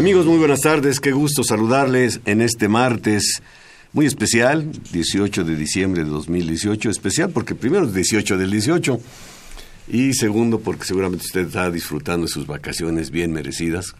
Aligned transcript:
Amigos, 0.00 0.24
muy 0.24 0.38
buenas 0.38 0.62
tardes. 0.62 0.98
Qué 0.98 1.12
gusto 1.12 1.44
saludarles 1.44 2.20
en 2.24 2.40
este 2.40 2.68
martes 2.68 3.42
muy 3.92 4.06
especial, 4.06 4.72
18 4.92 5.44
de 5.44 5.56
diciembre 5.56 6.04
de 6.04 6.08
2018. 6.08 6.88
Especial 6.88 7.28
porque 7.28 7.54
primero 7.54 7.84
es 7.84 7.92
18 7.92 8.38
del 8.38 8.50
18 8.50 8.98
y 9.88 10.14
segundo 10.14 10.60
porque 10.60 10.86
seguramente 10.86 11.26
usted 11.26 11.48
está 11.48 11.70
disfrutando 11.70 12.24
de 12.24 12.32
sus 12.32 12.46
vacaciones 12.46 13.10
bien 13.10 13.30
merecidas. 13.30 13.94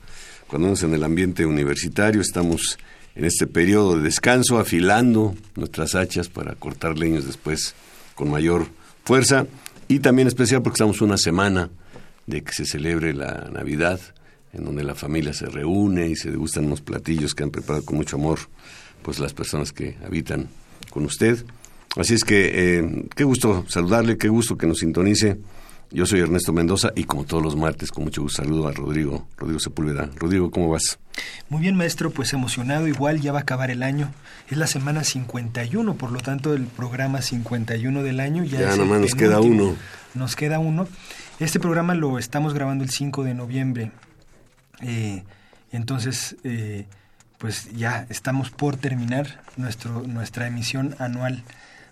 Cuando 0.47 0.69
estamos 0.69 0.91
en 0.91 0.95
el 0.95 1.05
ambiente 1.05 1.45
universitario 1.45 2.23
estamos 2.23 2.79
en 3.15 3.27
este 3.27 3.47
periodo 3.47 3.99
de 3.99 4.05
descanso 4.05 4.59
afilando 4.59 5.35
nuestras 5.55 5.95
hachas 5.95 6.31
para 6.31 6.55
cortar 6.55 6.97
leños 6.97 7.27
después 7.27 7.75
con 8.15 8.31
mayor 8.31 8.69
fuerza 9.05 9.47
y 9.87 9.99
también 9.99 10.29
especial 10.29 10.63
porque 10.63 10.77
estamos 10.77 11.03
una 11.03 11.19
semana 11.19 11.69
de 12.27 12.43
que 12.43 12.55
se 12.55 12.65
celebre 12.65 13.13
la 13.13 13.51
Navidad 13.53 14.01
en 14.53 14.65
donde 14.65 14.85
la 14.85 14.95
familia 14.95 15.33
se 15.33 15.47
reúne 15.47 16.09
y 16.09 16.17
se 16.17 16.31
degustan 16.31 16.67
unos 16.67 16.81
platillos 16.81 17.35
que 17.35 17.43
han 17.43 17.51
preparado 17.51 17.85
con 17.85 17.97
mucho 17.97 18.17
amor 18.17 18.39
pues 19.03 19.19
las 19.19 19.33
personas 19.33 19.73
que 19.73 19.97
habitan 20.05 20.49
con 20.91 21.05
usted. 21.05 21.45
Así 21.97 22.15
es 22.15 22.25
que 22.25 22.79
eh, 22.79 23.05
qué 23.17 23.25
gusto 23.25 23.65
saludarle, 23.69 24.19
qué 24.19 24.29
gusto 24.29 24.57
que 24.57 24.67
nos 24.67 24.79
sintonice. 24.79 25.39
Yo 25.93 26.07
soy 26.07 26.21
Ernesto 26.21 26.53
Mendoza 26.53 26.93
y 26.95 27.03
como 27.03 27.25
todos 27.25 27.43
los 27.43 27.57
martes, 27.57 27.91
con 27.91 28.05
mucho 28.05 28.23
gusto 28.23 28.45
saludo 28.45 28.69
a 28.69 28.73
Rodrigo, 28.73 29.27
Rodrigo 29.37 29.59
Sepúlveda. 29.59 30.09
Rodrigo, 30.17 30.51
¿cómo 30.53 30.69
vas? 30.69 31.01
Muy 31.49 31.63
bien, 31.63 31.75
maestro, 31.75 32.13
pues 32.13 32.33
emocionado, 32.33 32.87
igual 32.87 33.21
ya 33.21 33.33
va 33.33 33.41
a 33.41 33.43
acabar 33.43 33.73
el 33.73 33.83
año. 33.83 34.13
Es 34.49 34.57
la 34.57 34.69
semana 34.69 35.03
51, 35.03 35.95
por 35.95 36.13
lo 36.13 36.21
tanto 36.21 36.55
el 36.55 36.67
programa 36.67 37.23
51 37.23 38.05
del 38.05 38.21
año 38.21 38.45
ya... 38.45 38.61
Ya 38.61 38.77
nomás 38.77 39.01
nos 39.01 39.15
queda 39.17 39.41
uno. 39.41 39.75
Nos 40.15 40.37
queda 40.37 40.61
uno. 40.61 40.87
Este 41.41 41.59
programa 41.59 41.95
lo 41.95 42.21
estamos 42.21 42.55
grabando 42.55 42.85
el 42.85 42.91
5 42.91 43.25
de 43.25 43.35
noviembre 43.35 43.91
eh, 44.83 45.25
entonces, 45.73 46.37
eh, 46.45 46.87
pues 47.39 47.71
ya 47.73 48.07
estamos 48.11 48.51
por 48.51 48.77
terminar 48.77 49.41
nuestro, 49.57 50.03
nuestra 50.03 50.47
emisión 50.47 50.95
anual 50.99 51.43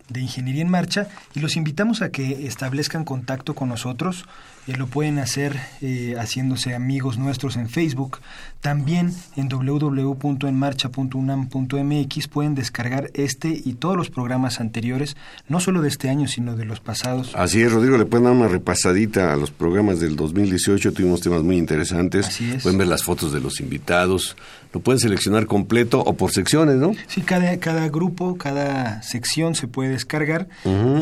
de 0.08 0.20
Ingeniería 0.20 0.62
en 0.62 0.70
Marcha 0.70 1.08
y 1.34 1.40
los 1.40 1.56
invitamos 1.56 2.02
a 2.02 2.10
que 2.10 2.46
establezcan 2.46 3.04
contacto 3.04 3.54
con 3.54 3.68
nosotros 3.68 4.24
eh, 4.68 4.76
lo 4.76 4.86
pueden 4.86 5.18
hacer 5.18 5.58
eh, 5.80 6.14
haciéndose 6.18 6.74
amigos 6.74 7.16
nuestros 7.16 7.56
en 7.56 7.70
Facebook. 7.70 8.18
También 8.60 9.14
en 9.34 9.48
www.enmarcha.unam.mx 9.48 12.28
pueden 12.28 12.54
descargar 12.54 13.10
este 13.14 13.48
y 13.48 13.72
todos 13.74 13.96
los 13.96 14.10
programas 14.10 14.60
anteriores, 14.60 15.16
no 15.48 15.60
solo 15.60 15.80
de 15.80 15.88
este 15.88 16.10
año, 16.10 16.28
sino 16.28 16.54
de 16.54 16.66
los 16.66 16.80
pasados. 16.80 17.34
Así 17.34 17.62
es, 17.62 17.72
Rodrigo, 17.72 17.96
le 17.96 18.04
pueden 18.04 18.24
dar 18.24 18.34
una 18.34 18.48
repasadita 18.48 19.32
a 19.32 19.36
los 19.36 19.50
programas 19.50 20.00
del 20.00 20.16
2018, 20.16 20.92
tuvimos 20.92 21.22
temas 21.22 21.42
muy 21.42 21.56
interesantes. 21.56 22.26
Así 22.26 22.50
es. 22.50 22.62
Pueden 22.62 22.76
ver 22.76 22.88
las 22.88 23.04
fotos 23.04 23.32
de 23.32 23.40
los 23.40 23.60
invitados, 23.60 24.36
lo 24.78 24.84
pueden 24.84 25.00
seleccionar 25.00 25.46
completo 25.46 26.00
o 26.00 26.14
por 26.14 26.30
secciones, 26.30 26.76
¿no? 26.76 26.92
Sí, 27.08 27.22
cada, 27.22 27.58
cada 27.58 27.88
grupo, 27.88 28.38
cada 28.38 29.02
sección 29.02 29.56
se 29.56 29.66
puede 29.66 29.90
descargar 29.90 30.48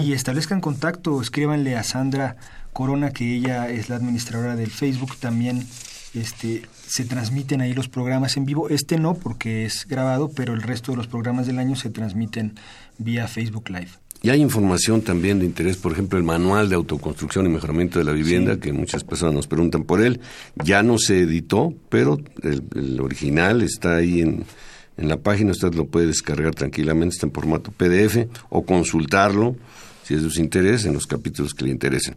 y 0.03 0.14
establezcan 0.14 0.62
contacto, 0.62 1.20
escríbanle 1.20 1.76
a 1.76 1.82
Sandra 1.82 2.37
Corona, 2.72 3.10
que 3.10 3.37
ella 3.37 3.69
es 3.69 3.91
la 3.91 3.97
administradora 3.97 4.56
del 4.56 4.70
Facebook, 4.70 5.16
también 5.19 5.66
este, 6.14 6.62
se 6.87 7.04
transmiten 7.04 7.60
ahí 7.60 7.75
los 7.75 7.88
programas 7.88 8.38
en 8.38 8.47
vivo. 8.47 8.70
Este 8.70 8.98
no, 8.98 9.12
porque 9.14 9.66
es 9.66 9.87
grabado, 9.87 10.31
pero 10.34 10.54
el 10.54 10.62
resto 10.62 10.93
de 10.93 10.97
los 10.97 11.06
programas 11.06 11.47
del 11.47 11.58
año 11.58 11.76
se 11.76 11.91
transmiten 11.91 12.54
vía 12.97 13.28
Facebook 13.28 13.69
Live. 13.69 14.06
Y 14.26 14.31
hay 14.31 14.42
información 14.42 15.03
también 15.03 15.38
de 15.38 15.47
interés, 15.47 15.76
por 15.76 15.92
ejemplo, 15.92 16.19
el 16.19 16.25
manual 16.25 16.69
de 16.69 16.75
autoconstrucción 16.75 17.47
y 17.47 17.48
mejoramiento 17.48 18.00
de 18.00 18.04
la 18.04 18.10
vivienda, 18.10 18.59
que 18.59 18.72
muchas 18.72 19.04
personas 19.04 19.37
nos 19.37 19.47
preguntan 19.47 19.84
por 19.84 20.03
él. 20.03 20.19
Ya 20.64 20.82
no 20.82 20.98
se 20.98 21.20
editó, 21.20 21.72
pero 21.88 22.19
el, 22.42 23.00
original 23.00 23.62
está 23.62 23.94
ahí 23.94 24.22
en, 24.22 24.42
en 24.97 25.09
la 25.09 25.19
página, 25.19 25.53
usted 25.53 25.75
lo 25.75 25.87
puede 25.87 26.09
descargar 26.09 26.56
tranquilamente, 26.56 27.14
está 27.14 27.26
en 27.26 27.32
formato 27.32 27.70
PDF 27.70 28.26
o 28.48 28.66
consultarlo 28.66 29.54
si 30.03 30.14
es 30.14 30.25
de 30.25 30.31
su 30.31 30.41
interés 30.41 30.87
en 30.87 30.94
los 30.94 31.06
capítulos 31.06 31.54
que 31.54 31.66
le 31.66 31.70
interesen. 31.70 32.16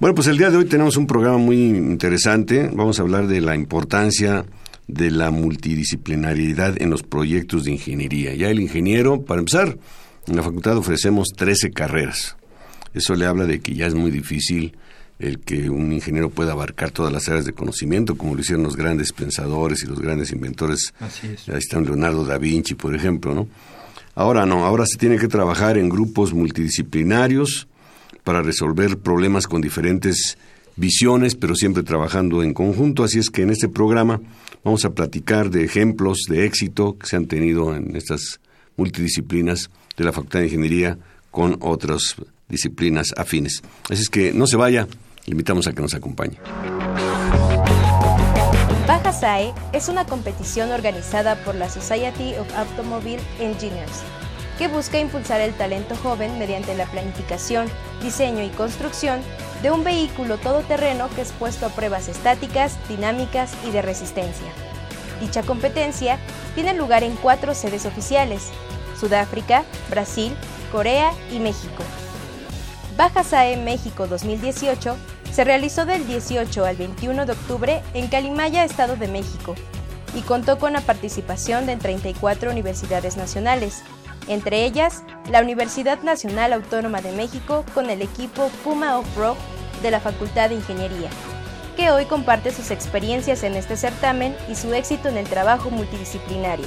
Bueno, 0.00 0.16
pues 0.16 0.26
el 0.26 0.38
día 0.38 0.50
de 0.50 0.56
hoy 0.56 0.64
tenemos 0.64 0.96
un 0.96 1.06
programa 1.06 1.38
muy 1.38 1.66
interesante. 1.66 2.68
Vamos 2.74 2.98
a 2.98 3.02
hablar 3.02 3.28
de 3.28 3.40
la 3.40 3.54
importancia 3.54 4.44
de 4.88 5.12
la 5.12 5.30
multidisciplinariedad 5.30 6.82
en 6.82 6.90
los 6.90 7.04
proyectos 7.04 7.62
de 7.62 7.70
ingeniería. 7.70 8.34
Ya 8.34 8.50
el 8.50 8.58
ingeniero, 8.58 9.22
para 9.22 9.38
empezar, 9.38 9.78
en 10.28 10.36
la 10.36 10.42
facultad 10.42 10.76
ofrecemos 10.76 11.28
13 11.36 11.70
carreras. 11.70 12.36
Eso 12.94 13.14
le 13.14 13.26
habla 13.26 13.46
de 13.46 13.60
que 13.60 13.74
ya 13.74 13.86
es 13.86 13.94
muy 13.94 14.10
difícil 14.10 14.76
el 15.18 15.40
que 15.40 15.68
un 15.68 15.92
ingeniero 15.92 16.30
pueda 16.30 16.52
abarcar 16.52 16.90
todas 16.90 17.12
las 17.12 17.28
áreas 17.28 17.44
de 17.44 17.52
conocimiento, 17.52 18.16
como 18.16 18.34
lo 18.34 18.40
hicieron 18.40 18.62
los 18.62 18.76
grandes 18.76 19.12
pensadores 19.12 19.82
y 19.82 19.86
los 19.86 20.00
grandes 20.00 20.30
inventores. 20.32 20.94
Así 21.00 21.26
es. 21.26 21.48
Ahí 21.48 21.58
está 21.58 21.80
Leonardo 21.80 22.24
da 22.24 22.38
Vinci, 22.38 22.74
por 22.74 22.94
ejemplo, 22.94 23.34
¿no? 23.34 23.48
Ahora 24.14 24.46
no, 24.46 24.64
ahora 24.64 24.84
se 24.86 24.96
tiene 24.96 25.18
que 25.18 25.28
trabajar 25.28 25.78
en 25.78 25.88
grupos 25.88 26.32
multidisciplinarios, 26.32 27.68
para 28.28 28.42
resolver 28.42 28.98
problemas 28.98 29.46
con 29.46 29.62
diferentes 29.62 30.36
visiones, 30.76 31.34
pero 31.34 31.54
siempre 31.54 31.82
trabajando 31.82 32.42
en 32.42 32.52
conjunto. 32.52 33.02
Así 33.02 33.18
es 33.18 33.30
que 33.30 33.40
en 33.40 33.48
este 33.48 33.70
programa 33.70 34.20
vamos 34.62 34.84
a 34.84 34.90
platicar 34.90 35.48
de 35.48 35.64
ejemplos 35.64 36.24
de 36.28 36.44
éxito 36.44 36.98
que 36.98 37.06
se 37.06 37.16
han 37.16 37.24
tenido 37.24 37.74
en 37.74 37.96
estas 37.96 38.38
multidisciplinas 38.78 39.68
de 39.96 40.04
la 40.04 40.12
Facultad 40.12 40.38
de 40.38 40.46
Ingeniería 40.46 40.96
con 41.30 41.58
otras 41.60 42.16
disciplinas 42.48 43.12
afines. 43.16 43.62
Así 43.90 44.02
es 44.02 44.08
que 44.08 44.32
no 44.32 44.46
se 44.46 44.56
vaya, 44.56 44.88
le 45.26 45.32
invitamos 45.32 45.66
a 45.66 45.74
que 45.74 45.82
nos 45.82 45.92
acompañe. 45.92 46.38
Baja 48.86 49.12
SAE 49.12 49.52
es 49.74 49.90
una 49.90 50.06
competición 50.06 50.70
organizada 50.70 51.36
por 51.44 51.54
la 51.54 51.68
Society 51.68 52.34
of 52.36 52.50
Automobile 52.56 53.20
Engineers 53.38 54.02
que 54.58 54.66
busca 54.66 54.98
impulsar 54.98 55.40
el 55.40 55.54
talento 55.54 55.94
joven 55.96 56.38
mediante 56.38 56.74
la 56.74 56.86
planificación, 56.86 57.68
diseño 58.02 58.42
y 58.42 58.48
construcción 58.48 59.20
de 59.62 59.70
un 59.70 59.84
vehículo 59.84 60.36
todoterreno 60.36 61.08
que 61.10 61.22
es 61.22 61.30
puesto 61.32 61.66
a 61.66 61.68
pruebas 61.68 62.08
estáticas, 62.08 62.76
dinámicas 62.88 63.52
y 63.66 63.70
de 63.70 63.82
resistencia. 63.82 64.48
Dicha 65.20 65.42
competencia 65.42 66.18
tiene 66.54 66.74
lugar 66.74 67.04
en 67.04 67.14
cuatro 67.16 67.54
sedes 67.54 67.86
oficiales, 67.86 68.50
Sudáfrica, 68.98 69.64
Brasil, 69.90 70.34
Corea 70.72 71.12
y 71.32 71.38
México. 71.38 71.82
Baja 72.96 73.22
SAE 73.22 73.56
México 73.56 74.06
2018 74.06 74.96
se 75.32 75.44
realizó 75.44 75.86
del 75.86 76.06
18 76.06 76.64
al 76.64 76.76
21 76.76 77.26
de 77.26 77.32
octubre 77.32 77.82
en 77.94 78.08
Calimaya, 78.08 78.64
Estado 78.64 78.96
de 78.96 79.08
México, 79.08 79.54
y 80.14 80.22
contó 80.22 80.58
con 80.58 80.72
la 80.72 80.80
participación 80.80 81.66
de 81.66 81.76
34 81.76 82.50
universidades 82.50 83.16
nacionales, 83.16 83.82
entre 84.26 84.64
ellas 84.64 85.04
la 85.30 85.42
Universidad 85.42 86.02
Nacional 86.02 86.52
Autónoma 86.52 87.00
de 87.00 87.12
México 87.12 87.64
con 87.74 87.90
el 87.90 88.02
equipo 88.02 88.50
Puma 88.64 88.98
Off-Road 88.98 89.36
de 89.82 89.90
la 89.90 90.00
Facultad 90.00 90.48
de 90.48 90.56
Ingeniería, 90.56 91.10
que 91.76 91.90
hoy 91.90 92.06
comparte 92.06 92.50
sus 92.50 92.70
experiencias 92.70 93.44
en 93.44 93.54
este 93.54 93.76
certamen 93.76 94.34
y 94.50 94.56
su 94.56 94.74
éxito 94.74 95.08
en 95.08 95.18
el 95.18 95.28
trabajo 95.28 95.70
multidisciplinario. 95.70 96.66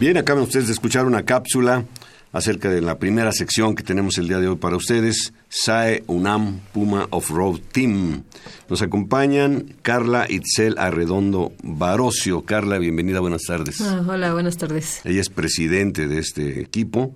Bien, 0.00 0.16
acaban 0.16 0.44
ustedes 0.44 0.66
de 0.68 0.72
escuchar 0.72 1.04
una 1.04 1.26
cápsula 1.26 1.84
acerca 2.32 2.70
de 2.70 2.80
la 2.80 2.98
primera 2.98 3.32
sección 3.32 3.74
que 3.74 3.82
tenemos 3.82 4.16
el 4.16 4.28
día 4.28 4.38
de 4.38 4.48
hoy 4.48 4.56
para 4.56 4.74
ustedes, 4.74 5.34
SAE 5.50 6.04
UNAM 6.06 6.60
Puma 6.72 7.06
Off-Road 7.10 7.60
Team. 7.70 8.22
Nos 8.70 8.80
acompañan 8.80 9.74
Carla 9.82 10.24
Itzel 10.26 10.78
Arredondo 10.78 11.52
Barocio. 11.62 12.46
Carla, 12.46 12.78
bienvenida, 12.78 13.20
buenas 13.20 13.42
tardes. 13.42 13.78
Ah, 13.82 14.02
hola, 14.08 14.32
buenas 14.32 14.56
tardes. 14.56 15.02
Ella 15.04 15.20
es 15.20 15.28
presidente 15.28 16.08
de 16.08 16.18
este 16.18 16.62
equipo. 16.62 17.14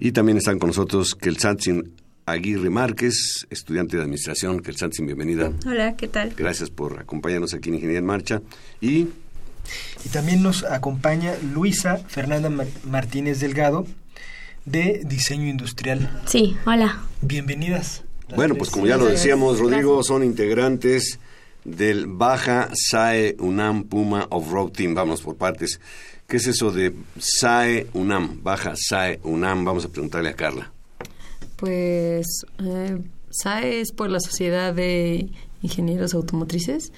Y 0.00 0.10
también 0.10 0.38
están 0.38 0.58
con 0.58 0.70
nosotros 0.70 1.14
Kelsantzin 1.14 1.92
Aguirre 2.26 2.70
Márquez, 2.70 3.46
estudiante 3.48 3.96
de 3.96 4.02
administración. 4.02 4.60
Kelsantzin, 4.60 5.06
bienvenida. 5.06 5.52
Hola, 5.64 5.96
¿qué 5.96 6.08
tal? 6.08 6.34
Gracias 6.36 6.68
por 6.68 6.98
acompañarnos 6.98 7.54
aquí 7.54 7.68
en 7.68 7.76
Ingeniería 7.76 8.00
en 8.00 8.06
Marcha. 8.06 8.42
Y 8.80 9.06
Y 10.04 10.08
también 10.08 10.42
nos 10.42 10.64
acompaña 10.64 11.34
Luisa 11.54 11.98
Fernanda 12.08 12.50
Mar- 12.50 12.66
Martínez 12.84 13.40
Delgado 13.40 13.86
de 14.64 15.02
Diseño 15.04 15.48
Industrial. 15.48 16.22
Sí, 16.26 16.56
hola. 16.66 17.02
Bienvenidas. 17.20 18.02
Bueno, 18.34 18.54
tres. 18.54 18.58
pues 18.58 18.70
como 18.70 18.86
ya 18.86 18.96
lo 18.96 19.06
decíamos, 19.06 19.58
Rodrigo, 19.58 19.94
Gracias. 19.96 20.06
son 20.06 20.24
integrantes 20.24 21.18
del 21.64 22.06
Baja 22.06 22.70
SAE 22.72 23.36
UNAM 23.38 23.84
Puma 23.84 24.26
Off-Road 24.30 24.70
Team. 24.72 24.94
Vamos 24.94 25.22
por 25.22 25.36
partes. 25.36 25.80
¿Qué 26.26 26.38
es 26.38 26.46
eso 26.46 26.70
de 26.72 26.94
SAE 27.18 27.86
UNAM? 27.92 28.42
Baja 28.42 28.72
SAE 28.76 29.20
UNAM. 29.22 29.64
Vamos 29.64 29.84
a 29.84 29.88
preguntarle 29.88 30.30
a 30.30 30.34
Carla. 30.34 30.72
Pues 31.56 32.26
eh, 32.58 32.98
SAE 33.30 33.80
es 33.80 33.92
por 33.92 34.10
la 34.10 34.20
Sociedad 34.20 34.72
de 34.74 35.28
Ingenieros 35.62 36.14
Automotrices. 36.14 36.92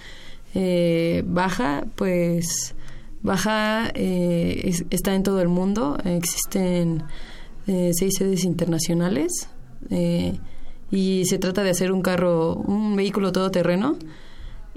Eh, 0.55 1.23
Baja, 1.27 1.85
pues 1.97 2.75
Baja 3.23 3.91
eh, 3.95 4.61
es- 4.65 4.85
está 4.91 5.15
en 5.15 5.23
todo 5.23 5.41
el 5.41 5.49
mundo. 5.49 5.99
Existen 6.05 7.03
eh, 7.67 7.91
seis 7.95 8.15
sedes 8.19 8.45
internacionales 8.45 9.49
eh, 9.91 10.39
y 10.91 11.25
se 11.27 11.39
trata 11.39 11.63
de 11.63 11.71
hacer 11.71 11.91
un 11.93 12.03
carro, 12.03 12.55
un 12.57 12.95
vehículo 12.97 13.33
todoterreno 13.33 13.97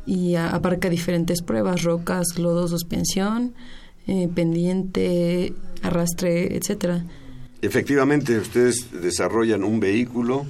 y 0.06 0.35
a- 0.35 0.50
abarca 0.50 0.89
diferentes 0.89 1.41
pruebas, 1.41 1.83
rocas, 1.83 2.39
lodo, 2.39 2.68
suspensión, 2.68 3.53
pendiente, 4.35 5.53
arrastre, 5.81 6.56
etcétera. 6.56 7.03
Efectivamente, 7.62 8.38
ustedes 8.38 8.88
desarrollan 9.01 9.63
un 9.63 9.79
vehículo 9.81 10.45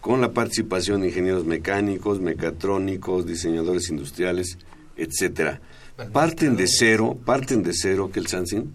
con 0.00 0.20
la 0.20 0.32
participación 0.32 1.00
de 1.00 1.08
ingenieros 1.08 1.44
mecánicos, 1.44 2.20
mecatrónicos, 2.20 3.26
diseñadores 3.26 3.90
industriales, 3.90 4.58
etcétera. 4.96 5.60
Parten 6.12 6.56
de 6.56 6.66
cero, 6.68 7.18
parten 7.24 7.62
de 7.62 7.72
cero 7.74 8.10
que 8.12 8.20
el 8.20 8.28
Sansin, 8.28 8.72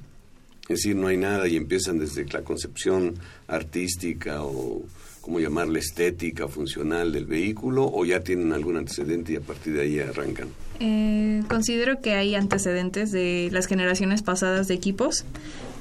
es 0.63 0.79
decir, 0.79 0.95
no 0.95 1.07
hay 1.07 1.17
nada 1.17 1.47
y 1.47 1.55
empiezan 1.55 1.99
desde 1.99 2.25
la 2.25 2.41
concepción 2.41 3.15
artística 3.47 4.43
o 4.43 4.83
cómo 5.23 5.39
llamarle 5.39 5.79
estética, 5.79 6.49
funcional 6.49 7.13
del 7.13 7.25
vehículo, 7.25 7.89
o 7.89 8.03
ya 8.03 8.19
tienen 8.19 8.51
algún 8.51 8.75
antecedente 8.75 9.31
y 9.31 9.35
a 9.37 9.41
partir 9.41 9.73
de 9.73 9.81
ahí 9.81 9.99
arrancan. 9.99 10.49
Eh, 10.81 11.43
considero 11.47 12.01
que 12.01 12.13
hay 12.13 12.35
antecedentes 12.35 13.13
de 13.13 13.47
las 13.53 13.67
generaciones 13.67 14.21
pasadas 14.21 14.67
de 14.67 14.73
equipos 14.73 15.23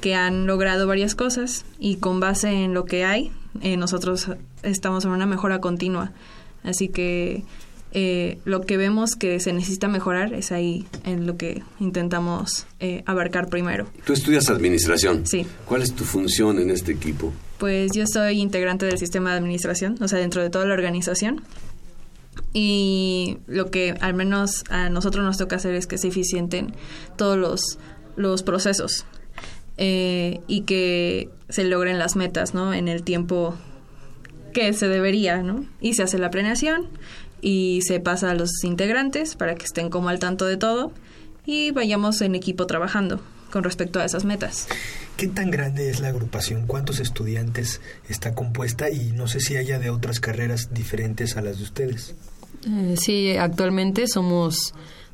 que 0.00 0.14
han 0.14 0.46
logrado 0.46 0.86
varias 0.86 1.16
cosas 1.16 1.64
y 1.80 1.96
con 1.96 2.20
base 2.20 2.50
en 2.50 2.72
lo 2.72 2.84
que 2.84 3.04
hay, 3.04 3.32
eh, 3.62 3.76
nosotros 3.76 4.30
estamos 4.62 5.04
en 5.04 5.10
una 5.10 5.26
mejora 5.26 5.60
continua. 5.60 6.12
Así 6.62 6.88
que 6.88 7.42
eh, 7.94 8.38
lo 8.46 8.62
que 8.62 8.78
vemos 8.78 9.16
que 9.16 9.38
se 9.38 9.52
necesita 9.52 9.86
mejorar 9.86 10.32
es 10.32 10.50
ahí 10.50 10.86
en 11.04 11.26
lo 11.26 11.36
que 11.36 11.62
intentamos 11.78 12.66
eh, 12.80 13.02
abarcar 13.04 13.48
primero. 13.48 13.86
Tú 14.04 14.14
estudias 14.14 14.48
administración. 14.48 15.26
Sí. 15.26 15.46
¿Cuál 15.66 15.82
es 15.82 15.94
tu 15.94 16.04
función 16.04 16.58
en 16.58 16.70
este 16.70 16.92
equipo? 16.92 17.32
Pues 17.58 17.92
yo 17.92 18.06
soy 18.06 18.40
integrante 18.40 18.86
del 18.86 18.98
sistema 18.98 19.32
de 19.32 19.36
administración, 19.38 19.96
o 20.00 20.08
sea, 20.08 20.18
dentro 20.18 20.42
de 20.42 20.48
toda 20.48 20.64
la 20.64 20.72
organización. 20.72 21.42
Y 22.54 23.38
lo 23.46 23.70
que 23.70 23.94
al 24.00 24.14
menos 24.14 24.64
a 24.70 24.88
nosotros 24.88 25.22
nos 25.22 25.36
toca 25.36 25.56
hacer 25.56 25.74
es 25.74 25.86
que 25.86 25.98
se 25.98 26.08
eficienten 26.08 26.74
todos 27.16 27.36
los, 27.36 27.78
los 28.16 28.42
procesos 28.42 29.04
eh, 29.76 30.40
y 30.46 30.62
que 30.62 31.28
se 31.50 31.64
logren 31.64 31.98
las 31.98 32.16
metas, 32.16 32.54
¿no? 32.54 32.72
En 32.72 32.88
el 32.88 33.02
tiempo 33.02 33.54
que 34.54 34.72
se 34.72 34.88
debería, 34.88 35.42
¿no? 35.42 35.66
Y 35.80 35.94
se 35.94 36.02
hace 36.02 36.18
la 36.18 36.30
planeación 36.30 36.88
y 37.42 37.80
se 37.82 38.00
pasa 38.00 38.30
a 38.30 38.34
los 38.34 38.64
integrantes 38.64 39.36
para 39.36 39.56
que 39.56 39.66
estén 39.66 39.90
como 39.90 40.08
al 40.08 40.18
tanto 40.18 40.46
de 40.46 40.56
todo 40.56 40.92
y 41.44 41.72
vayamos 41.72 42.22
en 42.22 42.34
equipo 42.34 42.66
trabajando 42.66 43.20
con 43.50 43.64
respecto 43.64 44.00
a 44.00 44.04
esas 44.04 44.24
metas. 44.24 44.68
¿Qué 45.18 45.28
tan 45.28 45.50
grande 45.50 45.90
es 45.90 46.00
la 46.00 46.08
agrupación? 46.08 46.66
¿Cuántos 46.66 47.00
estudiantes 47.00 47.82
está 48.08 48.34
compuesta? 48.34 48.88
Y 48.88 49.12
no 49.12 49.28
sé 49.28 49.40
si 49.40 49.56
haya 49.56 49.78
de 49.78 49.90
otras 49.90 50.20
carreras 50.20 50.72
diferentes 50.72 51.36
a 51.36 51.42
las 51.42 51.58
de 51.58 51.64
ustedes. 51.64 52.14
Eh, 52.66 52.94
sí, 52.96 53.36
actualmente 53.36 54.06
somos 54.06 54.72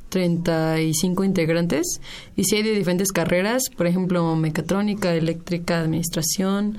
35 0.09 1.23
integrantes 1.23 1.99
y 2.35 2.45
sí 2.45 2.57
hay 2.57 2.63
de 2.63 2.73
diferentes 2.73 3.11
carreras, 3.11 3.63
por 3.75 3.87
ejemplo, 3.87 4.35
mecatrónica, 4.35 5.13
eléctrica, 5.13 5.79
administración, 5.79 6.77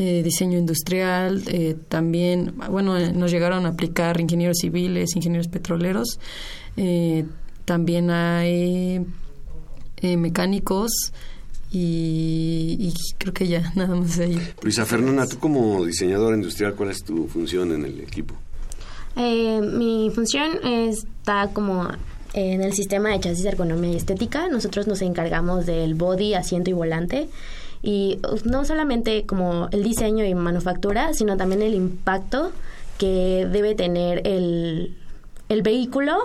eh, 0.00 0.22
diseño 0.22 0.58
industrial, 0.58 1.42
eh, 1.48 1.76
también, 1.90 2.54
bueno, 2.70 2.96
eh, 2.96 3.12
nos 3.12 3.30
llegaron 3.30 3.66
a 3.66 3.70
aplicar 3.70 4.18
ingenieros 4.18 4.56
civiles, 4.58 5.14
ingenieros 5.14 5.48
petroleros, 5.48 6.18
eh, 6.78 7.26
también 7.66 8.10
hay 8.10 9.04
eh, 9.98 10.16
mecánicos 10.16 10.90
y, 11.70 12.76
y 12.78 12.94
creo 13.18 13.34
que 13.34 13.46
ya, 13.46 13.72
nada 13.76 13.94
más 13.94 14.18
ahí. 14.18 14.40
Luisa 14.62 14.86
Fernanda, 14.86 15.26
tú 15.26 15.38
como 15.38 15.84
diseñadora 15.84 16.34
industrial, 16.34 16.74
¿cuál 16.74 16.90
es 16.90 17.04
tu 17.04 17.28
función 17.28 17.70
en 17.72 17.84
el 17.84 18.00
equipo? 18.00 18.34
Eh, 19.16 19.60
mi 19.60 20.10
función 20.14 20.64
está 20.64 21.50
como 21.52 21.88
en 22.32 22.62
el 22.62 22.72
sistema 22.72 23.10
de 23.10 23.20
chasis, 23.20 23.44
ergonomía 23.44 23.92
y 23.92 23.96
estética. 23.96 24.48
Nosotros 24.48 24.86
nos 24.86 25.02
encargamos 25.02 25.66
del 25.66 25.94
body, 25.94 26.32
asiento 26.32 26.70
y 26.70 26.72
volante. 26.72 27.28
Y 27.82 28.18
uh, 28.28 28.48
no 28.48 28.64
solamente 28.64 29.24
como 29.24 29.68
el 29.72 29.82
diseño 29.82 30.24
y 30.24 30.34
manufactura, 30.34 31.14
sino 31.14 31.36
también 31.36 31.62
el 31.62 31.74
impacto 31.74 32.52
que 32.98 33.48
debe 33.50 33.74
tener 33.74 34.26
el, 34.26 34.96
el 35.48 35.62
vehículo 35.62 36.18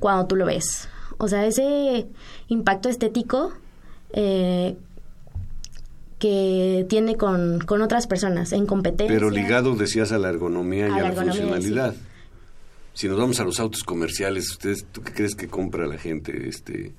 cuando 0.00 0.26
tú 0.26 0.36
lo 0.36 0.46
ves. 0.46 0.88
O 1.18 1.28
sea, 1.28 1.44
ese 1.46 2.06
impacto 2.48 2.88
estético 2.88 3.52
eh, 4.12 4.76
que 6.18 6.86
tiene 6.88 7.16
con, 7.16 7.60
con 7.60 7.82
otras 7.82 8.06
personas 8.06 8.52
en 8.52 8.66
competencia. 8.66 9.14
Pero 9.14 9.30
ligado, 9.30 9.76
decías, 9.76 10.12
a 10.12 10.18
la 10.18 10.30
ergonomía 10.30 10.88
y 10.88 10.90
A 10.90 10.94
a 10.94 11.00
la 11.00 11.08
ergonomía, 11.08 11.32
funcionalidad. 11.34 11.94
Si 12.94 13.08
nos 13.08 13.18
vamos 13.18 13.40
a 13.40 13.44
los 13.44 13.60
autos 13.60 13.84
comerciales, 13.84 14.50
¿ustedes, 14.50 14.86
¿tú 14.90 15.02
qué 15.02 15.12
crees 15.12 15.34
que 15.34 15.48
compra 15.48 15.86
la 15.86 15.98
gente? 15.98 16.48
Este, 16.48 16.92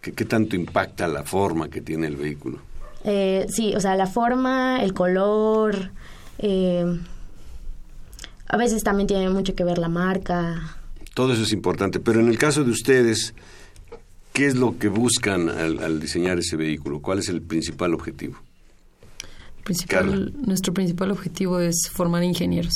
¿qué, 0.00 0.12
¿Qué 0.12 0.24
tanto 0.24 0.56
impacta 0.56 1.06
la 1.06 1.22
forma 1.22 1.68
que 1.68 1.80
tiene 1.80 2.06
el 2.08 2.16
vehículo? 2.16 2.58
Eh, 3.04 3.46
sí, 3.48 3.74
o 3.76 3.80
sea, 3.80 3.96
la 3.96 4.06
forma, 4.06 4.82
el 4.82 4.94
color. 4.94 5.90
eh, 6.38 6.84
a 8.46 8.56
veces 8.56 8.82
también 8.82 9.06
tiene 9.06 9.28
mucho 9.30 9.54
que 9.54 9.64
ver 9.64 9.78
la 9.78 9.88
marca. 9.88 10.76
Todo 11.14 11.32
eso 11.32 11.42
es 11.42 11.52
importante, 11.52 12.00
pero 12.00 12.20
en 12.20 12.28
el 12.28 12.38
caso 12.38 12.64
de 12.64 12.70
ustedes, 12.70 13.34
¿qué 14.32 14.46
es 14.46 14.54
lo 14.56 14.78
que 14.78 14.88
buscan 14.88 15.48
al, 15.48 15.78
al 15.80 16.00
diseñar 16.00 16.38
ese 16.38 16.56
vehículo? 16.56 17.00
¿Cuál 17.00 17.18
es 17.20 17.28
el 17.28 17.40
principal 17.42 17.94
objetivo? 17.94 18.36
Principal- 19.64 20.34
nuestro 20.46 20.74
principal 20.74 21.10
objetivo 21.10 21.58
es 21.60 21.88
formar 21.90 22.22
ingenieros. 22.22 22.74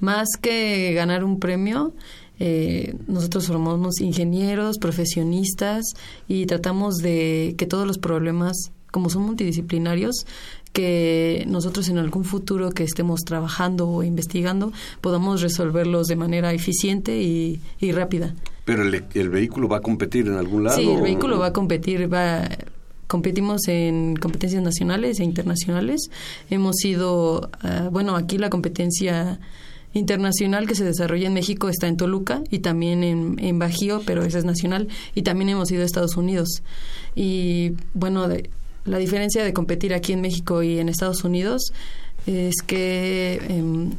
Más 0.00 0.28
que 0.40 0.92
ganar 0.94 1.24
un 1.24 1.40
premio, 1.40 1.94
eh, 2.38 2.94
nosotros 3.06 3.46
formamos 3.46 4.00
ingenieros, 4.00 4.76
profesionistas 4.78 5.84
y 6.28 6.44
tratamos 6.46 6.96
de 6.96 7.54
que 7.56 7.66
todos 7.66 7.86
los 7.86 7.96
problemas, 7.98 8.70
como 8.90 9.10
son 9.10 9.22
multidisciplinarios, 9.22 10.26
que 10.72 11.44
nosotros 11.48 11.88
en 11.88 11.98
algún 11.98 12.24
futuro 12.24 12.70
que 12.70 12.84
estemos 12.84 13.20
trabajando 13.22 13.88
o 13.88 14.02
investigando 14.02 14.72
podamos 15.00 15.40
resolverlos 15.40 16.06
de 16.06 16.16
manera 16.16 16.52
eficiente 16.52 17.20
y, 17.22 17.60
y 17.80 17.92
rápida. 17.92 18.34
¿Pero 18.66 18.82
el, 18.82 19.04
el 19.14 19.28
vehículo 19.30 19.68
va 19.68 19.78
a 19.78 19.80
competir 19.80 20.26
en 20.26 20.34
algún 20.34 20.64
lado? 20.64 20.76
Sí, 20.76 20.88
el 20.88 21.00
vehículo 21.00 21.38
va 21.38 21.46
a 21.46 21.52
competir, 21.52 22.12
va 22.12 22.48
competimos 23.06 23.68
en 23.68 24.16
competencias 24.16 24.62
nacionales 24.62 25.20
e 25.20 25.24
internacionales. 25.24 26.10
Hemos 26.50 26.76
sido, 26.76 27.50
ah, 27.62 27.88
bueno, 27.92 28.16
aquí 28.16 28.36
la 28.36 28.50
competencia 28.50 29.38
internacional 29.94 30.66
que 30.66 30.74
se 30.74 30.84
desarrolla 30.84 31.28
en 31.28 31.32
México 31.32 31.68
está 31.70 31.86
en 31.86 31.96
Toluca 31.96 32.42
y 32.50 32.58
también 32.58 33.02
en, 33.02 33.38
en 33.38 33.58
Bajío, 33.58 34.02
pero 34.04 34.24
esa 34.24 34.38
es 34.38 34.44
nacional, 34.44 34.88
y 35.14 35.22
también 35.22 35.48
hemos 35.50 35.70
ido 35.70 35.82
a 35.82 35.86
Estados 35.86 36.16
Unidos. 36.16 36.62
Y 37.14 37.72
bueno, 37.94 38.28
de- 38.28 38.50
la 38.86 38.98
diferencia 38.98 39.44
de 39.44 39.52
competir 39.52 39.94
aquí 39.94 40.12
en 40.12 40.20
México 40.20 40.62
y 40.62 40.78
en 40.78 40.88
Estados 40.88 41.24
Unidos 41.24 41.72
es 42.26 42.54
que 42.66 43.40
em, 43.48 43.90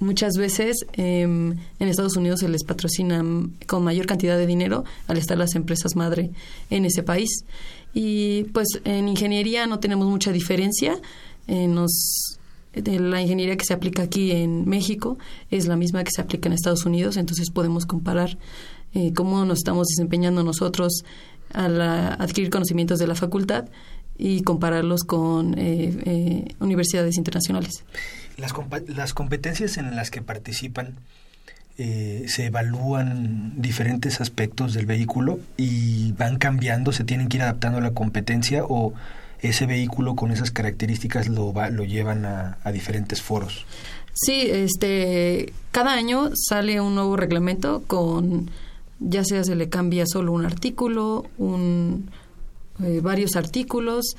muchas 0.00 0.34
veces 0.34 0.76
em, 0.94 1.52
en 1.78 1.88
Estados 1.88 2.16
Unidos 2.16 2.40
se 2.40 2.48
les 2.48 2.64
patrocina 2.64 3.22
con 3.66 3.84
mayor 3.84 4.06
cantidad 4.06 4.36
de 4.36 4.46
dinero 4.46 4.84
al 5.06 5.18
estar 5.18 5.38
las 5.38 5.54
empresas 5.54 5.96
madre 5.96 6.30
en 6.70 6.84
ese 6.84 7.02
país. 7.02 7.44
Y 7.92 8.44
pues 8.52 8.68
en 8.84 9.08
ingeniería 9.08 9.66
no 9.66 9.78
tenemos 9.78 10.08
mucha 10.08 10.32
diferencia. 10.32 10.98
eh, 11.46 11.68
nos 11.68 12.38
la 12.74 13.20
ingeniería 13.20 13.56
que 13.56 13.64
se 13.64 13.72
aplica 13.72 14.02
aquí 14.02 14.32
en 14.32 14.68
México 14.68 15.16
es 15.50 15.66
la 15.66 15.76
misma 15.76 16.02
que 16.02 16.10
se 16.10 16.20
aplica 16.20 16.48
en 16.48 16.54
Estados 16.54 16.84
Unidos, 16.84 17.16
entonces 17.16 17.50
podemos 17.50 17.86
comparar 17.86 18.36
eh, 18.94 19.12
cómo 19.14 19.44
nos 19.44 19.58
estamos 19.58 19.86
desempeñando 19.88 20.42
nosotros 20.42 21.04
al 21.54 21.80
adquirir 21.80 22.50
conocimientos 22.50 22.98
de 22.98 23.06
la 23.06 23.14
facultad 23.14 23.64
y 24.16 24.42
compararlos 24.42 25.04
con 25.04 25.58
eh, 25.58 25.92
eh, 26.04 26.54
universidades 26.60 27.16
internacionales. 27.16 27.84
Las, 28.36 28.52
las, 28.88 29.14
competencias 29.14 29.76
en 29.76 29.96
las 29.96 30.10
que 30.10 30.22
participan 30.22 30.94
se 31.76 32.46
evalúan 32.46 33.60
diferentes 33.60 34.20
aspectos 34.20 34.74
del 34.74 34.86
vehículo 34.86 35.40
y 35.56 36.12
van 36.12 36.38
cambiando, 36.38 36.92
se 36.92 37.02
tienen 37.02 37.28
que 37.28 37.38
ir 37.38 37.42
adaptando 37.42 37.78
a 37.78 37.80
la 37.80 37.90
competencia 37.90 38.62
o 38.64 38.94
ese 39.48 39.66
vehículo 39.66 40.16
con 40.16 40.30
esas 40.30 40.50
características 40.50 41.28
lo, 41.28 41.52
va, 41.52 41.68
lo 41.70 41.84
llevan 41.84 42.24
a, 42.24 42.56
diferentes 42.72 43.22
foros. 43.22 43.66
Sí, 44.14 44.46
este, 44.48 45.52
cada 45.70 45.92
año 45.92 46.30
sale 46.34 46.80
un 46.80 46.94
nuevo 46.94 47.16
reglamento 47.16 47.82
con, 47.86 48.50
ya 49.00 49.24
sea 49.24 49.44
se 49.44 49.56
le 49.56 49.68
cambia 49.68 50.04
solo 50.06 50.32
un 50.32 50.44
artículo, 50.44 51.24
un, 51.38 52.10
eh, 52.82 53.00
varios 53.00 53.36
artículos, 53.36 54.16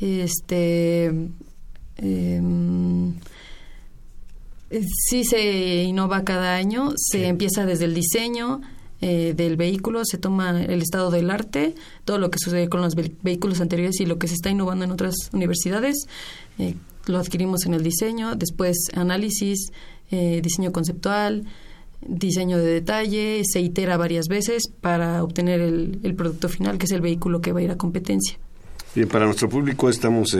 este, 0.00 1.06
em, 1.96 3.14
eh, 4.70 4.82
sí 5.08 5.24
se 5.24 5.82
innova 5.84 6.24
cada 6.24 6.54
año, 6.54 6.92
se 6.96 7.28
empieza 7.28 7.64
desde 7.64 7.86
el 7.86 7.94
diseño, 7.94 8.60
eh, 9.00 9.34
del 9.36 9.56
vehículo, 9.56 10.02
se 10.04 10.18
toma 10.18 10.62
el 10.62 10.80
estado 10.80 11.10
del 11.10 11.30
arte, 11.30 11.74
todo 12.04 12.18
lo 12.18 12.30
que 12.30 12.38
sucede 12.38 12.68
con 12.68 12.80
los 12.80 12.94
vehículos 12.94 13.60
anteriores 13.60 14.00
y 14.00 14.06
lo 14.06 14.18
que 14.18 14.28
se 14.28 14.34
está 14.34 14.50
innovando 14.50 14.84
en 14.84 14.92
otras 14.92 15.14
universidades. 15.32 16.06
Lo 17.06 17.18
adquirimos 17.18 17.66
en 17.66 17.74
el 17.74 17.82
diseño, 17.82 18.34
después 18.34 18.76
análisis, 18.94 19.72
diseño 20.10 20.72
conceptual, 20.72 21.44
diseño 22.06 22.58
de 22.58 22.66
detalle, 22.66 23.42
se 23.44 23.60
itera 23.60 23.96
varias 23.96 24.28
veces 24.28 24.64
para 24.80 25.22
obtener 25.22 25.60
el, 25.60 26.00
el, 26.02 26.14
producto 26.14 26.48
final, 26.48 26.78
que 26.78 26.86
es 26.86 26.92
el 26.92 27.00
vehículo 27.00 27.40
que 27.40 27.52
va 27.52 27.60
a 27.60 27.62
ir 27.62 27.70
a 27.70 27.76
competencia. 27.76 28.38
Bien, 28.94 29.08
para 29.08 29.26
nuestro 29.26 29.48
público 29.48 29.88
estamos 29.88 30.36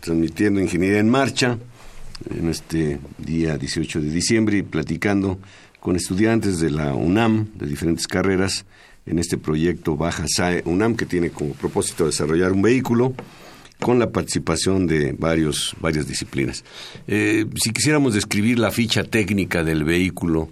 transmitiendo 0.00 0.60
Ingeniería 0.60 0.98
en 0.98 1.10
Marcha 1.10 1.58
en 2.30 2.48
este 2.48 2.98
día 3.18 3.56
18 3.56 4.00
de 4.00 4.10
diciembre 4.10 4.58
y 4.58 4.62
platicando 4.62 5.38
con 5.80 5.96
estudiantes 5.96 6.58
de 6.58 6.70
la 6.70 6.94
UNAM, 6.94 7.48
de 7.54 7.66
diferentes 7.66 8.06
carreras, 8.06 8.64
en 9.06 9.18
este 9.18 9.38
proyecto 9.38 9.96
Baja 9.96 10.24
SAE 10.26 10.62
UNAM, 10.66 10.96
que 10.96 11.06
tiene 11.06 11.30
como 11.30 11.52
propósito 11.54 12.06
desarrollar 12.06 12.52
un 12.52 12.62
vehículo 12.62 13.14
con 13.80 13.98
la 13.98 14.10
participación 14.10 14.86
de 14.86 15.12
varios, 15.12 15.74
varias 15.80 16.06
disciplinas. 16.06 16.64
Eh, 17.06 17.46
si 17.62 17.72
quisiéramos 17.72 18.14
describir 18.14 18.58
la 18.58 18.70
ficha 18.70 19.04
técnica 19.04 19.62
del 19.62 19.84
vehículo, 19.84 20.50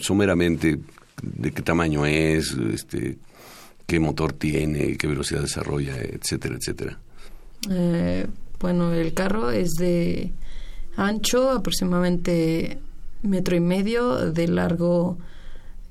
someramente, 0.00 0.78
de 1.22 1.52
qué 1.52 1.62
tamaño 1.62 2.06
es, 2.06 2.52
este, 2.72 3.18
qué 3.86 4.00
motor 4.00 4.32
tiene, 4.32 4.96
qué 4.96 5.06
velocidad 5.06 5.42
desarrolla, 5.42 5.96
etcétera, 5.96 6.56
etcétera. 6.56 6.98
Eh, 7.70 8.26
bueno, 8.60 8.92
el 8.92 9.14
carro 9.14 9.50
es 9.50 9.72
de 9.74 10.32
ancho 10.96 11.50
aproximadamente 11.50 12.78
metro 13.22 13.56
y 13.56 13.60
medio, 13.60 14.32
de 14.32 14.48
largo 14.48 15.18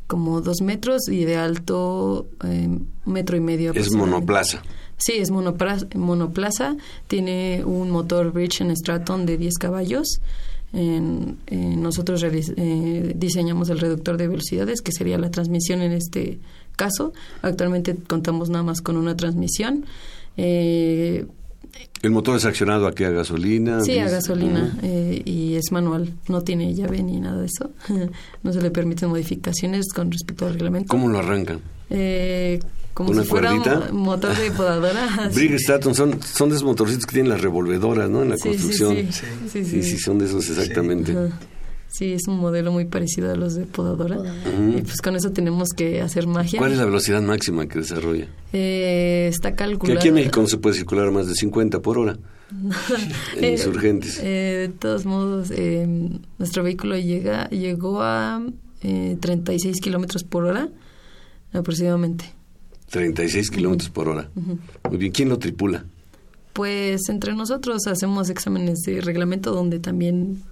como 0.08 0.42
dos 0.42 0.62
metros 0.62 1.08
y 1.10 1.26
de 1.26 1.38
alto 1.38 2.28
eh, 2.46 2.70
metro 3.06 3.36
y 3.36 3.40
medio. 3.40 3.74
Es 3.74 3.92
monoplaza. 3.92 4.62
Sí, 5.04 5.14
es 5.18 5.32
monoplaza, 5.32 5.86
monoplaza. 5.96 6.78
Tiene 7.08 7.62
un 7.66 7.92
motor 7.92 8.32
Bridge 8.32 8.62
en 8.62 8.72
Straton 8.72 9.26
de 9.26 9.38
10 9.38 9.58
caballos. 9.58 10.22
En, 10.72 11.40
nosotros 11.82 12.24
eh, 12.24 13.14
diseñamos 13.14 13.70
el 13.70 13.80
reductor 13.80 14.16
de 14.16 14.30
velocidades, 14.30 14.82
que 14.82 14.94
sería 14.94 15.18
la 15.18 15.30
transmisión 15.30 15.82
en 15.82 15.92
este 15.92 16.40
caso. 16.78 17.12
Actualmente 17.42 17.98
contamos 18.08 18.50
nada 18.50 18.64
más 18.64 18.82
con 18.82 18.96
una 18.96 19.18
transmisión. 19.18 19.86
Eh, 20.38 21.26
¿El 22.02 22.12
motor 22.12 22.38
es 22.38 22.46
accionado 22.46 22.88
aquí 22.88 23.04
a 23.04 23.10
gasolina? 23.10 23.82
Sí, 23.82 24.00
a 24.00 24.10
gasolina 24.10 24.78
eh, 24.84 25.22
y 25.26 25.56
es 25.56 25.74
manual, 25.74 26.14
no 26.30 26.44
tiene 26.44 26.74
llave 26.74 27.04
ni 27.04 27.20
nada 27.20 27.42
de 27.42 27.48
eso. 27.48 27.72
no 28.44 28.54
se 28.54 28.62
le 28.62 28.72
permiten 28.72 29.10
modificaciones 29.10 29.92
con 29.94 30.12
respecto 30.12 30.46
al 30.46 30.54
reglamento. 30.54 30.88
¿Cómo 30.88 31.10
lo 31.10 31.20
arrancan? 31.20 31.60
Eh, 31.90 32.62
como 32.94 33.14
si 33.14 33.28
fuera 33.28 33.54
un 33.54 33.98
motor 33.98 34.36
de 34.38 34.52
podadora. 34.52 35.30
Briggs 35.34 35.62
Staton 35.62 35.96
son, 35.96 36.22
son 36.22 36.50
de 36.50 36.56
esos 36.56 36.66
motorcitos 36.66 37.06
que 37.06 37.14
tienen 37.14 37.30
las 37.30 37.42
revolvedoras, 37.42 38.10
¿no? 38.10 38.22
En 38.22 38.30
la 38.30 38.38
construcción. 38.38 38.96
Sí 39.12 39.26
sí 39.52 39.66
sí, 39.66 39.84
sí 39.84 39.98
son 39.98 40.20
de 40.20 40.26
esos 40.26 40.50
exactamente. 40.50 41.16
Sí, 41.94 42.12
es 42.14 42.28
un 42.28 42.40
modelo 42.40 42.72
muy 42.72 42.86
parecido 42.86 43.32
a 43.32 43.36
los 43.36 43.54
de 43.54 43.66
podadora. 43.66 44.18
Y 44.76 44.82
pues 44.82 45.00
con 45.00 45.16
eso 45.16 45.32
tenemos 45.32 45.70
que 45.78 46.02
hacer 46.02 46.26
magia. 46.26 46.58
¿Cuál 46.58 46.72
es 46.72 46.80
la 46.80 46.86
velocidad 46.86 47.22
máxima 47.22 47.68
que 47.68 47.80
desarrolla? 47.80 48.28
Eh, 48.52 49.28
está 49.32 49.54
calculada. 49.54 49.94
Que 49.94 50.00
aquí 50.00 50.08
en 50.08 50.16
México 50.16 50.42
no 50.42 50.48
se 50.48 50.58
puede 50.58 50.76
circular 50.76 51.12
más 51.12 51.28
de 51.28 51.36
50 51.36 51.82
por 51.82 52.00
hora. 52.00 52.18
en 53.38 53.52
insurgentes. 53.52 54.20
Eh, 54.24 54.68
de 54.68 54.70
todos 54.70 55.06
modos, 55.06 55.52
eh, 55.52 55.88
nuestro 56.40 56.64
vehículo 56.64 56.98
llega 56.98 57.48
llegó 57.50 58.02
a 58.02 58.44
36 58.82 59.80
kilómetros 59.80 60.24
por 60.24 60.46
hora 60.46 60.70
aproximadamente. 61.54 62.34
36 62.94 63.50
kilómetros 63.50 63.90
por 63.90 64.08
hora. 64.08 64.30
Muy 64.36 64.98
bien, 64.98 65.12
¿quién 65.12 65.28
lo 65.28 65.40
tripula? 65.40 65.84
Pues 66.54 67.10
entre 67.10 67.34
nosotros 67.34 67.88
hacemos 67.88 68.30
exámenes 68.30 68.82
de 68.86 69.02
reglamento 69.02 69.52
donde 69.52 69.80
también 69.80 70.44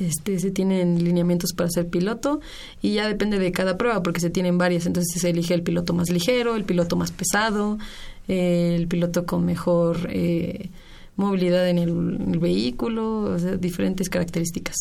este, 0.00 0.40
se 0.40 0.50
tienen 0.50 1.04
lineamientos 1.04 1.52
para 1.52 1.70
ser 1.70 1.86
piloto 1.88 2.40
y 2.82 2.94
ya 2.94 3.06
depende 3.06 3.38
de 3.38 3.52
cada 3.52 3.78
prueba 3.78 4.02
porque 4.02 4.18
se 4.18 4.28
tienen 4.28 4.58
varias, 4.58 4.86
entonces 4.86 5.22
se 5.22 5.30
elige 5.30 5.54
el 5.54 5.62
piloto 5.62 5.94
más 5.94 6.10
ligero, 6.10 6.56
el 6.56 6.64
piloto 6.64 6.96
más 6.96 7.12
pesado, 7.12 7.78
eh, 8.26 8.74
el 8.74 8.88
piloto 8.88 9.24
con 9.24 9.44
mejor 9.44 10.08
eh, 10.10 10.70
movilidad 11.14 11.68
en 11.68 11.78
el, 11.78 12.38
vehículo, 12.40 13.20
o 13.20 13.38
sea, 13.38 13.56
diferentes 13.56 14.08
características. 14.08 14.74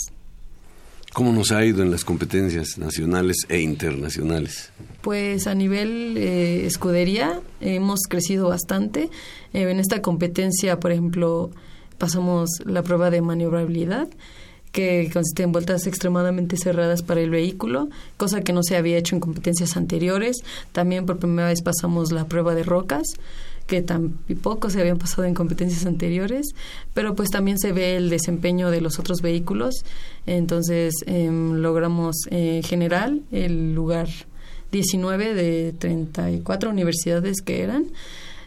¿Cómo 1.13 1.31
nos 1.31 1.51
ha 1.51 1.63
ido 1.63 1.83
en 1.83 1.91
las 1.91 2.03
competencias 2.03 2.79
nacionales 2.79 3.37
e 3.47 3.61
internacionales? 3.61 4.71
Pues 5.01 5.45
a 5.45 5.53
nivel 5.53 6.17
eh, 6.17 6.65
escudería 6.65 7.39
hemos 7.61 7.99
crecido 8.09 8.49
bastante. 8.49 9.11
en 9.53 9.79
esta 9.79 10.01
competencia, 10.01 10.79
por 10.79 10.91
ejemplo, 10.91 11.51
pasamos 11.99 12.49
la 12.65 12.81
prueba 12.81 13.11
de 13.11 13.21
maniobrabilidad 13.21 14.07
que 14.71 15.07
consiste 15.13 15.43
en 15.43 15.51
vueltas 15.51 15.85
extremadamente 15.85 16.57
cerradas 16.57 17.03
para 17.03 17.21
el 17.21 17.29
vehículo, 17.29 17.89
cosa 18.17 18.41
que 18.41 18.53
no 18.53 18.63
se 18.63 18.75
había 18.75 18.97
hecho 18.97 19.15
en 19.15 19.21
competencias 19.21 19.77
anteriores. 19.77 20.37
También 20.71 21.05
por 21.05 21.19
primera 21.19 21.49
vez 21.49 21.61
pasamos 21.61 22.11
la 22.11 22.25
prueba 22.25 22.55
de 22.55 22.63
rocas, 22.63 23.03
que 23.67 23.81
tampoco 23.81 24.69
se 24.69 24.81
habían 24.81 24.97
pasado 24.97 25.23
en 25.25 25.33
competencias 25.33 25.85
anteriores, 25.85 26.47
pero 26.93 27.15
pues 27.15 27.29
también 27.29 27.57
se 27.57 27.71
ve 27.71 27.95
el 27.95 28.09
desempeño 28.09 28.69
de 28.71 28.81
los 28.81 28.99
otros 28.99 29.21
vehículos. 29.21 29.85
Entonces 30.25 30.93
em, 31.05 31.53
logramos 31.55 32.15
en 32.29 32.59
eh, 32.59 32.63
general 32.63 33.21
el 33.31 33.73
lugar 33.73 34.07
19 34.71 35.33
de 35.33 35.73
34 35.77 36.69
universidades 36.69 37.41
que 37.41 37.61
eran. 37.61 37.85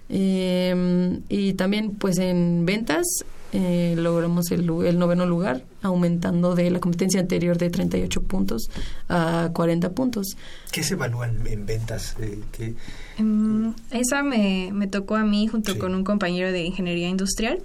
Em, 0.09 1.23
y 1.29 1.55
también 1.55 1.93
pues 1.93 2.19
en 2.19 2.65
ventas 2.65 3.05
eh, 3.53 3.95
logramos 3.97 4.51
el, 4.51 4.69
el, 4.85 4.99
noveno 4.99 5.27
lugar, 5.27 5.63
aumentando 5.83 6.55
de 6.55 6.71
la 6.71 6.81
competencia 6.81 7.21
anterior 7.21 7.59
de 7.59 7.71
38 7.71 8.23
puntos 8.23 8.71
a 9.09 9.51
40 9.53 9.91
puntos. 9.91 10.37
¿Qué 10.73 10.83
se 10.83 10.95
evalúan 10.95 11.47
en 11.47 11.65
ventas? 11.65 12.17
Eh, 12.21 12.75
em, 13.19 13.73
esa 13.91 14.23
me, 14.23 14.71
me, 14.73 14.87
tocó 14.89 15.17
a 15.17 15.25
mí 15.25 15.47
junto 15.47 15.79
con 15.79 15.95
un 15.95 16.05
compañero 16.05 16.53
de 16.53 16.65
ingeniería 16.65 17.09
industrial. 17.09 17.61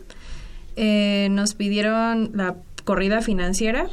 Eh, 0.76 1.28
nos 1.32 1.54
pidieron 1.54 2.32
la 2.34 2.56
corrida 2.86 3.22
financiera 3.22 3.88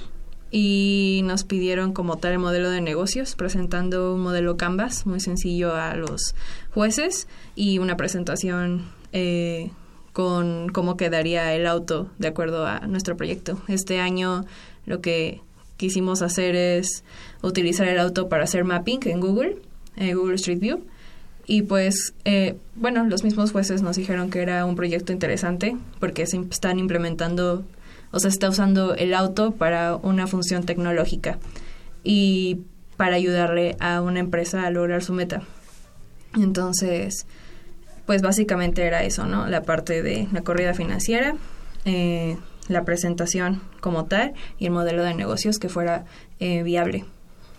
y 0.50 1.22
nos 1.24 1.44
pidieron 1.44 1.92
como 1.92 2.16
tal 2.16 2.32
el 2.32 2.38
modelo 2.38 2.70
de 2.70 2.80
negocios, 2.80 3.34
presentando 3.34 4.14
un 4.14 4.20
modelo 4.20 4.56
Canvas 4.56 5.06
muy 5.06 5.20
sencillo 5.20 5.74
a 5.74 5.94
los 5.94 6.34
jueces 6.72 7.28
y 7.54 7.78
una 7.78 7.96
presentación 7.96 8.86
eh, 9.12 9.70
con 10.18 10.68
cómo 10.70 10.96
quedaría 10.96 11.54
el 11.54 11.64
auto 11.64 12.10
de 12.18 12.26
acuerdo 12.26 12.66
a 12.66 12.80
nuestro 12.88 13.16
proyecto. 13.16 13.62
Este 13.68 14.00
año 14.00 14.46
lo 14.84 15.00
que 15.00 15.42
quisimos 15.76 16.22
hacer 16.22 16.56
es 16.56 17.04
utilizar 17.40 17.86
el 17.86 18.00
auto 18.00 18.28
para 18.28 18.42
hacer 18.42 18.64
mapping 18.64 18.98
en 19.04 19.20
Google, 19.20 19.58
en 19.94 20.16
Google 20.16 20.34
Street 20.34 20.58
View. 20.58 20.80
Y 21.46 21.62
pues, 21.62 22.14
eh, 22.24 22.56
bueno, 22.74 23.04
los 23.04 23.22
mismos 23.22 23.52
jueces 23.52 23.80
nos 23.82 23.94
dijeron 23.94 24.28
que 24.28 24.42
era 24.42 24.64
un 24.64 24.74
proyecto 24.74 25.12
interesante 25.12 25.76
porque 26.00 26.26
se 26.26 26.38
están 26.50 26.80
implementando, 26.80 27.64
o 28.10 28.18
sea, 28.18 28.32
se 28.32 28.34
está 28.34 28.48
usando 28.48 28.96
el 28.96 29.14
auto 29.14 29.52
para 29.52 29.94
una 29.94 30.26
función 30.26 30.64
tecnológica 30.64 31.38
y 32.02 32.62
para 32.96 33.14
ayudarle 33.14 33.76
a 33.78 34.02
una 34.02 34.18
empresa 34.18 34.66
a 34.66 34.70
lograr 34.70 35.04
su 35.04 35.12
meta. 35.12 35.42
Entonces, 36.34 37.24
pues 38.08 38.22
básicamente 38.22 38.86
era 38.86 39.02
eso, 39.02 39.26
¿no? 39.26 39.48
La 39.48 39.64
parte 39.64 40.02
de 40.02 40.28
la 40.32 40.40
corrida 40.40 40.72
financiera, 40.72 41.34
eh, 41.84 42.38
la 42.66 42.82
presentación 42.82 43.60
como 43.80 44.06
tal 44.06 44.32
y 44.58 44.64
el 44.64 44.70
modelo 44.70 45.04
de 45.04 45.12
negocios 45.12 45.58
que 45.58 45.68
fuera 45.68 46.06
eh, 46.40 46.62
viable. 46.62 47.04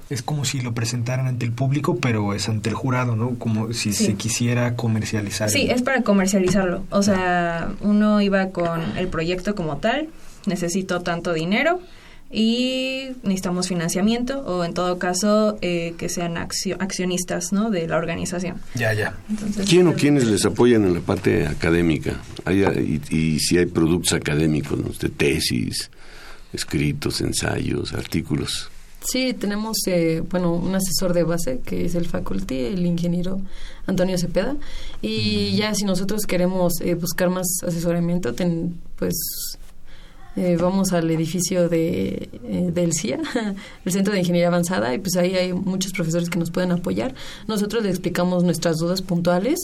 Es 0.10 0.24
como 0.24 0.46
si 0.46 0.60
lo 0.60 0.74
presentaran 0.74 1.28
ante 1.28 1.46
el 1.46 1.52
público, 1.52 1.98
pero 1.98 2.34
es 2.34 2.50
ante 2.50 2.70
el 2.70 2.76
jurado, 2.76 3.16
¿no? 3.16 3.38
Como 3.38 3.74
si 3.74 3.94
se 3.94 4.16
quisiera 4.16 4.76
comercializar. 4.76 5.52
Sí, 5.52 5.68
es 5.70 5.84
para 5.84 6.02
comercializarlo. 6.02 6.84
O 6.90 7.04
sea, 7.04 7.72
uno 7.82 8.20
iba 8.20 8.50
con 8.50 8.98
el 8.98 9.08
proyecto 9.08 9.54
como 9.54 9.78
tal, 9.78 10.10
necesito 10.48 11.02
tanto 11.02 11.32
dinero 11.34 11.80
y 12.32 13.10
necesitamos 13.24 13.68
financiamiento 13.68 14.40
o 14.42 14.64
en 14.64 14.74
todo 14.74 15.00
caso 15.00 15.58
eh, 15.62 15.96
que 15.98 16.10
sean 16.10 16.38
accionistas 16.38 17.52
¿no? 17.52 17.72
de 17.72 17.88
la 17.88 17.98
organización. 17.98 18.58
Ya, 18.76 18.94
ya. 18.94 19.16
¿Quién 19.68 19.88
o 19.88 19.94
quiénes 19.94 20.28
les 20.28 20.46
apoyan 20.46 20.86
en 20.86 20.94
la 20.94 21.02
parte 21.02 21.48
académica? 21.48 22.20
y, 22.50 23.40
si 23.40 23.58
hay 23.58 23.66
productos 23.66 24.14
académicos, 24.14 25.00
de 25.00 25.10
tesis, 25.10 25.90
escritos, 26.54 27.22
ensayos, 27.22 27.94
artículos. 27.94 28.70
Sí, 29.02 29.34
tenemos 29.34 29.78
eh, 29.88 30.22
bueno 30.30 30.54
un 30.54 30.76
asesor 30.76 31.14
de 31.14 31.24
base 31.24 31.62
que 31.66 31.86
es 31.86 31.96
el 31.96 32.06
faculty, 32.06 32.66
el 32.66 32.86
ingeniero 32.86 33.42
Antonio 33.88 34.18
Cepeda. 34.18 34.56
Y 35.02 35.56
ya 35.56 35.74
si 35.74 35.86
nosotros 35.86 36.24
queremos 36.28 36.74
eh, 36.82 36.96
buscar 36.96 37.30
más 37.30 37.48
asesoramiento, 37.66 38.36
pues 38.98 39.16
eh, 40.40 40.56
vamos 40.56 40.94
al 40.94 41.12
edificio 41.12 41.68
de, 41.68 42.30
eh, 42.46 42.72
del 42.74 42.94
CIA, 42.94 43.20
el 43.86 43.92
Centro 43.92 44.14
de 44.14 44.20
Ingeniería 44.20 44.48
Avanzada, 44.48 44.94
y 44.94 44.98
pues 44.98 45.18
ahí 45.18 45.36
hay 45.36 45.52
muchos 45.52 45.92
profesores 45.92 46.30
que 46.30 46.40
nos 46.40 46.50
pueden 46.50 46.72
apoyar. 46.72 47.14
Nosotros 47.50 47.84
les 47.84 47.96
explicamos 47.96 48.46
nuestras 48.46 48.78
dudas 48.78 49.02
puntuales 49.02 49.60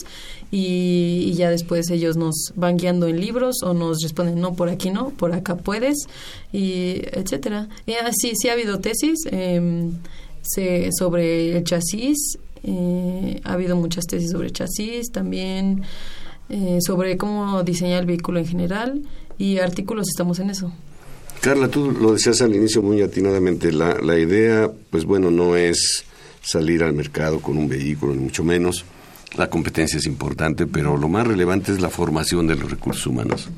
y, 0.50 1.32
ya 1.32 1.48
después 1.48 1.88
ellos 1.88 2.18
nos 2.18 2.52
van 2.56 2.76
guiando 2.76 3.06
en 3.06 3.18
libros 3.18 3.62
o 3.62 3.72
nos 3.72 4.02
responden, 4.02 4.38
no, 4.38 4.52
por 4.52 4.68
aquí 4.68 4.90
no, 4.90 5.08
por 5.10 5.32
acá 5.32 5.56
puedes, 5.56 6.08
y 6.52 7.00
etcétera. 7.10 7.70
Y 7.86 7.94
así, 7.94 8.32
sí 8.34 8.50
ha 8.50 8.52
habido 8.52 8.78
tesis 8.78 9.20
em, 9.30 9.92
sobre 10.98 11.56
el 11.56 11.64
chasis, 11.64 12.36
eh, 12.64 13.40
ha 13.44 13.54
habido 13.54 13.76
muchas 13.76 14.04
tesis 14.04 14.30
sobre 14.30 14.50
chasis, 14.50 15.10
también 15.10 15.84
sobre 16.80 17.16
cómo 17.16 17.64
diseñar 17.64 18.00
el 18.00 18.06
vehículo 18.06 18.38
en 18.38 18.46
general 18.46 19.02
y 19.38 19.58
artículos 19.58 20.08
estamos 20.08 20.38
en 20.38 20.50
eso. 20.50 20.72
Carla, 21.40 21.68
tú 21.68 21.92
lo 21.92 22.12
decías 22.12 22.40
al 22.42 22.54
inicio 22.54 22.82
muy 22.82 23.02
atinadamente, 23.02 23.72
la, 23.72 23.98
la 24.00 24.18
idea, 24.18 24.70
pues 24.90 25.04
bueno, 25.04 25.30
no 25.30 25.56
es 25.56 26.04
salir 26.42 26.82
al 26.82 26.94
mercado 26.94 27.40
con 27.40 27.58
un 27.58 27.68
vehículo, 27.68 28.14
ni 28.14 28.22
mucho 28.22 28.44
menos. 28.44 28.84
La 29.36 29.50
competencia 29.50 29.98
es 29.98 30.06
importante, 30.06 30.66
pero 30.66 30.96
lo 30.96 31.08
más 31.08 31.26
relevante 31.26 31.72
es 31.72 31.80
la 31.80 31.90
formación 31.90 32.46
de 32.46 32.56
los 32.56 32.70
recursos 32.70 33.06
humanos. 33.06 33.48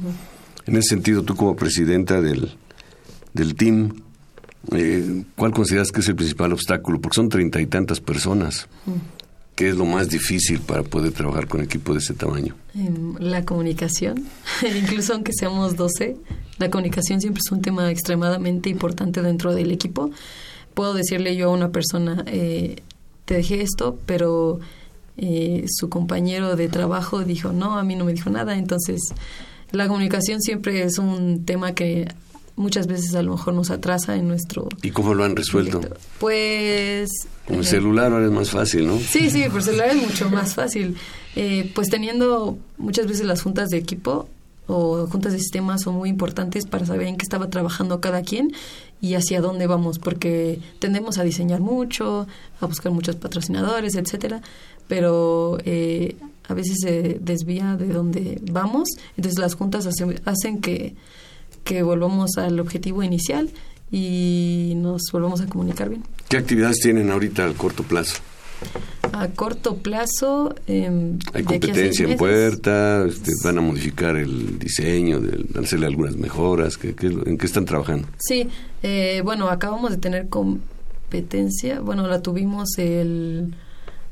En 0.67 0.77
ese 0.77 0.89
sentido, 0.89 1.23
tú 1.23 1.37
como 1.37 1.55
presidenta 1.55 2.21
del, 2.21 2.57
del 3.33 3.55
team, 3.55 4.03
eh, 4.73 5.23
¿cuál 5.37 5.53
consideras 5.53 5.93
que 5.93 6.01
es 6.01 6.09
el 6.09 6.17
principal 6.17 6.53
obstáculo? 6.53 7.01
Porque 7.01 7.15
son 7.15 7.29
treinta 7.29 7.61
y 7.61 7.67
tantas 7.67 8.01
personas. 8.01 8.67
¿Qué 9.59 9.71
es 9.71 9.77
lo 9.77 9.87
más 9.87 10.09
difícil 10.09 10.61
para 10.61 10.85
poder 10.85 11.11
trabajar 11.11 11.49
con 11.49 11.61
equipo 11.61 11.93
de 11.93 11.99
ese 11.99 12.15
tamaño? 12.15 12.55
La 13.19 13.45
comunicación, 13.45 14.25
incluso 14.63 15.15
aunque 15.15 15.33
seamos 15.33 15.75
12, 15.75 16.17
la 16.59 16.71
comunicación 16.71 17.21
siempre 17.21 17.41
es 17.45 17.51
un 17.51 17.61
tema 17.61 17.91
extremadamente 17.91 18.71
importante 18.71 19.21
dentro 19.21 19.53
del 19.57 19.73
equipo. 19.73 20.13
Puedo 20.75 20.95
decirle 20.95 21.35
yo 21.35 21.49
a 21.49 21.53
una 21.53 21.71
persona, 21.71 22.23
eh, 22.29 22.83
te 23.25 23.35
dejé 23.35 23.63
esto, 23.63 23.99
pero 24.07 24.61
eh, 25.17 25.65
su 25.67 25.89
compañero 25.89 26.55
de 26.55 26.69
trabajo 26.69 27.25
dijo, 27.25 27.51
no, 27.53 27.81
a 27.81 27.83
mí 27.83 27.97
no 27.97 28.05
me 28.05 28.13
dijo 28.13 28.31
nada. 28.31 28.57
Entonces, 28.57 29.01
la 29.73 29.89
comunicación 29.89 30.41
siempre 30.41 30.85
es 30.85 30.99
un 30.99 31.45
tema 31.45 31.73
que 31.73 32.07
muchas 32.59 32.87
veces 32.87 33.15
a 33.15 33.23
lo 33.23 33.33
mejor 33.33 33.55
nos 33.55 33.71
atrasa 33.71 34.17
en 34.17 34.29
nuestro... 34.29 34.69
¿Y 34.83 34.91
cómo 34.91 35.15
lo 35.15 35.25
han 35.25 35.37
resuelto? 35.37 35.81
Pues... 36.19 37.09
Con 37.47 37.59
el 37.59 37.65
celular 37.65 38.13
ahora 38.13 38.27
es 38.27 38.33
más 38.33 38.51
fácil, 38.51 38.87
¿no? 38.89 38.99
Sí, 38.99 39.31
sí, 39.31 39.45
por 39.51 39.63
celular 39.63 39.89
es 39.89 39.97
mucho 39.97 40.29
más 40.29 40.55
fácil. 40.55 40.97
Eh, 41.37 41.71
pues 41.75 41.89
teniendo 41.89 42.59
muchas 42.77 43.07
veces 43.07 43.25
las 43.25 43.43
juntas 43.43 43.71
de 43.71 43.79
equipo 43.79 44.29
o 44.67 45.07
juntas 45.07 45.33
de 45.33 45.39
sistemas 45.39 45.83
son 45.83 45.95
muy 45.95 46.11
importantes 46.11 46.67
para 46.67 46.85
saber 46.85 47.07
en 47.07 47.17
qué 47.17 47.23
estaba 47.23 47.49
trabajando 47.49 48.01
cada 48.01 48.23
quien 48.23 48.53
y 49.01 49.15
hacia 49.15 49.41
dónde 49.41 49.67
vamos, 49.67 49.99
porque 49.99 50.61
tendemos 50.79 51.17
a 51.19 51.25
diseñar 51.25 51.61
mucho, 51.61 52.27
a 52.61 52.67
buscar 52.67 52.93
muchos 52.93 53.17
patrocinadores, 53.17 53.95
etcétera, 53.95 54.43
pero 54.89 55.59
eh, 55.65 56.17
a 56.49 56.55
veces 56.55 56.79
se 56.83 57.19
desvía 57.21 57.77
de 57.77 57.89
dónde 57.89 58.41
vamos, 58.51 58.89
entonces 59.17 59.39
las 59.39 59.55
juntas 59.55 59.87
hacen 59.87 60.61
que 60.61 60.97
que 61.65 61.83
volvamos 61.83 62.39
al 62.39 62.61
objetivo 62.61 63.03
inicial 63.03 63.51
y 63.91 64.75
nos 64.77 65.03
volvamos 65.13 65.41
a 65.41 65.47
comunicar 65.47 65.89
bien. 65.89 66.03
¿Qué 66.29 66.37
actividades 66.37 66.79
tienen 66.81 67.11
ahorita 67.11 67.45
al 67.45 67.55
corto 67.55 67.83
plazo? 67.83 68.21
A 69.13 69.29
corto 69.29 69.77
plazo... 69.79 70.55
Eh, 70.67 71.17
Hay 71.33 71.43
competencia 71.43 72.07
en 72.07 72.17
puerta, 72.17 73.05
este, 73.07 73.33
van 73.43 73.59
a 73.59 73.61
modificar 73.61 74.17
el 74.17 74.59
diseño, 74.59 75.21
de, 75.21 75.59
hacerle 75.59 75.87
algunas 75.87 76.17
mejoras, 76.17 76.79
¿en 76.83 77.39
qué 77.39 77.47
están 77.47 77.65
trabajando? 77.65 78.09
Sí, 78.19 78.49
eh, 78.83 79.23
bueno, 79.25 79.49
acabamos 79.49 79.91
de 79.91 79.97
tener 79.97 80.29
competencia, 80.29 81.81
bueno, 81.81 82.07
la 82.07 82.21
tuvimos 82.21 82.77
el 82.79 83.55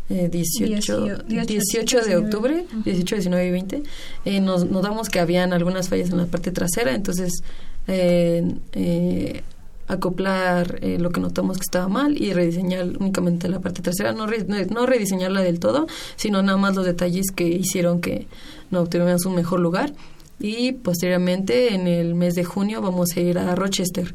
18, 0.08 1.06
eh, 1.06 1.46
18, 1.46 2.00
de 2.02 2.16
octubre, 2.16 2.64
18, 2.84 3.16
19 3.16 3.46
y 3.46 3.50
20, 3.50 3.82
eh, 4.24 4.40
nos 4.40 4.70
notamos 4.70 5.08
que 5.08 5.18
habían 5.18 5.52
algunas 5.52 5.88
fallas 5.88 6.10
en 6.10 6.18
la 6.18 6.26
parte 6.26 6.52
trasera, 6.52 6.94
entonces 6.94 7.42
eh, 7.88 9.42
acoplar 9.88 10.80
lo 10.82 11.10
que 11.10 11.20
notamos 11.20 11.58
que 11.58 11.62
estaba 11.62 11.88
mal 11.88 12.20
y 12.20 12.32
rediseñar 12.32 12.86
únicamente 12.98 13.48
la 13.48 13.60
parte 13.60 13.82
trasera, 13.82 14.12
no, 14.12 14.26
no 14.26 14.86
rediseñarla 14.86 15.42
del 15.42 15.58
todo, 15.58 15.86
sino 16.16 16.42
nada 16.42 16.58
más 16.58 16.76
los 16.76 16.84
detalles 16.84 17.26
que 17.34 17.46
hicieron 17.48 18.00
que 18.00 18.26
no 18.70 18.80
obtuviéramos 18.80 19.26
un 19.26 19.34
mejor 19.34 19.60
lugar. 19.60 19.92
Y 20.38 20.72
posteriormente, 20.72 21.74
en 21.74 21.86
el 21.86 22.14
mes 22.14 22.34
de 22.34 22.44
junio, 22.44 22.82
vamos 22.82 23.16
a 23.16 23.20
ir 23.20 23.38
a 23.38 23.54
Rochester. 23.54 24.14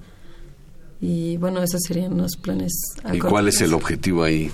Y 1.02 1.38
bueno, 1.38 1.64
esos 1.64 1.82
serían 1.82 2.16
los 2.16 2.36
planes. 2.36 2.74
¿Y 3.12 3.18
cuál 3.18 3.48
es 3.48 3.60
el 3.62 3.74
objetivo 3.74 4.24
ahí? 4.24 4.52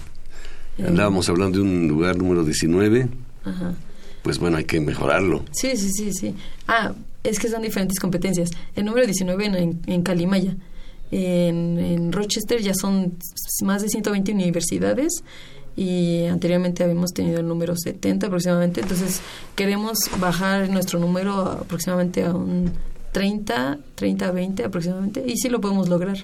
Andábamos 0.86 1.28
hablando 1.30 1.58
de 1.60 1.64
un 1.64 1.88
lugar 1.88 2.18
número 2.18 2.44
19. 2.44 3.10
Ajá. 3.44 3.74
Pues 4.22 4.40
bueno, 4.40 4.58
hay 4.58 4.66
que 4.66 4.80
mejorarlo. 4.80 5.44
Sí, 5.52 5.78
sí, 5.78 5.90
sí, 5.92 6.12
sí. 6.14 6.36
Ah, 6.68 6.94
es 7.24 7.40
que 7.40 7.50
son 7.50 7.62
diferentes 7.62 8.00
competencias. 8.00 8.50
El 8.76 8.86
número 8.86 9.06
19 9.06 9.46
en, 9.46 9.82
en 9.86 10.02
Calimaya. 10.04 10.56
En, 11.12 11.80
en, 11.80 12.12
Rochester 12.12 12.62
ya 12.62 12.74
son 12.74 13.14
más 13.64 13.82
de 13.82 13.88
120 13.88 14.34
universidades 14.34 15.24
y 15.78 16.26
anteriormente 16.26 16.84
habíamos 16.84 17.14
tenido 17.14 17.40
el 17.40 17.48
número 17.48 17.76
70 17.78 18.28
aproximadamente. 18.28 18.82
Entonces 18.82 19.22
queremos 19.56 19.98
bajar 20.20 20.70
nuestro 20.70 21.00
número 21.00 21.40
aproximadamente 21.44 22.26
a 22.26 22.34
un 22.34 22.72
30, 23.14 23.80
30, 23.96 24.32
20 24.32 24.64
aproximadamente. 24.66 25.24
Y 25.26 25.38
sí 25.38 25.50
lo 25.50 25.62
podemos 25.62 25.88
lograr 25.88 26.18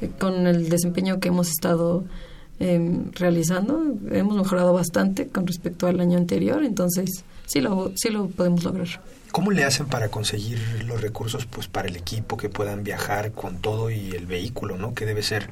eh, 0.00 0.10
con 0.18 0.46
el 0.46 0.68
desempeño 0.68 1.20
que 1.20 1.28
hemos 1.28 1.48
estado 1.48 2.04
Em, 2.60 3.12
realizando. 3.12 3.84
Hemos 4.10 4.36
mejorado 4.36 4.72
bastante 4.72 5.28
con 5.28 5.46
respecto 5.46 5.86
al 5.86 6.00
año 6.00 6.18
anterior, 6.18 6.64
entonces 6.64 7.22
sí 7.46 7.60
lo, 7.60 7.92
sí 7.94 8.10
lo 8.10 8.26
podemos 8.26 8.64
lograr. 8.64 8.88
¿Cómo 9.30 9.52
le 9.52 9.62
hacen 9.62 9.86
para 9.86 10.08
conseguir 10.08 10.58
los 10.84 11.00
recursos 11.00 11.46
pues 11.46 11.68
para 11.68 11.86
el 11.86 11.94
equipo 11.94 12.36
que 12.36 12.48
puedan 12.48 12.82
viajar 12.82 13.30
con 13.30 13.58
todo 13.58 13.90
y 13.90 14.10
el 14.10 14.26
vehículo, 14.26 14.76
¿no? 14.76 14.92
Que 14.92 15.06
debe 15.06 15.22
ser 15.22 15.50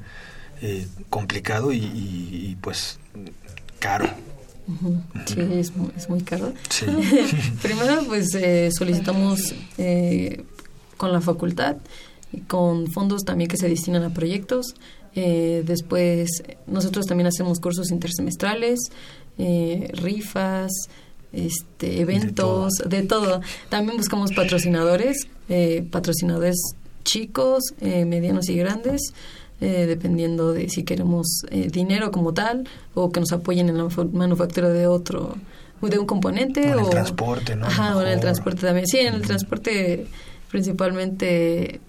eh, 0.62 0.88
complicado 1.09 1.73
y, 1.73 2.57
pues 2.61 2.99
caro. 3.79 4.09
Sí, 5.27 5.40
es 5.40 5.77
muy, 5.77 5.92
es 5.97 6.09
muy 6.09 6.23
caro. 6.23 6.53
Primero, 7.62 8.03
pues 8.09 8.35
eh, 8.35 8.71
solicitamos 8.77 9.55
eh, 9.79 10.45
con 10.97 11.12
la 11.12 11.21
facultad, 11.21 11.77
con 12.49 12.88
fondos 12.88 13.23
también 13.25 13.49
que 13.49 13.57
se 13.59 13.69
destinan 13.69 14.03
a 14.03 14.11
proyectos, 14.11 14.75
eh, 15.17 15.63
después, 15.65 16.45
nosotros 16.67 17.07
también 17.07 17.27
hacemos 17.27 17.59
cursos 17.59 17.91
intersemestrales, 17.91 18.79
eh, 19.39 19.91
rifas, 19.95 20.71
este, 21.33 22.01
eventos, 22.01 22.75
de 22.87 23.03
todo. 23.03 23.41
También 23.71 23.97
buscamos 23.97 24.33
patrocinadores, 24.33 25.27
eh, 25.49 25.87
patrocinadores 25.91 26.57
chicos, 27.03 27.63
medianos 27.81 28.49
y 28.49 28.57
grandes, 28.57 29.15
dependiendo 29.61 30.53
de 30.53 30.69
si 30.69 30.83
queremos 30.83 31.43
dinero 31.71 32.11
como 32.11 32.35
tal 32.35 32.69
o 32.95 33.11
que 33.11 33.21
nos 33.21 33.33
apoyen 33.33 33.69
en 33.69 33.79
la 33.79 33.89
manufactura 34.13 34.69
de 34.71 34.87
otro 34.87 35.37
de 35.81 35.99
un 35.99 36.07
componente 36.07 36.75
o 36.75 36.79
en 36.79 36.85
el 36.85 36.91
transporte, 36.91 37.55
¿no? 37.55 37.67
Ajá, 37.67 37.97
o 37.97 38.03
en 38.03 38.09
el 38.09 38.21
transporte 38.21 38.63
también. 38.63 38.87
Sí, 38.87 38.99
en 38.99 39.15
el 39.15 39.23
transporte 39.23 40.07
principalmente 40.51 41.81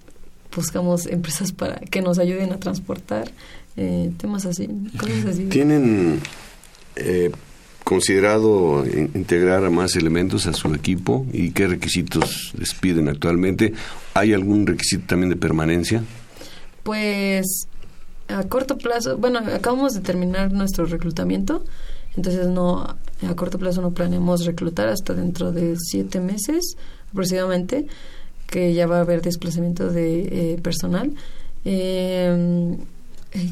buscamos 0.56 1.06
empresas 1.06 1.52
para 1.52 1.76
que 1.80 2.02
nos 2.02 2.20
ayuden 2.20 2.52
a 2.52 2.60
transportar 2.60 3.32
eh, 3.76 4.12
temas 4.18 4.46
así, 4.46 4.68
cosas 4.98 5.26
así. 5.26 5.46
¿Tienen 5.46 6.20
eh, 6.96 7.32
considerado 7.84 8.86
integrar 8.86 9.64
a 9.64 9.70
más 9.70 9.96
elementos 9.96 10.48
a 10.48 10.54
su 10.54 10.74
equipo 10.74 11.26
y 11.32 11.52
qué 11.52 11.68
requisitos 11.68 12.54
les 12.58 12.74
piden 12.74 13.08
actualmente? 13.08 13.74
¿Hay 14.14 14.34
algún 14.34 14.66
requisito 14.66 15.06
también 15.08 15.30
de 15.30 15.36
permanencia? 15.36 16.04
Pues 16.84 17.68
a 18.28 18.44
corto 18.44 18.78
plazo, 18.78 19.18
bueno, 19.18 19.40
acabamos 19.40 19.94
de 19.94 20.02
terminar 20.02 20.52
nuestro 20.52 20.86
reclutamiento, 20.86 21.64
entonces 22.16 22.48
no 22.48 22.84
a 22.84 23.36
corto 23.36 23.58
plazo 23.58 23.82
no 23.82 23.92
planeamos 23.92 24.46
reclutar 24.46 24.90
hasta 24.90 25.14
dentro 25.14 25.52
de 25.52 25.76
siete 25.78 26.20
meses 26.20 26.78
aproximadamente, 27.12 27.88
que 28.48 28.74
ya 28.74 28.88
va 28.88 28.98
a 28.98 29.02
haber 29.02 29.22
desplazamiento 29.22 29.92
de 29.92 30.54
eh, 30.54 30.58
personal. 30.62 31.14
Eh, 31.66 32.78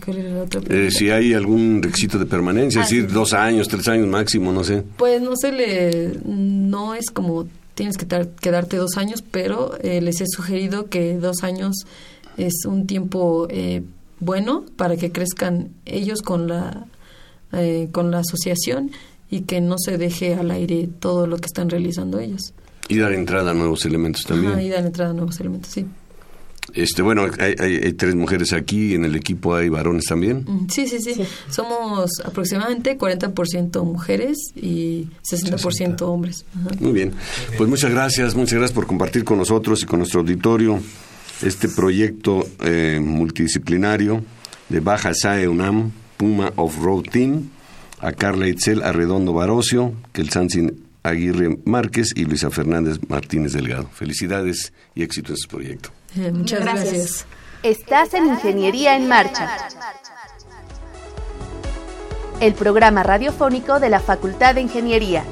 ¿Cuál 0.04 0.18
era 0.18 0.30
la 0.30 0.44
otra 0.44 0.62
eh, 0.70 0.90
si 0.90 1.10
hay 1.10 1.34
algún 1.34 1.82
requisito 1.84 2.18
de 2.18 2.26
permanencia, 2.26 2.82
es 2.82 2.88
ah, 2.88 2.90
decir, 2.90 3.12
dos 3.12 3.34
años, 3.34 3.68
tres 3.68 3.88
años 3.88 4.08
máximo, 4.08 4.52
no 4.52 4.64
sé. 4.64 4.84
Pues 4.98 5.22
no 5.22 5.36
se 5.36 5.52
le, 5.52 6.18
no 6.26 6.96
es 6.96 7.12
como 7.12 7.48
tienes 7.74 7.98
que 7.98 8.08
quedarte 8.40 8.78
dos 8.78 8.98
años, 8.98 9.22
pero 9.22 9.78
eh, 9.82 10.02
les 10.02 10.22
he 10.22 10.26
sugerido 10.28 10.90
que 10.90 11.18
dos 11.18 11.44
años 11.44 11.86
es 12.38 12.66
un 12.66 12.88
tiempo 12.88 13.48
eh, 13.50 13.84
bueno 14.20 14.64
para 14.78 14.96
que 14.98 15.12
crezcan 15.12 15.70
ellos 15.86 16.22
con 16.22 16.48
la 16.48 16.88
con 17.94 18.12
la 18.12 18.20
asociación 18.20 18.92
y 19.30 19.44
que 19.44 19.62
no 19.62 19.76
se 19.78 19.98
deje 19.98 20.34
al 20.34 20.52
aire 20.52 20.90
todo 21.00 21.26
lo 21.26 21.38
que 21.38 21.46
están 21.46 21.70
realizando 21.70 22.20
ellos. 22.20 22.54
Y 22.88 22.98
dar 22.98 23.14
entrada 23.14 23.52
a 23.52 23.54
nuevos 23.54 23.86
elementos 23.86 24.24
también. 24.24 24.60
y 24.60 24.70
dar 24.70 24.86
entrada 24.86 25.12
a 25.12 25.14
nuevos 25.14 25.40
elementos, 25.40 25.72
sí. 25.72 25.86
Este, 26.74 27.02
bueno, 27.02 27.28
hay, 27.40 27.94
tres 27.94 28.16
mujeres 28.16 28.52
aquí, 28.52 28.96
en 28.96 29.06
el 29.06 29.16
equipo 29.16 29.56
hay 29.56 29.70
varones 29.70 30.06
también. 30.06 30.44
Mm, 30.48 30.68
sí, 30.70 30.88
sí, 30.88 31.00
sí. 31.00 31.14
Somos 31.50 32.20
aproximadamente 32.24 32.98
40% 32.98 33.84
mujeres 33.84 34.38
y 34.56 35.08
60% 35.24 36.02
hombres. 36.02 36.46
Muy 36.80 36.92
bien. 36.92 37.14
Pues 37.58 37.70
muchas 37.70 37.92
gracias, 37.92 38.36
muchas 38.36 38.56
gracias 38.56 38.76
por 38.76 38.88
compartir 38.88 39.24
con 39.24 39.38
nosotros 39.38 39.84
y 39.84 39.86
con 39.86 40.00
nuestro 40.00 40.22
auditorio 40.22 40.80
este 41.42 41.70
proyecto 41.70 42.46
eh, 42.62 43.00
multidisciplinario 43.02 44.24
de 44.70 44.80
Baja 44.80 45.14
SAE 45.14 45.48
UNAM, 45.48 45.92
Puma 46.18 46.52
Off-Road 46.56 47.04
Team, 47.04 47.50
a 48.00 48.12
Carla 48.12 48.48
Itzel 48.48 48.84
Arredondo 48.84 49.34
Barocio, 49.34 49.94
que 50.12 50.22
el 50.22 50.30
Sansin 50.30 50.85
Aguirre 51.06 51.58
Márquez 51.66 52.14
y 52.16 52.26
Luisa 52.26 52.50
Fernández 52.50 52.98
Martínez 53.08 53.54
Delgado. 53.54 53.88
Felicidades 53.94 54.74
y 54.96 55.04
éxito 55.04 55.34
en 55.34 55.38
su 55.38 55.48
proyecto. 55.48 55.92
Muchas 56.34 56.62
gracias. 56.62 57.28
Estás 57.62 58.16
en 58.16 58.26
Ingeniería 58.26 58.96
en 58.96 59.08
Marcha. 59.08 59.68
El 62.40 62.56
programa 62.56 63.04
radiofónico 63.04 63.80
de 63.80 63.90
la 63.90 64.00
Facultad 64.00 64.56
de 64.56 64.62
Ingeniería. 64.62 65.24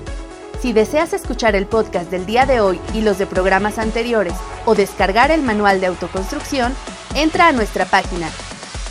Si 0.61 0.73
deseas 0.73 1.13
escuchar 1.13 1.55
el 1.55 1.65
podcast 1.65 2.11
del 2.11 2.27
día 2.27 2.45
de 2.45 2.61
hoy 2.61 2.79
y 2.93 3.01
los 3.01 3.17
de 3.17 3.25
programas 3.25 3.79
anteriores 3.79 4.35
o 4.65 4.75
descargar 4.75 5.31
el 5.31 5.41
manual 5.41 5.81
de 5.81 5.87
autoconstrucción, 5.87 6.71
entra 7.15 7.47
a 7.47 7.51
nuestra 7.51 7.85
página 7.85 8.29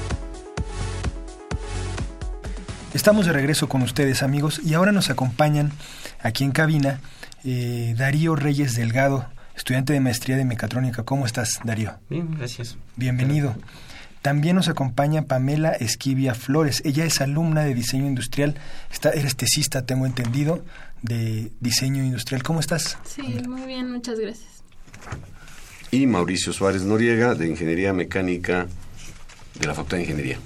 Estamos 2.92 3.24
de 3.24 3.32
regreso 3.32 3.68
con 3.68 3.82
ustedes 3.82 4.24
amigos 4.24 4.60
y 4.64 4.74
ahora 4.74 4.90
nos 4.90 5.10
acompañan 5.10 5.70
aquí 6.20 6.42
en 6.42 6.50
cabina 6.50 7.00
eh, 7.44 7.94
Darío 7.96 8.34
Reyes 8.34 8.74
Delgado, 8.74 9.28
estudiante 9.56 9.92
de 9.92 10.00
maestría 10.00 10.36
de 10.36 10.44
mecatrónica. 10.44 11.04
¿Cómo 11.04 11.24
estás, 11.24 11.60
Darío? 11.62 11.92
Bien, 12.08 12.34
gracias. 12.36 12.76
Bienvenido. 12.96 13.54
También 14.22 14.56
nos 14.56 14.68
acompaña 14.68 15.22
Pamela 15.22 15.70
Esquivia 15.70 16.34
Flores. 16.34 16.82
Ella 16.84 17.04
es 17.04 17.20
alumna 17.20 17.62
de 17.62 17.74
diseño 17.74 18.06
industrial. 18.06 18.56
Está, 18.92 19.10
eres 19.10 19.36
tesista, 19.36 19.86
tengo 19.86 20.04
entendido, 20.04 20.64
de 21.02 21.52
diseño 21.60 22.02
industrial. 22.02 22.42
¿Cómo 22.42 22.58
estás? 22.58 22.98
Sí, 23.04 23.22
muy 23.48 23.62
bien, 23.62 23.92
muchas 23.92 24.18
gracias. 24.18 24.64
Y 25.92 26.08
Mauricio 26.08 26.52
Suárez 26.52 26.82
Noriega, 26.82 27.36
de 27.36 27.48
Ingeniería 27.48 27.92
Mecánica 27.92 28.66
de 29.60 29.66
la 29.66 29.74
Facultad 29.74 29.98
de 29.98 30.02
Ingeniería. 30.02 30.38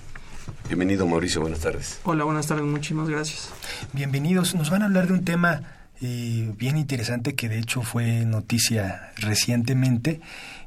Bienvenido 0.69 1.07
Mauricio, 1.07 1.41
buenas 1.41 1.61
tardes. 1.61 2.01
Hola, 2.05 2.25
buenas 2.25 2.47
tardes, 2.47 2.65
muchísimas 2.65 3.09
gracias. 3.09 3.51
Bienvenidos, 3.93 4.55
nos 4.55 4.71
van 4.71 4.83
a 4.83 4.87
hablar 4.87 5.07
de 5.07 5.13
un 5.13 5.25
tema 5.25 5.63
eh, 6.01 6.53
bien 6.59 6.77
interesante 6.77 7.35
que 7.35 7.49
de 7.49 7.59
hecho 7.59 7.83
fue 7.83 8.25
noticia 8.25 9.13
recientemente 9.17 10.21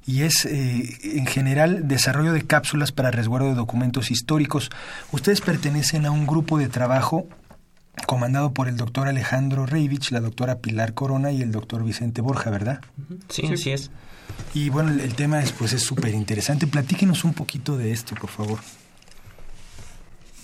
y 0.06 0.22
es 0.22 0.46
eh, 0.46 0.98
en 1.04 1.26
general 1.26 1.88
desarrollo 1.88 2.32
de 2.32 2.44
cápsulas 2.44 2.92
para 2.92 3.12
resguardo 3.12 3.50
de 3.50 3.56
documentos 3.56 4.10
históricos. 4.12 4.70
Ustedes 5.12 5.42
pertenecen 5.42 6.06
a 6.06 6.12
un 6.12 6.26
grupo 6.26 6.58
de 6.58 6.70
trabajo 6.70 7.28
comandado 8.06 8.54
por 8.54 8.68
el 8.68 8.78
doctor 8.78 9.08
Alejandro 9.08 9.66
Reivich, 9.66 10.12
la 10.12 10.22
doctora 10.22 10.60
Pilar 10.60 10.94
Corona 10.94 11.32
y 11.32 11.42
el 11.42 11.52
doctor 11.52 11.84
Vicente 11.84 12.22
Borja, 12.22 12.50
¿verdad? 12.50 12.82
Sí, 13.30 13.48
así 13.52 13.72
es. 13.72 13.92
Y 14.54 14.70
bueno, 14.70 14.92
el, 14.92 15.16
tema 15.16 15.42
es 15.42 15.52
pues 15.52 15.74
es 15.74 15.82
súper 15.82 16.14
interesante. 16.14 16.68
Platíquenos 16.68 17.24
un 17.24 17.34
poquito 17.34 17.78
de 17.78 17.92
esto, 17.92 18.16
por 18.16 18.30
favor. 18.30 18.60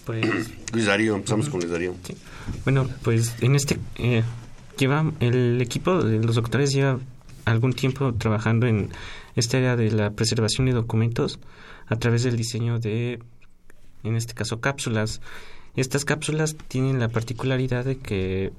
Pues, 0.06 0.52
Luis 0.74 0.86
Darío, 0.86 1.16
empezamos 1.16 1.50
con 1.50 1.60
Luis 1.60 1.72
Darío. 1.72 1.96
Bueno, 2.64 2.88
pues 3.04 3.36
en 3.42 3.56
este 3.56 3.80
eh, 3.96 4.24
lleva 4.78 5.12
el 5.20 5.62
equipo 5.62 6.04
de 6.04 6.24
los 6.24 6.36
doctores 6.36 6.74
lleva 6.74 7.00
algún 7.46 7.74
tiempo 7.74 8.14
trabajando 8.14 8.68
en 8.68 8.90
esta 9.36 9.58
área 9.58 9.76
de 9.76 9.92
la 9.92 10.12
preservación 10.12 10.68
de 10.68 10.74
documentos 10.74 11.40
a 11.88 11.96
través 11.96 12.24
del 12.24 12.38
diseño 12.38 12.80
de, 12.80 13.20
en 14.04 14.16
este 14.16 14.34
caso, 14.34 14.60
cápsulas. 14.60 15.22
Estas 15.76 16.06
cápsulas 16.06 16.56
tienen 16.68 17.00
la 17.00 17.10
particularidad 17.10 17.86
de 17.86 17.98
que 17.98 18.52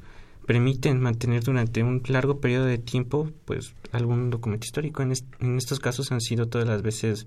permiten 0.47 1.01
mantener 1.01 1.43
durante 1.43 1.83
un 1.83 2.03
largo 2.09 2.41
periodo 2.41 2.67
de 2.67 2.79
tiempo 2.79 3.31
pues 3.45 3.75
algún 3.93 4.31
documento 4.31 4.65
histórico. 4.65 5.03
En, 5.03 5.13
en 5.41 5.57
estos 5.57 5.81
casos 5.81 6.13
han 6.13 6.21
sido 6.21 6.49
todas 6.49 6.67
las 6.67 6.83
veces 6.83 7.27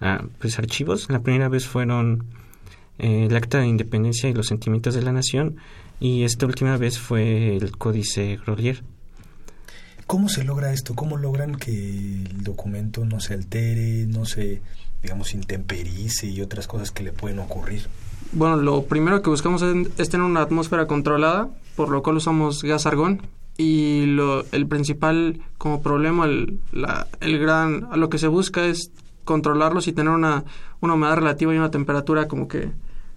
ah, 0.00 0.24
pues 0.38 0.58
archivos. 0.58 1.08
La 1.10 1.20
primera 1.20 1.48
vez 1.48 1.66
fueron 1.66 2.26
el 2.98 3.34
Acta 3.36 3.58
de 3.58 3.66
Independencia 3.66 4.28
y 4.28 4.34
los 4.34 4.46
Sentimientos 4.46 4.94
de 4.94 5.02
la 5.02 5.12
Nación 5.12 5.56
y 6.00 6.24
esta 6.24 6.46
última 6.46 6.76
vez 6.76 6.98
fue 6.98 7.56
el 7.56 7.76
Códice 7.76 8.38
Grolier. 8.44 8.82
¿Cómo 10.06 10.28
se 10.28 10.44
logra 10.44 10.72
esto? 10.72 10.94
¿Cómo 10.94 11.16
logran 11.16 11.56
que 11.56 11.72
el 11.72 12.44
documento 12.44 13.04
no 13.04 13.18
se 13.18 13.34
altere, 13.34 14.06
no 14.06 14.24
se, 14.24 14.62
digamos, 15.02 15.34
intemperice 15.34 16.28
y 16.28 16.40
otras 16.40 16.68
cosas 16.68 16.92
que 16.92 17.02
le 17.02 17.12
pueden 17.12 17.40
ocurrir? 17.40 17.88
Bueno, 18.32 18.56
lo 18.56 18.84
primero 18.84 19.20
que 19.22 19.30
buscamos 19.30 19.62
es, 19.62 20.08
tener 20.08 20.24
una 20.24 20.42
atmósfera 20.42 20.86
controlada, 20.86 21.48
por 21.74 21.88
lo 21.88 22.02
cual 22.02 22.16
usamos 22.16 22.62
gas 22.62 22.86
argón 22.86 23.22
y 23.56 24.06
lo, 24.06 24.44
el 24.52 24.66
principal 24.68 25.40
como 25.58 25.82
problema, 25.82 26.26
el, 26.26 26.60
la, 26.72 27.08
el 27.20 27.38
gran, 27.38 27.88
lo 27.96 28.08
que 28.08 28.18
se 28.18 28.28
busca 28.28 28.64
es 28.66 28.92
controlarlos 29.24 29.88
y 29.88 29.92
tener 29.92 30.12
una, 30.12 30.44
una 30.80 30.94
humedad 30.94 31.16
relativa 31.16 31.52
y 31.52 31.58
una 31.58 31.70
temperatura 31.70 32.28
como 32.28 32.46
que 32.46 32.70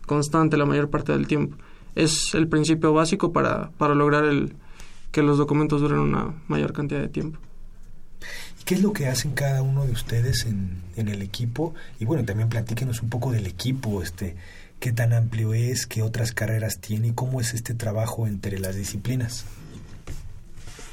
constante 0.10 0.58
la 0.58 0.65
mayor 0.65 0.89
parte 0.89 1.12
del 1.12 1.28
tiempo. 1.28 1.56
Es 1.93 2.34
el 2.34 2.48
principio 2.48 2.93
básico 2.93 3.32
para, 3.32 3.69
para 3.78 3.93
lograr 3.93 4.26
el, 4.26 4.56
que 5.12 5.22
los 5.22 5.38
documentos 5.38 5.82
duren 5.82 6.00
una 6.00 6.34
mayor 6.48 6.74
cantidad 6.74 7.00
de 7.00 7.10
tiempo. 7.10 7.38
¿Y 8.60 8.63
qué 8.63 8.74
es 8.74 8.82
lo 8.82 8.91
que 8.91 9.08
hacen 9.08 9.34
cada 9.34 9.62
uno 9.62 9.86
de 9.86 9.91
ustedes 9.91 10.48
en, 10.48 10.82
en 10.95 11.10
el 11.10 11.22
equipo? 11.22 11.76
Y 12.00 12.06
bueno, 12.06 12.26
también 12.26 12.50
platíquenos 12.50 13.04
un 13.04 13.10
poco 13.10 13.32
del 13.32 13.45
equipo, 13.45 14.02
este, 14.02 14.36
qué 14.80 14.91
tan 14.91 15.13
amplio 15.13 15.54
es, 15.54 15.86
qué 15.86 16.02
otras 16.02 16.32
carreras 16.32 16.80
tiene 16.80 17.10
y 17.10 17.12
cómo 17.12 17.39
es 17.39 17.54
este 17.54 17.76
trabajo 17.76 18.26
entre 18.26 18.58
las 18.58 18.76
disciplinas. 18.76 19.45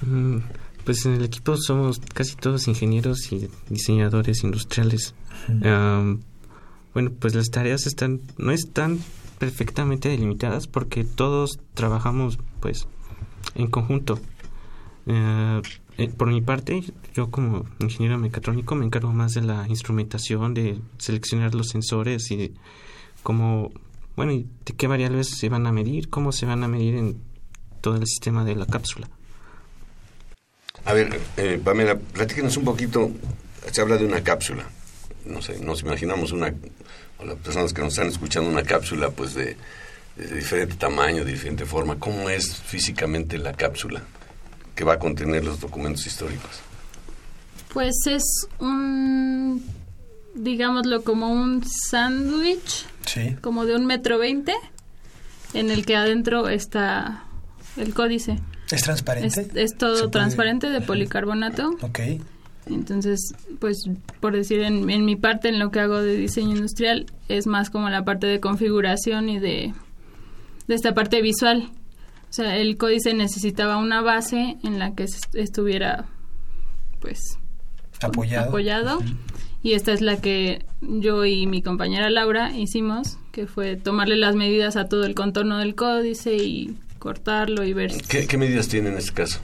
Mm, 0.02 0.40
pues 0.84 1.06
en 1.06 1.14
el 1.14 1.24
equipo 1.24 1.56
somos 1.56 2.00
casi 2.12 2.36
todos 2.36 2.68
ingenieros 2.68 3.32
y 3.32 3.48
diseñadores 3.70 4.44
industriales. 4.44 5.14
Bueno, 6.96 7.10
pues 7.10 7.34
las 7.34 7.50
tareas 7.50 7.86
están 7.86 8.22
no 8.38 8.52
están 8.52 8.98
perfectamente 9.38 10.08
delimitadas 10.08 10.66
porque 10.66 11.04
todos 11.04 11.60
trabajamos 11.74 12.38
pues 12.60 12.88
en 13.54 13.66
conjunto. 13.66 14.18
Eh, 15.04 15.60
eh, 15.98 16.08
por 16.08 16.28
mi 16.28 16.40
parte, 16.40 16.82
yo 17.12 17.30
como 17.30 17.66
ingeniero 17.80 18.16
mecatrónico 18.16 18.76
me 18.76 18.86
encargo 18.86 19.12
más 19.12 19.34
de 19.34 19.42
la 19.42 19.68
instrumentación, 19.68 20.54
de 20.54 20.80
seleccionar 20.96 21.54
los 21.54 21.68
sensores 21.68 22.30
y 22.30 22.54
cómo, 23.22 23.72
bueno, 24.16 24.32
y 24.32 24.46
de 24.64 24.72
qué 24.72 24.86
variables 24.86 25.28
se 25.28 25.50
van 25.50 25.66
a 25.66 25.72
medir, 25.72 26.08
cómo 26.08 26.32
se 26.32 26.46
van 26.46 26.64
a 26.64 26.68
medir 26.68 26.94
en 26.94 27.20
todo 27.82 27.96
el 27.96 28.06
sistema 28.06 28.42
de 28.42 28.56
la 28.56 28.64
cápsula. 28.64 29.10
A 30.86 30.94
ver, 30.94 31.20
eh, 31.36 31.60
Pamela, 31.62 31.98
platíquenos 31.98 32.56
un 32.56 32.64
poquito, 32.64 33.10
se 33.70 33.82
habla 33.82 33.98
de 33.98 34.06
una 34.06 34.22
cápsula, 34.22 34.66
no 35.26 35.42
sé, 35.42 35.58
nos 35.60 35.82
imaginamos 35.82 36.32
una 36.32 36.52
o 37.18 37.24
las 37.24 37.36
personas 37.36 37.72
que 37.72 37.82
nos 37.82 37.94
están 37.94 38.08
escuchando 38.08 38.48
una 38.50 38.62
cápsula 38.62 39.10
pues 39.10 39.34
de, 39.34 39.56
diferente 40.16 40.74
tamaño, 40.76 41.24
de 41.24 41.32
diferente 41.32 41.64
forma. 41.66 41.98
¿Cómo 41.98 42.28
es 42.30 42.56
físicamente 42.56 43.38
la 43.38 43.52
cápsula 43.52 44.02
que 44.74 44.84
va 44.84 44.94
a 44.94 44.98
contener 44.98 45.44
los 45.44 45.60
documentos 45.60 46.06
históricos? 46.06 46.50
Pues 47.72 47.94
es 48.06 48.22
un 48.58 49.64
digámoslo, 50.34 51.02
como 51.02 51.30
un 51.32 51.64
sándwich, 51.66 52.86
Sí. 53.06 53.36
como 53.40 53.64
de 53.64 53.74
un 53.76 53.86
metro 53.86 54.18
veinte, 54.18 54.52
en 55.54 55.70
el 55.70 55.86
que 55.86 55.96
adentro 55.96 56.48
está 56.50 57.24
el 57.78 57.94
códice. 57.94 58.38
¿Es 58.70 58.82
transparente? 58.82 59.28
Es, 59.40 59.48
es 59.54 59.78
todo 59.78 59.94
¿Se 59.94 60.00
puede- 60.02 60.10
transparente 60.12 60.68
de 60.70 60.80
policarbonato. 60.82 61.70
Ok. 61.80 62.00
Entonces, 62.66 63.20
pues, 63.60 63.84
por 64.20 64.34
decir, 64.34 64.60
en, 64.60 64.90
en 64.90 65.04
mi 65.04 65.14
parte, 65.16 65.48
en 65.48 65.58
lo 65.58 65.70
que 65.70 65.80
hago 65.80 66.02
de 66.02 66.16
diseño 66.16 66.56
industrial, 66.56 67.06
es 67.28 67.46
más 67.46 67.70
como 67.70 67.88
la 67.90 68.04
parte 68.04 68.26
de 68.26 68.40
configuración 68.40 69.28
y 69.28 69.38
de, 69.38 69.72
de 70.66 70.74
esta 70.74 70.92
parte 70.94 71.22
visual. 71.22 71.68
O 72.28 72.32
sea, 72.32 72.56
el 72.56 72.76
códice 72.76 73.14
necesitaba 73.14 73.76
una 73.76 74.00
base 74.00 74.56
en 74.64 74.78
la 74.80 74.94
que 74.94 75.04
est- 75.04 75.34
estuviera, 75.36 76.06
pues, 77.00 77.20
Apoyado. 78.02 78.48
apoyado. 78.48 78.98
Y 79.62 79.72
esta 79.72 79.92
es 79.92 80.00
la 80.00 80.20
que 80.20 80.64
yo 80.80 81.24
y 81.24 81.46
mi 81.46 81.62
compañera 81.62 82.10
Laura 82.10 82.56
hicimos, 82.56 83.18
que 83.32 83.46
fue 83.46 83.76
tomarle 83.76 84.16
las 84.16 84.34
medidas 84.36 84.76
a 84.76 84.88
todo 84.88 85.04
el 85.06 85.14
contorno 85.14 85.58
del 85.58 85.74
códice 85.74 86.36
y 86.36 86.76
cortarlo 86.98 87.64
y 87.64 87.72
ver. 87.72 87.92
¿Qué, 88.08 88.26
qué 88.26 88.36
medidas 88.38 88.68
tiene 88.68 88.90
en 88.90 88.98
este 88.98 89.12
caso? 89.12 89.40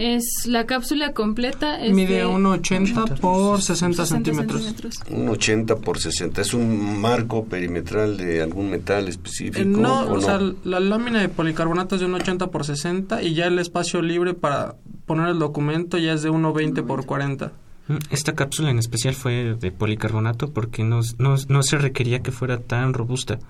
Es 0.00 0.46
la 0.46 0.64
cápsula 0.64 1.12
completa. 1.12 1.84
Es 1.84 1.92
Mide 1.92 2.18
de 2.18 2.24
1,80 2.26 3.18
por 3.18 3.60
60 3.60 4.04
60 4.04 4.06
centímetros. 4.06 4.62
centímetros. 4.64 5.02
Un 5.10 5.28
80 5.28 5.76
por 5.76 5.98
60. 5.98 6.40
¿Es 6.40 6.54
un 6.54 7.00
marco 7.00 7.44
perimetral 7.46 8.16
de 8.16 8.40
algún 8.40 8.70
metal 8.70 9.08
específico? 9.08 9.58
Eh, 9.58 9.64
no, 9.64 10.02
o 10.02 10.14
o 10.18 10.20
sea, 10.20 10.38
la 10.62 10.78
lámina 10.78 11.20
de 11.20 11.28
policarbonato 11.28 11.96
es 11.96 12.00
de 12.00 12.06
un 12.06 12.14
80 12.14 12.46
por 12.52 12.64
60 12.64 13.22
y 13.24 13.34
ya 13.34 13.46
el 13.46 13.58
espacio 13.58 14.00
libre 14.00 14.34
para 14.34 14.76
poner 15.04 15.28
el 15.30 15.40
documento 15.40 15.98
ya 15.98 16.12
es 16.12 16.22
de 16.22 16.30
1,20 16.30 16.86
por 16.86 17.04
40. 17.04 17.50
Mm, 17.88 17.96
Esta 18.10 18.34
cápsula 18.36 18.70
en 18.70 18.78
especial 18.78 19.14
fue 19.14 19.56
de 19.58 19.72
policarbonato 19.72 20.52
porque 20.52 20.84
no, 20.84 21.00
no, 21.18 21.34
no 21.48 21.62
se 21.64 21.76
requería 21.76 22.20
que 22.20 22.30
fuera 22.30 22.58
tan 22.60 22.94
robusta. 22.94 23.40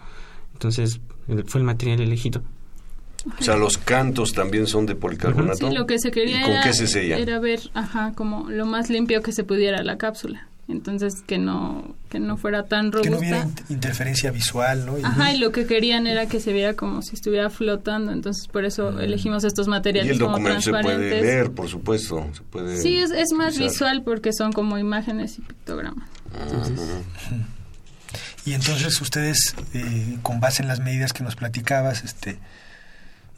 Entonces 0.55 1.01
el- 1.29 1.45
fue 1.45 1.61
el 1.61 1.67
material 1.67 2.01
elegido. 2.01 2.43
O 3.39 3.43
sea, 3.43 3.57
los 3.57 3.79
cantos 3.79 4.33
también 4.33 4.67
son 4.67 4.87
de 4.87 4.95
policarbonato. 4.95 5.69
Sí, 5.69 5.75
lo 5.75 5.87
que 5.87 5.99
se 5.99 6.11
quería 6.11 6.41
¿Y 6.41 6.43
con 6.45 6.53
era, 6.53 6.63
qué 6.63 6.73
se 6.73 6.87
sella? 6.87 7.17
era 7.19 7.39
ver, 7.41 7.61
ajá, 7.75 8.13
como 8.15 8.49
lo 8.51 8.65
más 8.65 8.91
limpio 8.91 9.23
que 9.23 9.33
se 9.33 9.45
pudiera 9.45 9.83
la 9.83 9.99
cápsula. 9.99 10.47
Entonces, 10.69 11.15
que 11.27 11.39
no 11.39 11.97
que 12.11 12.21
no 12.21 12.37
fuera 12.37 12.65
tan 12.65 12.91
Que 12.91 13.09
no 13.09 13.19
hubiera 13.19 13.41
robusta. 13.41 13.63
in- 13.71 13.75
interferencia 13.77 14.31
visual, 14.31 14.85
¿no? 14.85 14.99
Y- 14.99 15.03
Ajá, 15.03 15.33
y 15.33 15.39
lo 15.39 15.51
que 15.51 15.67
querían 15.67 16.07
era 16.07 16.27
que 16.27 16.41
se 16.41 16.53
viera 16.53 16.75
como 16.75 17.01
si 17.01 17.15
estuviera 17.15 17.49
flotando. 17.49 18.13
Entonces, 18.13 18.47
por 18.49 18.67
eso 18.67 19.01
elegimos 19.01 19.45
estos 19.45 19.67
Mm. 19.67 19.71
Y 19.71 19.73
materiales 19.73 20.13
el 20.13 20.19
como 20.19 20.33
documento 20.33 20.61
se 20.61 20.71
puede 20.71 20.83
transparentes. 20.85 21.23
leer, 21.23 21.51
por 21.53 21.69
supuesto. 21.69 22.29
Se 22.35 22.43
puede 22.43 22.77
Sí, 22.83 22.99
es, 22.99 23.11
es 23.13 23.33
más 23.33 23.55
utilizar. 23.55 23.73
visual 23.73 24.03
porque 24.05 24.33
son 24.35 24.53
como 24.53 24.77
imágenes 24.79 25.39
y 25.39 25.43
pictogramas. 25.43 26.07
Y 28.45 28.53
entonces 28.55 29.01
ustedes, 29.01 29.55
eh, 29.75 30.19
con 30.23 30.41
base 30.41 30.63
en 30.63 30.69
las 30.69 30.81
medidas 30.81 31.13
que 31.13 31.23
nos 31.23 31.37
platicabas, 31.37 32.05
este, 32.05 32.39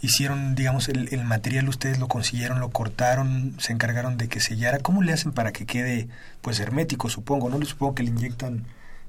hicieron, 0.02 0.54
digamos, 0.54 0.88
el, 0.88 1.08
el 1.12 1.24
material, 1.24 1.68
ustedes 1.68 1.98
lo 1.98 2.08
consiguieron, 2.08 2.60
lo 2.60 2.70
cortaron, 2.70 3.54
se 3.58 3.72
encargaron 3.72 4.16
de 4.16 4.28
que 4.28 4.40
sellara. 4.40 4.78
¿Cómo 4.78 5.02
le 5.02 5.12
hacen 5.12 5.32
para 5.32 5.52
que 5.52 5.66
quede, 5.66 6.08
pues, 6.42 6.60
hermético, 6.60 7.08
supongo? 7.08 7.48
No 7.48 7.64
supongo 7.64 7.94
que 7.94 8.02
le 8.02 8.10
inyectan 8.10 8.64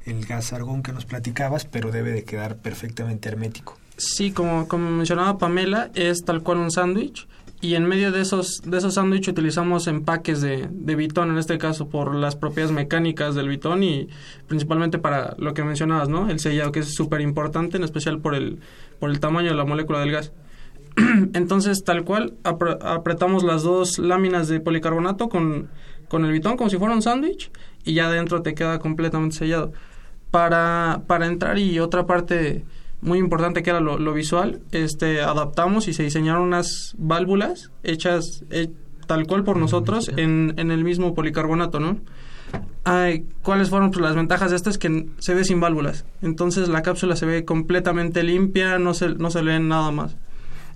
el 0.06 0.26
gas 0.26 0.54
argón 0.54 0.84
que 0.84 0.94
nos 0.94 1.06
platicabas, 1.06 1.66
pero 1.66 1.92
debe 1.92 2.12
de 2.12 2.24
quedar 2.24 2.58
perfectamente 2.58 3.30
hermético. 3.30 3.78
Sí, 3.98 4.32
como, 4.32 4.68
como 4.68 4.90
mencionaba 4.90 5.38
Pamela, 5.38 5.92
es 5.94 6.24
tal 6.26 6.42
cual 6.42 6.58
un 6.58 6.72
sándwich 6.72 7.28
y 7.62 7.76
en 7.76 7.86
medio 7.86 8.12
de 8.12 8.22
esos 8.22 8.64
de 8.66 8.80
esos 8.80 8.96
sándwiches 8.96 9.34
utilizamos 9.34 9.86
empaques 9.86 10.42
de, 10.42 10.68
de 10.72 10.96
bitón, 10.96 11.30
en 11.30 11.38
este 11.38 11.60
caso 11.60 11.88
por 11.88 12.16
las 12.16 12.36
propiedades 12.36 12.74
mecánicas 12.74 13.36
del 13.36 13.48
bitón 13.48 13.84
y 13.84 14.10
principalmente 14.48 14.98
para 14.98 15.36
lo 15.38 15.54
que 15.54 15.64
mencionabas, 15.64 16.10
¿no? 16.10 16.30
El 16.30 16.40
sellado 16.40 16.72
que 16.72 16.80
es 16.80 16.96
súper 16.96 17.22
importante, 17.22 17.78
en 17.78 17.84
especial 17.84 18.20
por 18.20 18.34
el, 18.34 18.60
por 19.00 19.12
el 19.12 19.20
tamaño 19.20 19.50
de 19.50 19.56
la 19.56 19.66
molécula 19.66 20.00
del 20.00 20.12
gas. 20.12 20.32
Entonces, 21.34 21.84
tal 21.84 22.04
cual, 22.04 22.34
apre- 22.44 22.78
apretamos 22.82 23.44
las 23.44 23.64
dos 23.64 23.98
láminas 24.00 24.48
de 24.48 24.60
policarbonato 24.60 25.30
con, 25.30 25.70
con 26.08 26.26
el 26.26 26.32
bitón 26.32 26.58
como 26.58 26.70
si 26.70 26.78
fuera 26.78 26.94
un 26.94 27.02
sándwich 27.02 27.52
y 27.84 27.94
ya 27.94 28.08
adentro 28.08 28.42
te 28.42 28.54
queda 28.54 28.80
completamente 28.80 29.36
sellado. 29.38 29.72
Para, 30.32 31.02
para 31.08 31.26
entrar 31.28 31.60
y 31.60 31.80
otra 31.80 32.06
parte 32.06 32.64
muy 33.02 33.20
importante 33.20 33.64
que 33.64 33.70
era 33.72 33.82
lo, 33.82 33.98
lo 33.98 34.14
visual, 34.14 34.62
este, 34.72 35.22
adaptamos 35.22 35.88
y 35.88 35.94
se 35.94 36.04
diseñaron 36.04 36.44
unas 36.44 36.94
válvulas 36.98 37.72
hechas 37.84 38.44
eh, 38.50 38.70
tal 39.08 39.28
cual 39.28 39.44
por 39.44 39.58
nosotros 39.58 40.10
en, 40.16 40.54
en 40.58 40.72
el 40.72 40.84
mismo 40.84 41.14
policarbonato, 41.14 41.80
¿no? 41.80 41.98
Ay, 42.84 43.26
¿Cuáles 43.44 43.70
fueron 43.70 43.92
pues, 43.92 44.02
las 44.02 44.16
ventajas 44.16 44.52
de 44.52 44.56
esto? 44.58 44.70
Es 44.70 44.78
que 44.78 45.08
se 45.20 45.34
ve 45.34 45.44
sin 45.44 45.60
válvulas. 45.60 46.06
Entonces 46.22 46.70
la 46.70 46.82
cápsula 46.82 47.16
se 47.16 47.26
ve 47.26 47.44
completamente 47.46 48.24
limpia, 48.24 48.78
no 48.80 48.94
se, 48.94 49.10
no 49.10 49.32
se 49.32 49.42
lee 49.44 49.60
nada 49.60 49.92
más. 49.92 50.16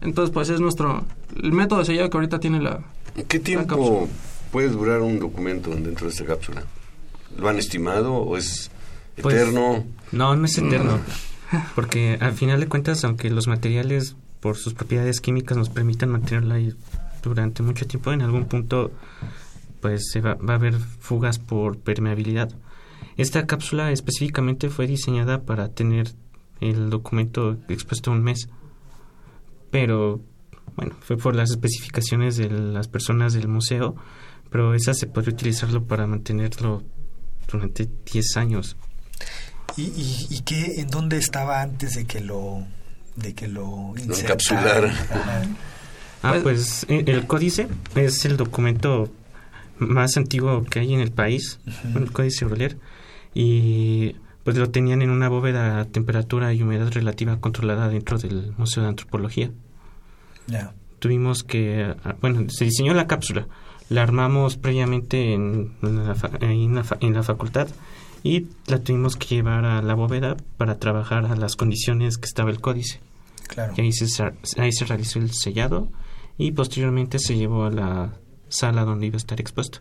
Entonces, 0.05 0.33
pues 0.33 0.49
es 0.49 0.59
nuestro... 0.61 1.03
El 1.35 1.51
método 1.51 1.79
de 1.79 1.85
sellado 1.85 2.09
que 2.09 2.17
ahorita 2.17 2.39
tiene 2.39 2.61
la... 2.61 2.79
¿Qué 3.27 3.39
tiempo 3.39 4.07
puede 4.51 4.69
durar 4.69 5.01
un 5.01 5.19
documento 5.19 5.71
dentro 5.71 6.05
de 6.07 6.11
esta 6.13 6.25
cápsula? 6.25 6.63
¿Lo 7.37 7.49
han 7.49 7.57
estimado 7.57 8.13
o 8.13 8.37
es 8.37 8.71
Pues, 9.21 9.35
eterno? 9.35 9.83
No, 10.11 10.35
no 10.35 10.45
es 10.45 10.57
eterno. 10.57 10.99
Porque 11.75 12.17
al 12.21 12.33
final 12.33 12.59
de 12.59 12.67
cuentas, 12.67 13.03
aunque 13.03 13.29
los 13.29 13.47
materiales 13.47 14.15
por 14.39 14.57
sus 14.57 14.73
propiedades 14.73 15.21
químicas 15.21 15.57
nos 15.57 15.69
permitan 15.69 16.09
mantenerla 16.09 16.55
ahí 16.55 16.73
durante 17.23 17.63
mucho 17.63 17.87
tiempo, 17.87 18.11
en 18.13 18.21
algún 18.21 18.45
punto 18.45 18.91
pues 19.81 20.09
se 20.11 20.21
va, 20.21 20.35
va 20.35 20.53
a 20.53 20.57
haber 20.57 20.75
fugas 20.79 21.39
por 21.39 21.77
permeabilidad. 21.77 22.51
Esta 23.17 23.45
cápsula 23.45 23.91
específicamente 23.91 24.69
fue 24.69 24.87
diseñada 24.87 25.41
para 25.41 25.69
tener 25.69 26.11
el 26.61 26.89
documento 26.89 27.57
expuesto 27.69 28.11
un 28.11 28.23
mes. 28.23 28.49
Pero 29.75 30.21
bueno, 30.77 30.95
fue 31.01 31.17
por 31.17 31.35
las 31.35 31.51
especificaciones 31.51 32.37
de 32.37 32.49
las 32.49 32.87
personas 32.87 33.33
del 33.33 33.49
museo, 33.49 33.93
pero 34.49 34.73
esa 34.73 34.93
se 34.93 35.05
podría 35.05 35.33
utilizarlo 35.33 35.83
para 35.83 36.07
mantenerlo 36.07 36.81
durante 37.51 37.89
10 38.09 38.37
años. 38.37 38.77
¿Y, 39.75 39.81
y, 39.81 40.27
y 40.29 40.39
qué, 40.43 40.79
en 40.79 40.87
dónde 40.87 41.17
estaba 41.17 41.61
antes 41.61 41.95
de 41.95 42.05
que 42.05 42.21
lo, 42.21 42.63
de 43.17 43.35
que 43.35 43.49
lo 43.49 43.93
encapsulara. 43.97 44.87
insertaran? 44.87 45.21
Ajá. 45.21 45.43
Ah, 46.23 46.39
pues 46.41 46.85
eh, 46.87 47.03
el 47.07 47.27
códice 47.27 47.67
es 47.95 48.23
el 48.23 48.37
documento 48.37 49.11
más 49.77 50.15
antiguo 50.15 50.63
que 50.63 50.79
hay 50.79 50.93
en 50.93 51.01
el 51.01 51.11
país, 51.11 51.59
el 51.95 52.13
códice 52.13 52.45
Euler, 52.45 52.77
y 53.33 54.15
pues 54.45 54.55
lo 54.55 54.69
tenían 54.69 55.01
en 55.01 55.09
una 55.09 55.27
bóveda 55.27 55.81
a 55.81 55.85
temperatura 55.85 56.53
y 56.53 56.61
humedad 56.61 56.89
relativa 56.93 57.41
controlada 57.41 57.89
dentro 57.89 58.17
del 58.17 58.53
Museo 58.57 58.83
de 58.83 58.89
Antropología. 58.89 59.51
Ya. 60.47 60.73
Tuvimos 60.99 61.43
que, 61.43 61.93
ah, 62.03 62.15
bueno, 62.21 62.49
se 62.49 62.65
diseñó 62.65 62.93
la 62.93 63.07
cápsula, 63.07 63.47
la 63.89 64.01
armamos 64.03 64.57
previamente 64.57 65.33
en, 65.33 65.73
en 65.81 66.07
la, 66.07 66.15
fa- 66.15 66.31
en 66.39 66.75
la 66.75 66.85
en 66.99 67.13
la 67.13 67.23
facultad 67.23 67.67
y 68.23 68.47
la 68.67 68.79
tuvimos 68.79 69.15
que 69.15 69.27
llevar 69.35 69.65
a 69.65 69.81
la 69.81 69.93
bóveda 69.93 70.35
para 70.57 70.79
trabajar 70.79 71.25
a 71.25 71.35
las 71.35 71.55
condiciones 71.55 72.17
que 72.17 72.25
estaba 72.25 72.49
el 72.49 72.59
códice. 72.61 72.99
Claro. 73.47 73.73
Y 73.77 73.81
ahí 73.81 73.91
se, 73.91 74.23
ahí 74.57 74.71
se 74.71 74.85
realizó 74.85 75.19
el 75.19 75.31
sellado 75.31 75.89
y 76.37 76.51
posteriormente 76.51 77.19
se 77.19 77.35
llevó 77.37 77.65
a 77.65 77.69
la 77.69 78.13
sala 78.49 78.83
donde 78.83 79.05
iba 79.05 79.15
a 79.15 79.17
estar 79.17 79.39
expuesto. 79.39 79.79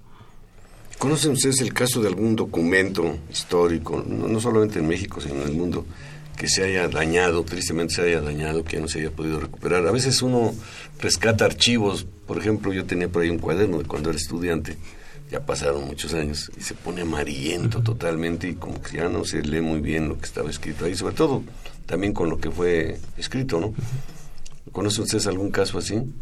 ¿Conocen 0.98 1.32
ustedes 1.32 1.60
el 1.60 1.72
caso 1.72 2.00
de 2.02 2.08
algún 2.08 2.36
documento 2.36 3.16
histórico, 3.30 4.04
no, 4.06 4.28
no 4.28 4.38
solamente 4.40 4.78
en 4.78 4.86
México, 4.86 5.20
sino 5.20 5.36
en 5.36 5.48
el 5.48 5.52
mundo, 5.56 5.86
que 6.36 6.48
se 6.48 6.64
haya 6.64 6.88
dañado, 6.88 7.44
tristemente 7.44 7.94
se 7.94 8.02
haya 8.02 8.20
dañado, 8.20 8.64
que 8.64 8.80
no 8.80 8.88
se 8.88 9.00
haya 9.00 9.10
podido 9.10 9.40
recuperar? 9.40 9.86
A 9.86 9.92
veces 9.92 10.22
uno 10.22 10.54
rescata 11.00 11.44
archivos, 11.44 12.06
por 12.26 12.38
ejemplo, 12.38 12.72
yo 12.72 12.84
tenía 12.84 13.08
por 13.08 13.22
ahí 13.22 13.30
un 13.30 13.38
cuaderno 13.38 13.78
de 13.78 13.84
cuando 13.84 14.10
era 14.10 14.18
estudiante, 14.18 14.76
ya 15.30 15.44
pasaron 15.44 15.86
muchos 15.86 16.14
años, 16.14 16.50
y 16.56 16.62
se 16.62 16.74
pone 16.74 17.02
amarillento 17.02 17.82
totalmente 17.82 18.48
y 18.48 18.54
como 18.54 18.80
que 18.82 18.98
ya 18.98 19.08
no 19.08 19.24
se 19.24 19.42
lee 19.42 19.60
muy 19.60 19.80
bien 19.80 20.08
lo 20.08 20.18
que 20.18 20.26
estaba 20.26 20.50
escrito 20.50 20.84
ahí, 20.84 20.94
sobre 20.94 21.14
todo 21.14 21.42
también 21.86 22.12
con 22.12 22.30
lo 22.30 22.38
que 22.38 22.50
fue 22.50 22.98
escrito, 23.16 23.60
¿no? 23.60 23.74
¿Conocen 24.72 25.04
ustedes 25.04 25.26
algún 25.26 25.50
caso 25.50 25.78
así? 25.78 25.94
¿Un 25.94 26.12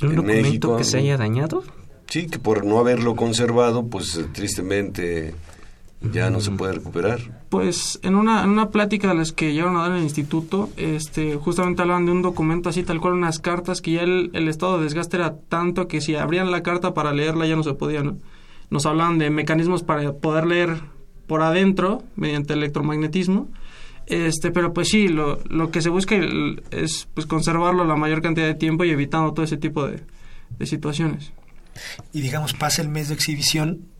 En 0.00 0.16
documento 0.16 0.42
México, 0.42 0.76
que 0.76 0.84
se 0.84 0.98
haya 0.98 1.16
dañado? 1.16 1.62
Sí, 2.08 2.26
que 2.26 2.38
por 2.38 2.64
no 2.64 2.78
haberlo 2.78 3.16
conservado, 3.16 3.86
pues 3.86 4.16
eh, 4.16 4.26
tristemente 4.32 5.34
ya 6.10 6.30
no 6.30 6.40
se 6.40 6.50
puede 6.50 6.72
recuperar. 6.72 7.42
Pues 7.48 8.00
en 8.02 8.14
una, 8.14 8.42
en 8.42 8.50
una 8.50 8.70
plática 8.70 9.08
de 9.08 9.14
las 9.14 9.32
que 9.32 9.52
llegaron 9.52 9.76
a 9.76 9.82
dar 9.82 9.90
en 9.92 9.98
el 9.98 10.02
instituto, 10.02 10.70
este, 10.76 11.36
justamente 11.36 11.82
hablaban 11.82 12.06
de 12.06 12.12
un 12.12 12.22
documento 12.22 12.68
así, 12.68 12.82
tal 12.82 13.00
cual, 13.00 13.14
unas 13.14 13.38
cartas 13.38 13.80
que 13.80 13.92
ya 13.92 14.02
el, 14.02 14.30
el 14.32 14.48
estado 14.48 14.78
de 14.78 14.84
desgaste 14.84 15.16
era 15.16 15.36
tanto 15.36 15.86
que 15.86 16.00
si 16.00 16.16
abrían 16.16 16.50
la 16.50 16.62
carta 16.62 16.94
para 16.94 17.12
leerla 17.12 17.46
ya 17.46 17.56
no 17.56 17.62
se 17.62 17.74
podía, 17.74 18.02
¿no? 18.02 18.16
Nos 18.70 18.86
hablaban 18.86 19.18
de 19.18 19.30
mecanismos 19.30 19.82
para 19.82 20.12
poder 20.12 20.46
leer 20.46 20.80
por 21.26 21.42
adentro 21.42 22.02
mediante 22.16 22.54
electromagnetismo. 22.54 23.48
Este, 24.06 24.50
pero 24.50 24.72
pues 24.72 24.88
sí, 24.88 25.08
lo, 25.08 25.38
lo 25.48 25.70
que 25.70 25.82
se 25.82 25.88
busca 25.88 26.16
es 26.70 27.08
pues 27.14 27.26
conservarlo 27.26 27.84
la 27.84 27.96
mayor 27.96 28.22
cantidad 28.22 28.46
de 28.46 28.54
tiempo 28.54 28.84
y 28.84 28.90
evitando 28.90 29.32
todo 29.32 29.44
ese 29.44 29.58
tipo 29.58 29.86
de, 29.86 30.00
de 30.58 30.66
situaciones. 30.66 31.32
Y 32.12 32.20
digamos, 32.20 32.54
pasa 32.54 32.82
el 32.82 32.88
mes 32.88 33.08
de 33.08 33.14
exhibición 33.14 33.91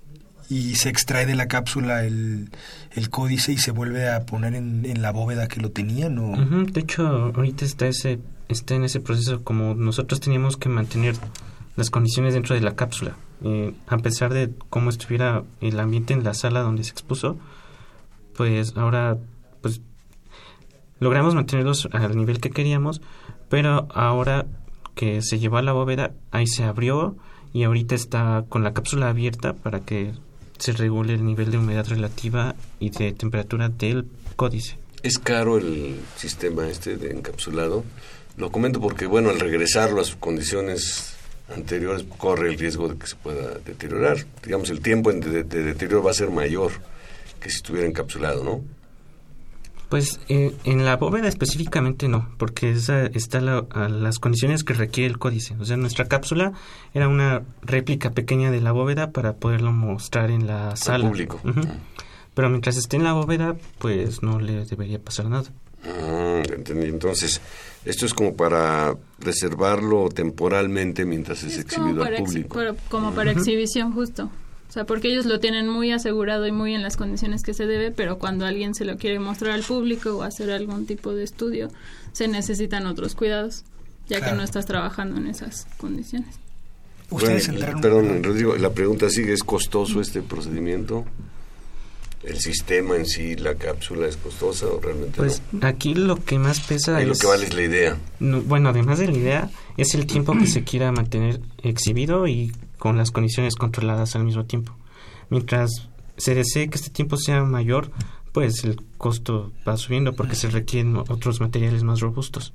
y 0.49 0.75
se 0.77 0.89
extrae 0.89 1.27
de 1.27 1.35
la 1.35 1.47
cápsula 1.49 2.05
el, 2.05 2.51
el 2.93 3.11
códice 3.11 3.53
y 3.53 3.59
se 3.59 3.71
vuelve 3.71 4.11
a 4.11 4.27
poner 4.27 4.55
en, 4.55 4.85
en 4.85 5.03
la 5.03 5.13
bóveda 5.13 5.49
que 5.49 5.61
lo 5.61 5.71
tenían 5.71 6.19
o 6.19 6.33
Ujú, 6.33 6.67
De 6.73 6.81
hecho, 6.81 7.33
ahorita 7.35 7.65
está 7.65 7.87
ese 7.87 8.19
está 8.49 8.75
en 8.75 8.85
ese 8.85 9.01
proceso 9.01 9.43
como 9.45 9.75
nosotros 9.75 10.21
teníamos 10.21 10.57
que 10.57 10.69
mantener 10.69 11.15
las 11.77 11.89
condiciones 11.91 12.35
dentro 12.35 12.55
de 12.55 12.61
la 12.61 12.75
cápsula. 12.75 13.17
Eh, 13.45 13.73
a 13.87 13.97
pesar 13.99 14.33
de 14.35 14.53
cómo 14.69 14.91
estuviera 14.91 15.43
el 15.61 15.81
ambiente 15.81 16.13
en 16.13 16.23
la 16.23 16.35
sala 16.35 16.61
donde 16.61 16.85
se 16.85 16.91
expuso, 16.91 17.39
pues 18.37 18.75
ahora 18.77 19.17
pues 19.63 19.81
logramos 21.01 21.35
mantenerlos 21.35 21.89
al 21.93 22.17
nivel 22.17 22.41
que 22.41 22.51
queríamos, 22.51 23.01
pero 23.49 23.89
ahora 23.95 24.47
que 24.95 25.23
se 25.23 25.39
llevó 25.39 25.57
a 25.57 25.63
la 25.63 25.73
bóveda, 25.73 26.13
ahí 26.31 26.47
se 26.47 26.65
abrió 26.65 27.17
y 27.55 27.65
ahorita 27.65 27.95
está 27.95 28.45
con 28.49 28.63
la 28.63 28.75
cápsula 28.75 29.09
abierta 29.09 29.55
para 29.55 29.81
que 29.81 30.13
se 30.63 30.71
regule 30.71 31.15
el 31.15 31.25
nivel 31.25 31.51
de 31.51 31.59
humedad 31.59 31.85
relativa 31.89 32.55
y 32.79 32.91
de 32.91 33.11
temperatura 33.11 33.69
del 33.69 34.07
códice. 34.37 34.79
¿Es 35.03 35.19
caro 35.19 35.59
el 35.59 35.99
sistema 36.15 36.69
este 36.69 36.97
de 36.97 37.11
encapsulado? 37.11 37.83
Lo 38.37 38.53
comento 38.53 38.81
porque, 38.81 39.07
bueno, 39.07 39.31
al 39.31 39.41
regresarlo 39.41 40.01
a 40.01 40.05
sus 40.05 40.15
condiciones 40.15 41.17
anteriores 41.53 42.07
corre 42.17 42.49
el 42.51 42.59
riesgo 42.61 42.89
de 42.89 42.97
que 42.97 43.09
se 43.09 43.17
pueda 43.17 43.59
deteriorar. 43.59 44.19
Digamos, 44.45 44.71
el 44.71 44.81
tiempo 44.81 45.13
de, 45.13 45.43
de 45.43 45.63
deterioro 45.65 46.05
va 46.05 46.13
a 46.13 46.15
ser 46.15 46.31
mayor 46.31 46.71
que 47.41 47.51
si 47.51 47.57
estuviera 47.57 47.89
encapsulado, 47.89 48.45
¿no? 48.45 48.63
Pues 49.93 50.21
eh, 50.31 50.55
en 50.65 50.87
la 50.87 50.97
bóveda 50.97 51.29
específicamente 51.29 52.09
no, 52.09 52.27
porque 52.39 52.71
esa 52.71 53.05
está 53.05 53.43
la- 53.43 53.67
a 53.73 53.91
las 53.91 54.19
condiciones 54.19 54.65
que 54.65 54.73
requiere 54.73 55.11
el 55.11 55.19
códice. 55.19 55.55
O 55.61 55.67
sea, 55.67 55.77
nuestra 55.77 56.07
cápsula 56.07 56.55
era 56.95 57.09
una 57.09 57.43
réplica 57.61 58.13
pequeña 58.13 58.51
de 58.51 58.63
la 58.63 58.73
bóveda 58.73 59.11
para 59.11 59.35
poderlo 59.35 59.71
mostrar 59.71 60.31
en 60.31 60.47
la 60.47 60.77
sala. 60.77 61.07
público. 61.07 61.41
Ujú. 61.45 61.61
Pero 62.33 62.49
mientras 62.49 62.79
esté 62.79 62.97
en 62.97 63.05
la 63.05 63.13
bóveda, 63.13 63.55
pues 63.79 64.23
no 64.23 64.41
le 64.41 64.65
debería 64.65 64.99
pasar 64.99 65.27
nada. 65.27 65.51
Ah, 65.85 66.41
entendí. 66.57 66.87
Entonces, 66.87 67.43
esto 67.85 68.07
es 68.07 68.15
como 68.15 68.35
para 68.35 68.95
reservarlo 69.19 70.09
temporalmente 70.09 71.05
mientras 71.05 71.43
es, 71.43 71.59
exhibido 71.59 72.03
al 72.03 72.15
ex- 72.15 72.23
público. 72.23 72.59
como 72.89 73.13
para 73.13 73.33
exhibición 73.33 73.93
justo. 73.93 74.31
O 74.73 74.75
sea, 74.75 74.87
porque 74.87 75.09
ellos 75.13 75.27
lo 75.27 75.39
tienen 75.39 75.69
muy 75.69 75.93
asegurado 75.93 76.47
y 76.47 76.51
muy 76.53 76.75
en 76.75 76.81
las 76.83 76.97
condiciones 76.97 77.43
que 77.43 77.53
se 77.53 77.67
debe, 77.67 77.91
pero 77.91 78.19
cuando 78.19 78.47
alguien 78.47 78.75
se 78.75 78.87
lo 78.87 78.97
quiere 78.97 79.19
mostrar 79.19 79.53
al 79.53 79.63
público 79.65 80.17
o 80.17 80.23
hacer 80.23 80.51
algún 80.51 80.87
tipo 80.87 81.13
de 81.15 81.25
estudio, 81.25 81.69
se 82.15 82.27
necesitan 82.27 82.87
otros 82.87 83.15
cuidados, 83.15 83.65
ya 84.09 84.17
Claro. 84.17 84.33
que 84.33 84.37
no 84.39 84.43
estás 84.45 84.65
trabajando 84.65 85.19
en 85.21 85.27
esas 85.27 85.67
condiciones. 85.77 86.37
Ustedes 87.11 87.49
Bueno, 87.49 87.61
entraron- 87.67 87.81
Perdón, 87.83 88.23
Rodrigo, 88.25 88.57
la 88.57 88.71
pregunta 88.71 89.11
sigue, 89.11 89.35
¿es 89.35 89.43
costoso 89.45 90.01
este 90.01 90.23
procedimiento? 90.23 91.05
¿El 92.23 92.39
sistema 92.39 92.97
en 92.97 93.05
sí, 93.05 93.35
la 93.37 93.57
cápsula 93.57 94.07
es 94.07 94.17
costosa 94.17 94.67
o 94.69 94.81
realmente 94.81 95.19
Pues 95.19 95.43
aquí 95.61 95.93
lo 95.95 96.25
que 96.25 96.39
más 96.39 96.61
pesa 96.61 96.97
Ahí 96.97 97.03
es... 97.03 97.09
lo 97.11 97.15
que 97.17 97.27
vale 97.27 97.45
es 97.45 97.53
la 97.53 97.63
idea. 97.63 97.99
No, 98.21 98.41
bueno, 98.41 98.71
además 98.71 99.01
de 99.01 99.09
la 99.09 99.19
idea, 99.19 99.51
es 99.77 99.95
el 99.95 100.07
tiempo 100.07 100.33
que 100.39 100.47
se 100.47 100.63
quiera 100.65 100.93
mantener 100.93 101.41
exhibido 101.63 102.27
y 102.27 102.53
con 102.83 102.97
las 102.97 103.13
condiciones 103.13 103.55
controladas 103.55 104.17
al 104.17 104.25
mismo 104.25 104.45
tiempo. 104.45 104.75
Mientras 105.31 105.71
se 106.17 106.35
desee 106.35 106.69
que 106.69 106.75
este 106.79 106.91
tiempo 106.91 107.17
sea 107.17 107.45
mayor, 107.45 107.93
pues 108.33 108.65
el 108.65 108.75
costo 108.99 109.53
va 109.69 109.77
subiendo 109.77 110.17
porque 110.17 110.35
se 110.35 110.51
requieren 110.51 110.97
otros 110.97 111.41
materiales 111.41 111.85
más 111.85 112.01
robustos. 112.01 112.53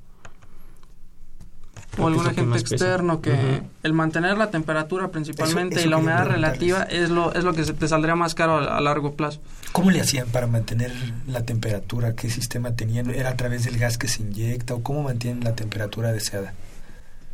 o 1.96 2.06
algún 2.06 2.24
que 2.28 2.34
que 2.34 2.40
agente 2.42 2.58
externo 2.58 3.22
que 3.22 3.62
el 3.82 3.92
mantener 3.94 4.36
la 4.36 4.50
temperatura 4.50 5.08
principalmente 5.10 5.76
Eso- 5.76 5.80
eso 5.80 5.88
y 5.88 5.90
la 5.90 5.96
humedad 5.96 6.26
relativa 6.26 6.82
es 6.82 7.08
lo 7.08 7.32
es 7.32 7.42
lo 7.42 7.54
que 7.54 7.64
se 7.64 7.72
te 7.72 7.88
saldría 7.88 8.14
más 8.14 8.34
caro 8.34 8.58
a, 8.58 8.76
a 8.76 8.80
largo 8.82 9.14
plazo. 9.14 9.40
¿Cómo 9.72 9.90
le 9.90 10.02
hacían 10.02 10.28
para 10.28 10.46
mantener 10.46 10.92
la 11.26 11.42
temperatura? 11.46 12.14
¿Qué 12.14 12.28
sistema 12.28 12.72
tenían? 12.76 13.08
¿Era 13.10 13.30
a 13.30 13.36
través 13.36 13.64
del 13.64 13.78
gas 13.78 13.96
que 13.96 14.08
se 14.08 14.22
inyecta 14.22 14.74
o 14.74 14.82
cómo 14.82 15.02
mantienen 15.04 15.42
la 15.42 15.54
temperatura 15.56 16.12
deseada? 16.12 16.52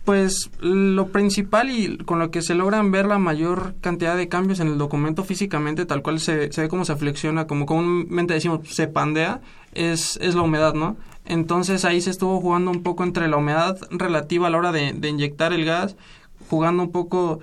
Pues 0.04 0.50
lo 0.60 1.08
principal 1.08 1.70
y 1.70 1.96
con 1.96 2.18
lo 2.18 2.30
que 2.30 2.42
se 2.42 2.54
logran 2.54 2.90
ver 2.90 3.06
la 3.06 3.18
mayor 3.18 3.74
cantidad 3.80 4.16
de 4.16 4.28
cambios 4.28 4.60
en 4.60 4.68
el 4.68 4.76
documento 4.76 5.24
físicamente, 5.24 5.86
tal 5.86 6.02
cual 6.02 6.20
se, 6.20 6.52
se 6.52 6.60
ve 6.60 6.68
cómo 6.68 6.84
se 6.84 6.94
flexiona, 6.96 7.46
como 7.46 7.64
comúnmente 7.64 8.34
decimos, 8.34 8.68
se 8.68 8.86
pandea, 8.86 9.40
es, 9.72 10.18
es 10.20 10.34
la 10.34 10.42
humedad, 10.42 10.74
¿no? 10.74 10.96
Entonces 11.24 11.86
ahí 11.86 12.02
se 12.02 12.10
estuvo 12.10 12.38
jugando 12.40 12.70
un 12.70 12.82
poco 12.82 13.02
entre 13.02 13.28
la 13.28 13.38
humedad 13.38 13.78
relativa 13.90 14.48
a 14.48 14.50
la 14.50 14.58
hora 14.58 14.72
de, 14.72 14.92
de 14.92 15.08
inyectar 15.08 15.54
el 15.54 15.64
gas, 15.64 15.96
jugando 16.50 16.82
un 16.82 16.92
poco, 16.92 17.40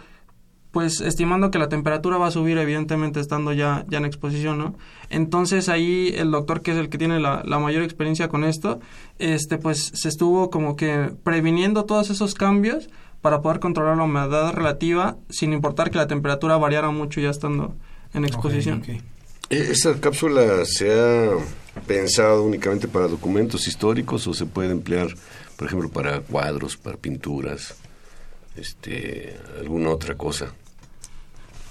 pues 0.72 1.02
estimando 1.02 1.52
que 1.52 1.60
la 1.60 1.68
temperatura 1.68 2.18
va 2.18 2.28
a 2.28 2.32
subir, 2.32 2.58
evidentemente 2.58 3.20
estando 3.20 3.52
ya, 3.52 3.86
ya 3.90 3.98
en 3.98 4.06
exposición, 4.06 4.58
¿no? 4.58 4.76
Entonces 5.10 5.68
ahí 5.68 6.14
el 6.16 6.32
doctor, 6.32 6.62
que 6.62 6.72
es 6.72 6.78
el 6.78 6.88
que 6.90 6.98
tiene 6.98 7.20
la, 7.20 7.44
la 7.46 7.60
mayor 7.60 7.84
experiencia 7.84 8.30
con 8.30 8.44
esto, 8.46 8.80
este 9.20 9.58
pues 9.58 9.92
se 9.94 10.08
estuvo 10.08 10.50
como 10.50 10.76
que 10.78 11.12
previniendo 11.24 11.84
todos 11.84 12.10
esos 12.10 12.34
cambios 12.36 12.90
para 13.22 13.42
poder 13.42 13.60
controlar 13.60 13.98
la 13.98 14.04
humedad 14.04 14.54
relativa 14.54 15.18
sin 15.30 15.52
importar 15.54 15.92
que 15.92 15.98
la 15.98 16.08
temperatura 16.08 16.58
variara 16.58 16.90
mucho 16.90 17.20
ya 17.22 17.30
estando 17.30 17.76
en 18.14 18.24
exposición. 18.26 18.84
¿E- 19.50 19.72
¿Esa 19.72 20.00
cápsula 20.00 20.64
se 20.66 20.92
ha 20.94 21.32
pensado 21.86 22.44
únicamente 22.44 22.88
para 22.88 23.08
documentos 23.10 23.68
históricos 23.68 24.26
o 24.28 24.34
se 24.34 24.46
puede 24.46 24.72
emplear, 24.72 25.10
por 25.58 25.68
ejemplo, 25.68 25.90
para 25.90 26.22
cuadros, 26.22 26.78
para 26.78 26.96
pinturas, 26.98 27.76
este, 28.56 29.36
alguna 29.60 29.90
otra 29.90 30.16
cosa? 30.16 30.54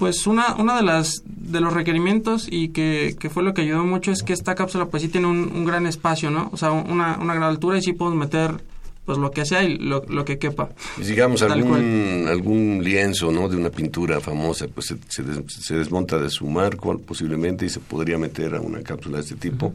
Pues 0.00 0.26
una, 0.26 0.56
una 0.56 0.76
de 0.76 0.82
las 0.82 1.22
de 1.26 1.60
los 1.60 1.72
requerimientos 1.72 2.48
y 2.50 2.70
que, 2.70 3.14
que 3.20 3.30
fue 3.30 3.42
lo 3.44 3.54
que 3.54 3.62
ayudó 3.62 3.84
mucho 3.84 4.10
es 4.10 4.22
que 4.24 4.32
esta 4.32 4.54
cápsula 4.56 4.86
pues 4.86 5.02
sí 5.04 5.08
tiene 5.08 5.28
un, 5.28 5.52
un 5.54 5.64
gran 5.64 5.86
espacio, 5.86 6.30
¿no? 6.32 6.48
O 6.52 6.56
sea, 6.56 6.72
una, 6.72 7.16
una 7.20 7.34
gran 7.34 7.44
altura 7.50 7.78
y 7.78 7.82
sí 7.82 7.92
podemos 7.92 8.18
meter 8.18 8.62
pues 9.04 9.18
lo 9.18 9.30
que 9.30 9.44
sea 9.44 9.62
y 9.62 9.76
lo, 9.78 10.02
lo 10.08 10.24
que 10.24 10.38
quepa. 10.38 10.70
Y 10.98 11.02
digamos, 11.02 11.40
Tal 11.40 11.52
algún, 11.52 12.26
algún 12.28 12.80
lienzo 12.82 13.30
¿no? 13.32 13.48
de 13.48 13.56
una 13.56 13.70
pintura 13.70 14.20
famosa, 14.20 14.66
pues 14.74 14.86
se, 14.86 14.96
se 15.08 15.22
des- 15.22 15.52
se 15.52 15.74
desmonta 15.76 16.18
de 16.18 16.30
su 16.30 16.46
marco 16.46 16.96
posiblemente 16.98 17.66
y 17.66 17.68
se 17.68 17.80
podría 17.80 18.18
meter 18.18 18.54
a 18.54 18.60
una 18.60 18.82
cápsula 18.82 19.18
de 19.18 19.24
este 19.24 19.36
tipo, 19.36 19.74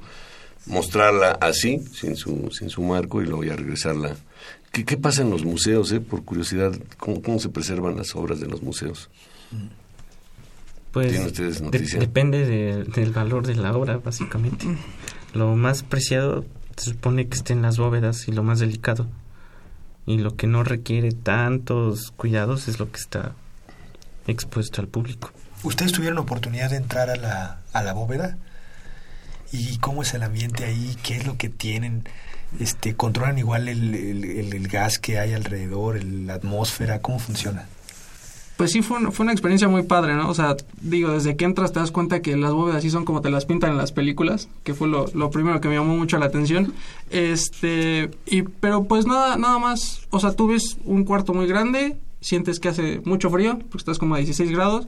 mostrarla 0.68 1.32
así, 1.42 1.80
sin 1.94 2.16
su, 2.16 2.50
sin 2.52 2.70
su 2.70 2.82
marco, 2.82 3.22
y 3.22 3.26
luego 3.26 3.44
ya 3.44 3.56
regresarla. 3.56 4.16
¿Qué, 4.72 4.86
qué 4.86 4.98
pasa 4.98 5.22
en 5.22 5.30
los 5.30 5.44
museos, 5.46 5.92
eh? 5.92 6.00
por 6.00 6.24
curiosidad? 6.24 6.74
¿Cómo, 6.98 7.22
¿Cómo 7.22 7.40
se 7.40 7.50
preservan 7.50 7.96
las 7.98 8.16
obras 8.16 8.40
de 8.40 8.48
los 8.48 8.62
museos? 8.64 9.10
Pues 10.96 11.10
¿Tienen 11.12 11.28
ustedes 11.28 11.58
de- 11.60 11.66
noticia? 11.66 12.00
depende 12.00 12.46
de- 12.46 12.86
del 12.86 13.12
valor 13.12 13.46
de 13.46 13.56
la 13.56 13.74
obra, 13.76 13.98
básicamente. 13.98 14.66
Lo 15.34 15.54
más 15.58 15.84
preciado 15.84 16.46
se 16.78 16.92
supone 16.92 17.28
que 17.28 17.36
esté 17.36 17.52
en 17.52 17.62
las 17.62 17.78
bóvedas 17.78 18.30
y 18.30 18.32
lo 18.32 18.44
más 18.44 18.60
delicado. 18.60 19.08
Y 20.06 20.20
lo 20.20 20.38
que 20.38 20.48
no 20.48 20.64
requiere 20.64 21.12
tantos 21.12 22.12
cuidados 22.12 22.70
es 22.70 22.80
lo 22.80 22.90
que 22.94 22.98
está 23.02 23.34
expuesto 24.26 24.80
al 24.82 24.88
público. 24.88 25.32
¿Ustedes 25.64 25.92
tuvieron 25.92 26.18
oportunidad 26.18 26.70
de 26.70 26.78
entrar 26.78 27.10
a 27.10 27.18
la, 27.18 27.60
a 27.74 27.84
la 27.84 27.92
bóveda? 27.92 28.38
¿Y 29.52 29.78
cómo 29.80 30.02
es 30.04 30.14
el 30.14 30.24
ambiente 30.24 30.64
ahí? 30.64 30.96
¿Qué 31.04 31.18
es 31.18 31.28
lo 31.28 31.36
que 31.38 31.50
tienen? 31.50 32.08
Este, 32.60 32.96
¿Controlan 32.96 33.38
igual 33.38 33.68
el, 33.68 33.94
el- 33.96 34.24
el- 34.24 34.54
el 34.54 34.68
gas 34.70 34.98
que 34.98 35.20
hay 35.20 35.34
alrededor, 35.34 35.98
el- 35.98 36.28
la 36.28 36.36
atmósfera? 36.36 37.02
¿Cómo 37.02 37.20
funciona? 37.20 37.68
Pues 38.58 38.72
sí, 38.72 38.82
fue, 38.82 39.12
fue 39.12 39.24
una 39.26 39.34
experiencia 39.34 39.68
muy 39.68 39.84
padre, 39.84 40.16
¿no? 40.16 40.30
O 40.30 40.34
sea, 40.34 40.56
digo, 40.82 41.12
desde 41.12 41.36
que 41.36 41.44
entras 41.44 41.74
te 41.74 41.80
das 41.82 41.92
cuenta 41.92 42.22
que 42.22 42.38
las 42.38 42.54
bóvedas 42.54 42.84
sí 42.84 42.90
son 42.90 43.04
como 43.04 43.20
te 43.22 43.30
las 43.30 43.46
pintan 43.46 43.72
en 43.72 43.78
las 43.78 43.92
películas, 43.92 44.48
que 44.64 44.74
fue 44.74 44.88
lo, 44.88 45.08
lo 45.14 45.30
primero 45.30 45.60
que 45.60 45.68
me 45.68 45.76
llamó 45.76 45.98
mucho 45.98 46.18
la 46.18 46.28
atención. 46.28 46.74
Este, 47.10 48.12
y, 48.26 48.44
pero 48.44 48.86
pues 48.86 49.08
nada, 49.08 49.36
nada 49.38 49.60
más, 49.60 50.08
o 50.10 50.20
sea, 50.20 50.32
tú 50.34 50.48
ves 50.48 50.78
un 50.86 51.04
cuarto 51.04 51.34
muy 51.34 51.48
grande, 51.48 51.98
sientes 52.22 52.60
que 52.60 52.70
hace 52.70 53.02
mucho 53.04 53.30
frío, 53.30 53.58
porque 53.58 53.78
estás 53.80 54.00
como 54.00 54.16
a 54.16 54.20
16 54.20 54.52
grados. 54.52 54.88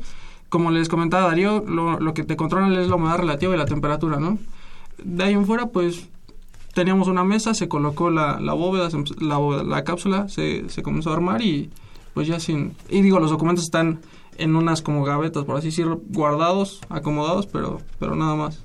Como 0.49 0.71
les 0.71 0.87
comentaba 0.87 1.27
Darío, 1.27 1.61
lo, 1.67 1.99
lo 1.99 2.13
que 2.13 2.23
te 2.23 2.37
controlan 2.37 2.71
es 2.73 2.87
la 2.87 2.95
humedad 2.95 3.17
relativa 3.17 3.53
y 3.53 3.57
la 3.57 3.65
temperatura, 3.65 4.17
¿no? 4.17 4.37
De 5.03 5.25
ahí 5.25 5.33
en 5.33 5.45
fuera, 5.45 5.65
pues 5.67 6.05
teníamos 6.73 7.09
una 7.09 7.25
mesa, 7.25 7.53
se 7.53 7.67
colocó 7.67 8.09
la, 8.11 8.39
la 8.39 8.53
bóveda, 8.53 8.87
empezó- 8.89 9.15
la, 9.19 9.37
bóveda- 9.39 9.63
la 9.65 9.83
cápsula, 9.83 10.29
se, 10.29 10.69
se 10.69 10.83
comenzó 10.83 11.09
a 11.09 11.15
armar 11.15 11.41
y 11.41 11.69
pues 12.17 12.27
ya 12.27 12.39
sin... 12.39 12.75
Y 12.89 13.03
digo, 13.03 13.19
los 13.19 13.29
documentos 13.29 13.65
están 13.65 13.99
en 14.39 14.55
unas 14.55 14.81
como 14.81 15.03
gavetas, 15.03 15.45
por 15.45 15.55
así 15.55 15.67
decirlo, 15.67 16.01
guardados, 16.09 16.81
acomodados, 16.89 17.45
pero, 17.45 17.79
pero 17.99 18.15
nada 18.15 18.33
más. 18.33 18.57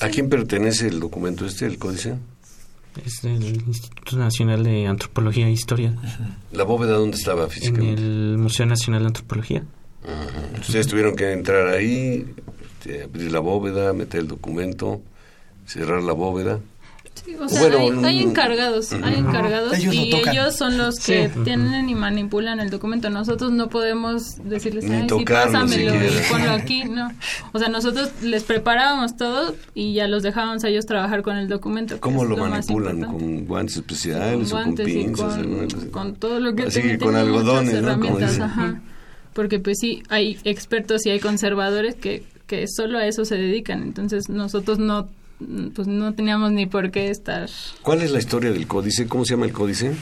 ¿A 0.00 0.08
quién 0.10 0.28
pertenece 0.28 0.86
el 0.86 1.00
documento 1.00 1.44
este, 1.44 1.66
el 1.66 1.76
códice? 1.76 2.18
Es 3.04 3.22
del 3.22 3.64
Instituto 3.66 4.16
Nacional 4.16 4.62
de 4.62 4.86
Antropología 4.86 5.48
e 5.48 5.50
Historia, 5.50 5.96
¿La 6.52 6.62
bóveda 6.62 6.92
dónde 6.92 7.16
estaba 7.16 7.42
en 7.42 7.50
físicamente? 7.50 8.00
el 8.00 8.38
Museo 8.38 8.66
Nacional 8.66 9.02
de 9.02 9.06
Antropología. 9.08 9.64
Ajá. 10.04 10.60
Ustedes 10.60 10.86
tuvieron 10.86 11.16
que 11.16 11.32
entrar 11.32 11.66
ahí, 11.70 12.32
este, 12.78 13.02
abrir 13.02 13.32
la 13.32 13.40
bóveda, 13.40 13.92
meter 13.92 14.20
el 14.20 14.28
documento, 14.28 15.00
cerrar 15.66 16.00
la 16.04 16.12
bóveda. 16.12 16.60
Sí, 17.24 17.34
o 17.38 17.48
sea, 17.48 17.60
Bueno, 17.60 17.78
hay, 17.78 17.90
mm, 17.90 18.04
hay 18.04 18.22
encargados, 18.22 18.92
hay 18.92 19.14
encargados 19.14 19.72
Ellos 19.74 19.94
lo 19.94 20.00
y 20.02 20.14
ellos 20.14 20.56
son 20.56 20.78
los 20.78 20.96
que 21.00 21.28
Sí. 21.28 21.40
tienen 21.44 21.88
y 21.88 21.94
manipulan 21.94 22.60
el 22.60 22.70
documento. 22.70 23.10
Nosotros 23.10 23.52
no 23.52 23.68
podemos 23.68 24.36
decirles, 24.44 24.84
Ni 24.84 24.94
ay, 24.96 25.02
sí, 25.02 25.06
tocarlo 25.08 25.52
pásamelo 25.52 25.94
y 25.94 25.98
siquiera". 26.08 26.28
ponlo 26.30 26.50
aquí, 26.52 26.84
no. 26.84 27.08
O 27.52 27.58
sea, 27.58 27.68
nosotros 27.68 28.10
les 28.22 28.44
preparábamos 28.44 29.16
todo 29.16 29.54
y 29.74 29.94
ya 29.94 30.06
los 30.08 30.22
dejábamos 30.22 30.64
a 30.64 30.68
ellos 30.68 30.86
trabajar 30.86 31.22
con 31.22 31.36
el 31.36 31.48
documento. 31.48 31.98
¿Cómo 32.00 32.24
lo 32.24 32.36
manipulan? 32.36 33.02
¿Con 33.04 33.44
guantes 33.46 33.76
especiales 33.76 34.50
Con 34.50 34.60
o 34.60 34.64
con 34.64 34.74
guantes 34.76 34.88
y 34.88 35.88
con, 35.90 36.14
todo 36.16 36.40
lo 36.40 36.54
que 36.54 36.64
Así 36.64 36.82
que 36.82 36.98
con 36.98 37.16
algodones, 37.16 37.74
¿no? 37.74 37.80
Como 37.80 38.04
herramientas, 38.04 38.30
dicen. 38.30 38.42
ajá. 38.44 38.80
Porque 39.34 39.58
pues 39.60 39.78
sí, 39.80 40.02
hay 40.08 40.38
expertos 40.44 41.06
y 41.06 41.10
hay 41.10 41.20
conservadores 41.20 41.94
que, 41.94 42.24
que 42.46 42.66
solo 42.66 42.98
a 42.98 43.06
eso 43.06 43.24
se 43.24 43.36
dedican. 43.36 43.82
Entonces 43.82 44.28
nosotros 44.28 44.78
no 44.78 45.08
pues 45.74 45.86
no 45.88 46.14
teníamos 46.14 46.50
ni 46.52 46.66
por 46.66 46.90
qué 46.90 47.10
estar 47.10 47.48
¿Cuál 47.82 48.02
es 48.02 48.10
la 48.10 48.18
historia 48.18 48.50
del 48.50 48.66
códice? 48.66 49.06
¿Cómo 49.06 49.24
se 49.24 49.34
llama 49.34 49.46
el 49.46 49.52
códice? 49.52 49.92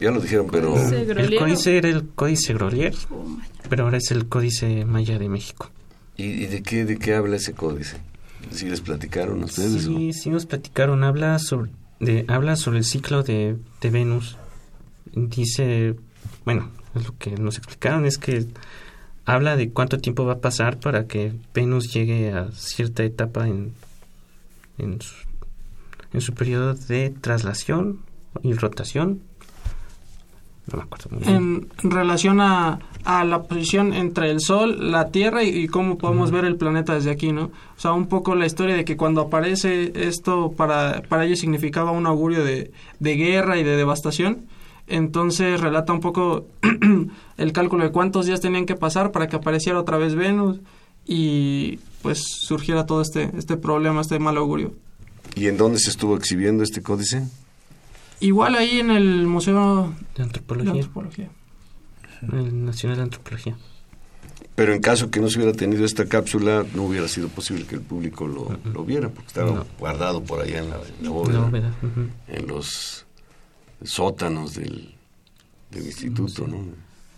Ya 0.00 0.10
lo 0.10 0.20
dijeron, 0.20 0.48
pero... 0.50 0.72
Códice. 0.72 1.02
El 1.02 1.36
códice 1.36 1.76
era 1.78 1.88
el 1.88 2.08
códice 2.08 2.54
Grolier, 2.54 2.94
pero 3.68 3.84
ahora 3.84 3.98
es 3.98 4.10
el 4.10 4.28
códice 4.28 4.84
maya 4.84 5.18
de 5.18 5.28
México. 5.28 5.70
¿Y, 6.16 6.24
y 6.24 6.46
de 6.46 6.62
qué 6.62 6.84
de 6.84 6.98
qué 6.98 7.14
habla 7.14 7.36
ese 7.36 7.52
códice? 7.54 7.96
¿Sí 8.50 8.68
les 8.68 8.80
platicaron 8.80 9.42
ustedes? 9.44 9.86
o- 9.86 9.96
Sí, 9.96 10.12
sí 10.12 10.30
nos 10.30 10.46
platicaron, 10.46 11.04
habla 11.04 11.38
sobre, 11.38 11.70
de, 12.00 12.24
habla 12.28 12.56
sobre 12.56 12.78
el 12.78 12.84
ciclo 12.84 13.22
de, 13.22 13.56
de 13.80 13.90
Venus. 13.90 14.36
Dice, 15.14 15.94
bueno, 16.44 16.70
lo 16.94 17.16
que 17.18 17.30
nos 17.32 17.58
explicaron 17.58 18.04
es 18.06 18.18
que 18.18 18.46
habla 19.24 19.56
de 19.56 19.70
cuánto 19.70 19.98
tiempo 19.98 20.24
va 20.24 20.34
a 20.34 20.40
pasar 20.40 20.78
para 20.80 21.06
que 21.06 21.32
Venus 21.54 21.92
llegue 21.92 22.32
a 22.32 22.50
cierta 22.52 23.04
etapa 23.04 23.46
en, 23.46 23.72
en, 24.78 25.00
su, 25.00 25.14
en 26.12 26.20
su 26.20 26.34
periodo 26.34 26.74
de 26.74 27.10
traslación 27.10 28.00
y 28.42 28.54
rotación. 28.54 29.22
No 30.70 30.78
me 30.78 30.84
acuerdo 30.84 31.10
muy 31.10 31.24
bien. 31.24 31.68
en, 31.82 31.90
relación 31.90 32.40
a, 32.40 32.78
a 33.04 33.24
la 33.24 33.42
posición 33.42 33.92
entre 33.92 34.30
el 34.30 34.40
Sol, 34.40 34.92
la 34.92 35.08
Tierra 35.08 35.42
y, 35.42 35.48
y 35.48 35.66
cómo 35.66 35.98
podemos 35.98 36.30
ver 36.30 36.44
el 36.44 36.56
planeta 36.56 36.94
desde 36.94 37.10
aquí, 37.10 37.32
¿no? 37.32 37.46
O 37.46 37.80
sea, 37.80 37.92
un 37.92 38.06
poco 38.06 38.36
la 38.36 38.46
historia 38.46 38.76
de 38.76 38.84
que 38.84 38.96
cuando 38.96 39.22
aparece 39.22 39.92
esto 39.96 40.52
para, 40.52 41.02
para 41.08 41.24
ellos 41.24 41.40
significaba 41.40 41.90
un 41.90 42.06
augurio 42.06 42.44
de, 42.44 42.70
de 43.00 43.16
guerra 43.16 43.58
y 43.58 43.64
de 43.64 43.76
devastación. 43.76 44.46
Entonces 44.86 45.60
relata 45.60 45.92
un 45.92 46.00
poco 46.00 46.46
el 47.36 47.52
cálculo 47.52 47.84
de 47.84 47.90
cuántos 47.90 48.26
días 48.26 48.40
tenían 48.40 48.66
que 48.66 48.76
pasar 48.76 49.10
para 49.10 49.26
que 49.26 49.36
apareciera 49.36 49.80
otra 49.80 49.96
vez 49.96 50.14
Venus 50.14 50.60
y 51.06 51.80
pues 52.02 52.22
surgiera 52.24 52.84
todo 52.86 53.00
este, 53.02 53.30
este 53.36 53.56
problema, 53.56 54.00
este 54.00 54.18
mal 54.18 54.36
augurio. 54.36 54.74
¿Y 55.34 55.46
en 55.46 55.56
dónde 55.56 55.78
se 55.78 55.90
estuvo 55.90 56.16
exhibiendo 56.16 56.62
este 56.62 56.82
códice? 56.82 57.26
Igual 58.20 58.54
ahí 58.56 58.80
en 58.80 58.90
el 58.90 59.26
Museo 59.26 59.92
De 60.14 60.18
de 60.18 60.22
antropología, 60.24 60.72
Antropología. 60.72 61.30
el 62.32 62.64
Nacional 62.64 62.96
de 62.98 63.02
Antropología. 63.04 63.56
Pero 64.54 64.74
en 64.74 64.82
caso 64.82 65.10
que 65.10 65.18
no 65.18 65.28
se 65.30 65.38
hubiera 65.38 65.54
tenido 65.56 65.84
esta 65.84 66.04
cápsula, 66.06 66.64
no 66.74 66.82
hubiera 66.84 67.08
sido 67.08 67.28
posible 67.28 67.64
que 67.64 67.76
el 67.76 67.80
público 67.80 68.26
lo, 68.28 68.58
lo 68.72 68.84
viera, 68.84 69.08
porque 69.08 69.28
estaba 69.28 69.50
No. 69.50 69.66
guardado 69.78 70.22
por 70.22 70.40
allá 70.42 70.58
en 70.58 70.70
la, 70.70 70.76
en 70.76 70.82
la 71.00 71.02
La 71.02 71.10
bóveda, 71.40 71.74
en 72.28 72.46
los 72.46 73.06
sótanos 73.82 74.54
del, 74.54 74.94
del 75.70 75.86
instituto, 75.86 76.46
¿no? 76.46 76.58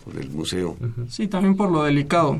O 0.07 0.11
del 0.11 0.29
museo. 0.29 0.77
Sí, 1.09 1.27
también 1.27 1.55
por 1.57 1.69
lo 1.71 1.83
delicado. 1.83 2.39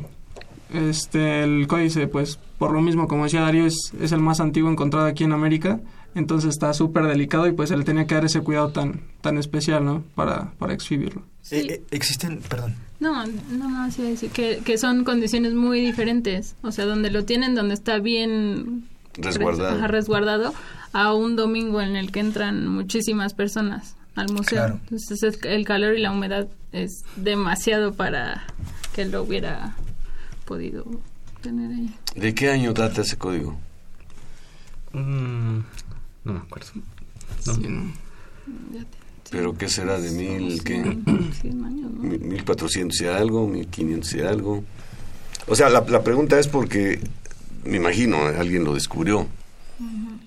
Este, 0.74 1.44
el 1.44 1.68
códice, 1.68 2.08
pues, 2.08 2.40
por 2.58 2.72
lo 2.72 2.82
mismo, 2.82 3.08
como 3.08 3.26
decía 3.26 3.42
Darío, 3.42 3.66
es, 3.66 3.92
es 4.02 4.12
el 4.12 4.20
más 4.20 4.40
antiguo 4.40 4.70
encontrado 4.72 5.06
aquí 5.06 5.24
en 5.24 5.32
América. 5.34 5.80
Entonces 6.16 6.52
está 6.52 6.74
súper 6.74 7.06
delicado 7.08 7.46
y 7.46 7.52
pues 7.52 7.68
se 7.70 7.76
le 7.78 7.84
tenía 7.84 8.08
que 8.08 8.16
dar 8.16 8.24
ese 8.24 8.40
cuidado 8.40 8.70
tan, 8.70 9.02
tan 9.22 9.38
especial, 9.38 9.84
¿no? 9.84 10.02
Para, 10.16 10.52
para 10.58 10.74
exhibirlo. 10.74 11.24
Sí. 11.42 11.58
Eh, 11.58 11.68
eh, 11.74 11.84
existen, 11.92 12.40
perdón, 12.48 12.76
No, 13.02 13.26
no, 13.28 13.70
no, 13.70 13.92
sí, 13.92 14.02
decir 14.02 14.30
que, 14.32 14.62
que 14.64 14.78
son 14.78 15.04
condiciones 15.04 15.54
muy 15.54 15.82
diferentes. 15.82 16.56
O 16.62 16.72
sea, 16.72 16.86
donde 16.86 17.12
lo 17.12 17.26
tienen, 17.26 17.54
donde 17.54 17.74
está 17.74 18.00
bien 18.00 18.86
Resguardado. 19.18 19.76
ajá, 19.78 19.88
resguardado, 19.88 20.54
a 20.94 21.14
un 21.14 21.36
domingo 21.36 21.82
en 21.82 21.98
el 21.98 22.12
que 22.14 22.22
entran 22.22 22.66
muchísimas 22.70 23.34
personas 23.34 23.98
al 24.16 24.30
museo. 24.32 24.60
Claro. 24.64 24.80
Entonces, 24.84 25.22
es- 25.22 25.44
el 25.44 25.66
calor 25.66 25.98
y 25.98 26.02
la 26.02 26.14
humedad 26.14 26.48
es 26.72 27.04
demasiado 27.18 27.94
para 27.94 28.46
que 28.94 29.04
lo 29.04 29.24
hubiera 29.24 29.76
podido 30.46 30.86
tener 31.42 31.72
ahí. 31.72 31.96
¿De 32.16 32.34
qué 32.34 32.50
año 32.50 32.74
data 32.74 33.02
ese 33.02 33.18
código? 33.18 33.58
Mm, 34.94 35.60
no 36.24 36.34
me 36.34 36.40
acuerdo. 36.40 36.70
No. 37.46 37.54
Sí, 37.54 37.62
¿no? 37.68 37.92
Ya 38.74 38.80
te- 38.82 39.32
¿Pero 39.32 39.58
qué 39.58 39.68
será 39.70 40.00
de 40.00 40.12
mil, 40.12 40.64
qué? 40.64 40.98
cien 41.42 41.64
años, 41.66 41.92
¿no? 41.92 42.04
Mi- 42.04 42.18
1400 42.20 43.02
y 43.02 43.06
algo, 43.08 43.48
1500 43.48 44.14
y 44.14 44.22
algo. 44.22 44.64
O 45.48 45.56
sea, 45.56 45.70
la, 45.70 45.82
la 45.82 46.04
pregunta 46.04 46.40
es 46.40 46.48
porque, 46.48 47.00
me 47.66 47.78
imagino, 47.78 48.18
alguien 48.26 48.64
lo 48.64 48.74
descubrió. 48.74 49.28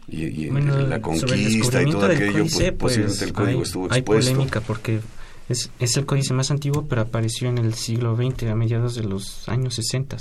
Y, 0.09 0.25
y 0.25 0.49
Bueno, 0.51 0.79
la 0.87 1.01
conquista 1.01 1.83
y 1.83 1.91
todo 1.91 2.07
aquello, 2.07 2.33
pues, 2.43 2.53
códice, 2.55 2.73
pues, 2.73 2.95
posiblemente 2.95 3.25
el 3.27 3.33
código 3.33 3.59
hay, 3.59 3.63
estuvo 3.63 3.85
hay 3.93 3.99
expuesto. 3.99 4.33
polémica 4.33 4.61
porque 4.63 5.01
es, 5.49 5.71
es 5.79 5.97
el 5.97 6.07
códice 6.07 6.35
más 6.35 6.51
antiguo, 6.51 6.87
pero 6.89 7.03
apareció 7.03 7.49
en 7.49 7.59
el 7.59 7.75
siglo 7.75 8.17
XX, 8.17 8.45
a 8.45 8.55
mediados 8.55 8.95
de 8.95 9.05
los 9.05 9.49
años 9.49 9.75
60. 9.75 10.17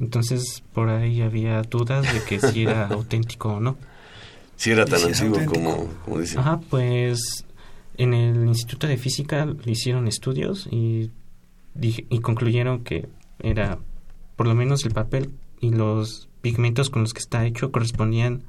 Entonces, 0.00 0.62
por 0.72 0.88
ahí 0.88 1.22
había 1.22 1.62
dudas 1.62 2.12
de 2.12 2.22
que 2.24 2.40
si 2.40 2.62
era 2.62 2.86
auténtico 2.90 3.54
o 3.54 3.60
no. 3.60 3.76
Si 4.56 4.70
era 4.70 4.84
tan 4.84 5.00
si 5.00 5.06
antiguo 5.24 5.44
como, 5.46 5.86
como 6.04 6.20
dicen. 6.20 6.38
Ajá, 6.40 6.60
pues 6.70 7.44
en 7.96 8.14
el 8.14 8.46
Instituto 8.46 8.86
de 8.86 8.96
Física 8.96 9.46
le 9.46 9.72
hicieron 9.72 10.08
estudios 10.08 10.66
y, 10.70 11.10
dije- 11.74 12.06
y 12.10 12.20
concluyeron 12.20 12.82
que 12.84 13.08
era, 13.40 13.78
por 14.36 14.46
lo 14.46 14.54
menos 14.54 14.84
el 14.84 14.92
papel 14.92 15.30
y 15.60 15.70
los 15.70 16.28
pigmentos 16.42 16.90
con 16.90 17.02
los 17.02 17.12
que 17.14 17.20
está 17.20 17.44
hecho 17.46 17.70
correspondían 17.72 18.42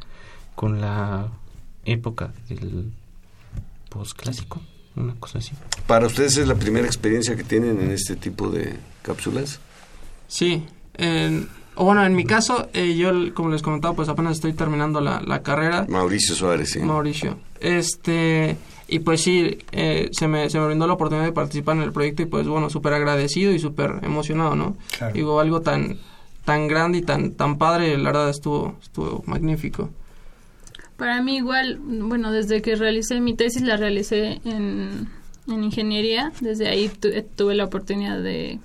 con 0.56 0.82
la 0.82 1.32
época 1.86 2.34
del 2.50 2.92
posclásico, 3.90 4.62
una 4.96 5.14
cosa 5.20 5.40
así. 5.40 5.52
¿Para 5.88 6.08
ustedes 6.08 6.38
es 6.38 6.48
la 6.48 6.56
primera 6.56 6.86
experiencia 6.86 7.36
que 7.36 7.44
tienen 7.44 7.80
en 7.82 7.92
este 7.92 8.16
tipo 8.16 8.50
de 8.50 8.76
cápsulas? 9.02 9.60
Sí. 10.28 10.64
en- 10.98 11.48
o 11.78 11.84
bueno, 11.84 12.06
en 12.06 12.16
mi 12.16 12.24
caso, 12.24 12.70
eh, 12.74 12.96
yo, 12.96 13.12
como 13.34 13.50
les 13.50 13.62
comentaba, 13.62 13.94
pues 13.94 14.08
apenas 14.08 14.36
estoy 14.38 14.54
terminando 14.54 15.02
la, 15.02 15.20
la 15.22 15.44
carrera. 15.44 15.86
Mauricio 15.90 16.34
Suárez, 16.34 16.70
sí. 16.72 16.80
Mauricio. 16.80 17.38
Este, 17.60 18.56
y 18.88 19.00
pues 19.00 19.22
sí, 19.22 19.58
eh, 19.74 20.10
se, 20.14 20.30
me, 20.30 20.50
se 20.50 20.58
me 20.58 20.68
brindó 20.68 20.88
la 20.88 20.94
oportunidad 20.94 21.26
de 21.26 21.34
participar 21.34 21.76
en 21.76 21.84
el 21.84 21.92
proyecto 21.92 22.22
y 22.22 22.28
pues 22.28 22.48
bueno, 22.48 22.70
súper 22.70 22.94
agradecido 22.94 23.52
y 23.52 23.60
súper 23.60 23.96
emocionado, 24.04 24.56
¿no? 24.56 24.78
Claro. 24.98 25.14
Digo, 25.14 25.40
algo 25.42 25.60
tan 25.62 25.98
tan 26.46 26.68
grande 26.70 27.00
y 27.00 27.02
tan 27.02 27.32
tan 27.32 27.58
padre, 27.58 27.98
la 27.98 28.06
verdad 28.12 28.30
estuvo 28.30 28.76
estuvo 28.82 29.24
magnífico. 29.26 29.90
Para 30.98 31.22
mí 31.22 31.38
igual, 31.38 31.78
bueno, 31.82 32.32
desde 32.32 32.62
que 32.62 32.76
realicé 32.76 33.20
mi 33.22 33.36
tesis 33.36 33.62
la 33.64 33.76
realicé 33.78 34.40
en, 34.46 35.10
en 35.48 35.64
ingeniería, 35.64 36.32
desde 36.42 36.68
ahí 36.70 36.88
tu- 36.90 37.10
eh, 37.10 37.26
tuve 37.36 37.54
la 37.56 37.66
oportunidad 37.66 38.20
de, 38.22 38.60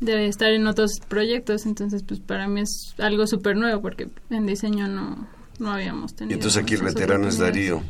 de 0.00 0.26
estar 0.28 0.50
en 0.52 0.66
otros 0.66 0.92
proyectos, 1.08 1.66
entonces 1.66 2.02
pues 2.04 2.20
para 2.20 2.46
mí 2.48 2.60
es 2.60 2.94
algo 2.98 3.26
súper 3.26 3.56
nuevo 3.56 3.82
porque 3.82 4.08
en 4.30 4.46
diseño 4.46 4.86
no, 4.88 5.26
no 5.58 5.72
habíamos 5.72 6.12
Y 6.12 6.16
tenido. 6.16 6.34
entonces 6.36 6.62
aquí 6.62 6.74
el 6.74 6.82
veterano 6.82 7.26
es. 7.28 7.38
Darío 7.38 7.82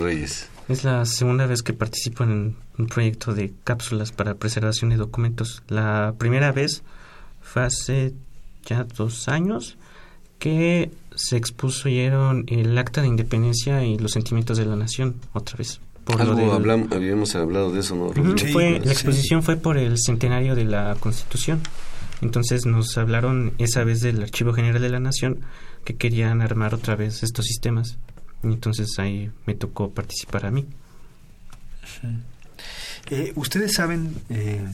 Reyes. 0.00 0.48
Es 0.68 0.82
la 0.82 1.04
segunda 1.04 1.46
vez 1.46 1.62
que 1.62 1.72
participo 1.72 2.24
en 2.24 2.56
un 2.78 2.86
proyecto 2.88 3.34
de 3.34 3.52
cápsulas 3.62 4.10
para 4.10 4.34
preservación 4.34 4.90
de 4.90 4.96
documentos. 4.96 5.62
La 5.68 6.14
primera 6.18 6.50
vez 6.50 6.82
fue 7.40 7.62
hace 7.62 8.14
ya 8.64 8.82
dos 8.84 9.28
años 9.28 9.76
que 10.38 10.90
se 11.14 11.36
expusieron 11.36 12.44
el 12.48 12.76
acta 12.78 13.00
de 13.02 13.08
independencia 13.08 13.84
y 13.84 13.98
los 13.98 14.12
sentimientos 14.12 14.58
de 14.58 14.66
la 14.66 14.76
nación 14.76 15.16
otra 15.32 15.56
vez. 15.56 15.80
Por 16.04 16.16
lo 16.16 16.22
Algo 16.22 16.36
del- 16.36 16.50
hablam- 16.50 16.94
habíamos 16.94 17.34
hablado 17.34 17.72
de 17.72 17.80
eso, 17.80 17.96
¿no? 17.96 18.12
Sí, 18.36 18.46
fue, 18.52 18.78
sí. 18.80 18.84
la 18.86 18.92
exposición 18.92 19.42
fue 19.42 19.56
por 19.56 19.76
el 19.78 19.96
centenario 19.98 20.54
de 20.54 20.64
la 20.64 20.94
Constitución. 21.00 21.60
Entonces 22.22 22.64
nos 22.64 22.96
hablaron 22.96 23.52
esa 23.58 23.82
vez 23.84 24.00
del 24.00 24.22
Archivo 24.22 24.52
General 24.52 24.80
de 24.80 24.88
la 24.88 25.00
Nación 25.00 25.40
que 25.84 25.96
querían 25.96 26.42
armar 26.42 26.74
otra 26.74 26.96
vez 26.96 27.22
estos 27.22 27.44
sistemas. 27.46 27.98
Y 28.44 28.48
entonces 28.48 28.98
ahí 28.98 29.30
me 29.46 29.54
tocó 29.54 29.90
participar 29.90 30.46
a 30.46 30.50
mí. 30.50 30.64
Eh, 33.10 33.32
¿Ustedes 33.36 33.74
saben 33.74 34.14
eh, 34.30 34.64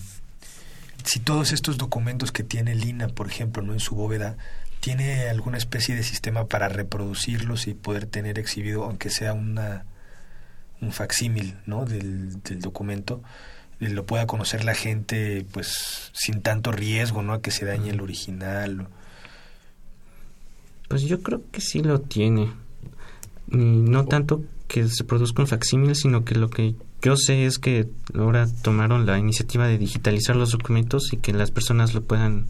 si 1.05 1.21
todos 1.21 1.53
estos 1.53 1.79
documentos 1.79 2.33
que 2.33 2.43
tiene 2.43 2.75
Lina, 2.75 3.09
por 3.09 3.27
ejemplo, 3.27 3.63
no 3.63 3.73
en 3.73 3.81
su 3.81 3.95
bóveda, 3.95 4.37
tiene 4.83 5.29
alguna 5.29 5.59
especie 5.59 5.95
de 5.95 6.03
sistema 6.03 6.49
para 6.49 6.69
reproducirlos 6.69 7.69
y 7.69 7.75
poder 7.75 8.07
tener 8.07 8.41
exhibido, 8.41 8.83
aunque 8.83 9.11
sea 9.11 9.33
una 9.33 9.85
un 10.81 10.91
facsímil 10.91 11.55
¿no? 11.67 11.85
del, 11.85 12.43
del 12.43 12.61
documento, 12.61 13.23
lo 13.79 14.05
pueda 14.05 14.27
conocer 14.27 14.65
la 14.65 14.75
gente 14.75 15.47
pues 15.53 16.11
sin 16.13 16.43
tanto 16.43 16.73
riesgo 16.73 17.23
¿no? 17.23 17.33
a 17.35 17.41
que 17.41 17.53
se 17.53 17.65
dañe 17.65 17.91
el 17.91 18.01
original? 18.01 18.89
Pues 20.89 21.03
yo 21.03 21.23
creo 21.23 21.43
que 21.53 21.61
sí 21.61 21.81
lo 21.81 22.01
tiene. 22.01 22.53
no 23.47 24.05
tanto 24.07 24.43
que 24.67 24.89
se 24.89 25.05
produzca 25.05 25.43
un 25.43 25.49
facsímil, 25.49 25.95
sino 25.95 26.25
que 26.25 26.35
lo 26.35 26.51
que 26.51 26.75
yo 27.03 27.17
sé 27.17 27.47
es 27.47 27.61
que 27.61 27.89
ahora 28.15 28.49
tomaron 28.63 29.07
la 29.07 29.17
iniciativa 29.17 29.69
de 29.69 29.79
digitalizar 29.79 30.35
los 30.35 30.51
documentos 30.51 31.13
y 31.13 31.19
que 31.19 31.33
las 31.33 31.53
personas 31.53 31.95
lo 31.95 32.03
puedan 32.03 32.49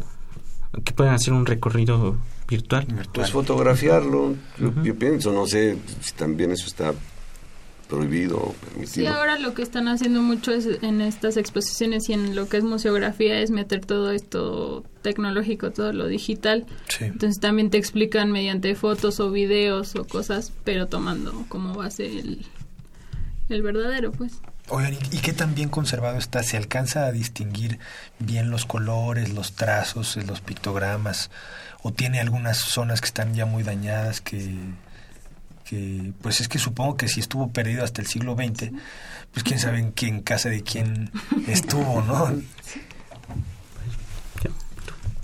que 0.85 0.93
puedan 0.93 1.15
hacer 1.15 1.33
un 1.33 1.47
recorrido 1.47 2.17
virtual. 2.49 2.87
Pues 3.13 3.31
fotografiarlo, 3.31 4.35
yo, 4.59 4.83
yo 4.83 4.95
pienso, 4.97 5.33
no 5.33 5.47
sé 5.47 5.77
si 6.01 6.13
también 6.13 6.51
eso 6.53 6.67
está 6.67 6.93
prohibido 7.93 8.39
o 8.39 8.53
permitido. 8.55 8.87
Sí, 8.87 9.07
ahora 9.07 9.39
lo 9.39 9.53
que 9.53 9.63
están 9.63 9.87
haciendo 9.87 10.23
mucho 10.23 10.53
es 10.53 10.67
en 10.83 11.03
estas 11.03 11.37
exposiciones 11.37 12.09
y 12.09 12.15
en 12.15 12.35
lo 12.35 12.49
que 12.49 12.57
es 12.57 12.65
museografía 12.65 13.41
es 13.41 13.51
meter 13.51 13.85
todo 13.85 14.11
esto 14.13 14.83
tecnológico, 15.03 15.73
todo 15.73 15.93
lo 15.93 16.07
digital. 16.07 16.65
Sí. 16.89 17.05
Entonces 17.05 17.39
también 17.39 17.69
te 17.69 17.77
explican 17.77 18.33
mediante 18.33 18.75
fotos 18.75 19.21
o 19.21 19.31
videos 19.31 19.95
o 19.97 20.05
cosas, 20.05 20.53
pero 20.65 20.87
tomando 20.87 21.45
como 21.49 21.75
base 21.75 22.19
el, 22.19 22.47
el 23.51 23.63
verdadero, 23.63 24.11
pues. 24.11 24.41
Oigan, 24.69 24.95
¿y, 24.95 25.19
qué 25.19 25.33
tan 25.33 25.55
bien 25.55 25.69
conservado 25.69 26.19
está? 26.19 26.43
¿Se 26.43 26.57
alcanza 26.57 27.07
a 27.07 27.13
distinguir 27.13 27.79
bien 28.19 28.51
los 28.51 28.65
colores, 28.65 29.31
los 29.31 29.53
trazos, 29.53 30.17
eh, 30.17 30.23
los 30.23 30.41
pictogramas? 30.41 31.31
¿O 31.83 31.93
tiene 31.93 32.21
algunas 32.21 32.59
zonas 32.59 33.01
que 33.01 33.07
están 33.07 33.35
ya 33.35 33.45
muy 33.45 33.65
dañadas 33.65 34.21
que, 34.21 34.57
que 35.65 36.13
pues 36.23 36.41
es 36.41 36.49
que 36.49 36.59
supongo 36.59 36.97
que 36.97 37.09
si 37.09 37.21
estuvo 37.21 37.51
perdido 37.53 37.83
hasta 37.83 38.01
el 38.01 38.07
siglo 38.07 38.35
XX, 38.37 38.71
pues 39.33 39.43
quién 39.43 39.59
sabe 39.59 39.81
en, 39.81 39.93
qué, 39.93 40.07
en 40.07 40.23
casa 40.23 40.49
de 40.49 40.63
quién 40.63 41.11
estuvo, 41.49 42.03
¿no? 42.03 42.31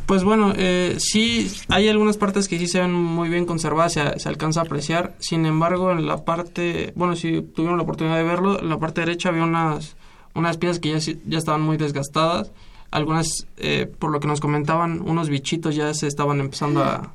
Pues 0.09 0.25
bueno, 0.25 0.55
eh, 0.57 0.97
sí, 1.01 1.53
hay 1.69 1.87
algunas 1.87 2.17
partes 2.17 2.49
que 2.49 2.59
sí 2.59 2.67
se 2.67 2.81
ven 2.81 2.95
muy 2.95 3.29
bien 3.29 3.45
conservadas, 3.45 3.93
se, 3.93 4.19
se, 4.19 4.27
alcanza 4.31 4.61
a 4.61 4.63
apreciar. 4.63 5.15
Sin 5.19 5.45
embargo, 5.45 5.93
en 5.93 6.07
la 6.07 6.25
parte, 6.25 6.95
bueno, 6.97 7.15
si 7.15 7.43
tuvieron 7.43 7.77
la 7.77 7.83
oportunidad 7.83 8.17
de 8.17 8.23
verlo, 8.23 8.59
en 8.59 8.71
la 8.71 8.79
parte 8.79 9.03
derecha 9.03 9.29
había 9.29 9.45
unas, 9.45 9.97
unas 10.35 10.57
piezas 10.57 10.79
que 10.79 10.99
ya, 10.99 11.13
ya 11.27 11.37
estaban 11.37 11.61
muy 11.61 11.77
desgastadas. 11.77 12.51
Algunas, 12.91 13.47
eh, 13.59 13.87
por 13.99 14.11
lo 14.11 14.19
que 14.19 14.29
nos 14.29 14.41
comentaban, 14.41 15.03
unos 15.03 15.29
bichitos 15.29 15.77
ya 15.77 15.93
se 15.93 16.07
estaban 16.07 16.41
empezando 16.41 16.83
a, 16.83 17.13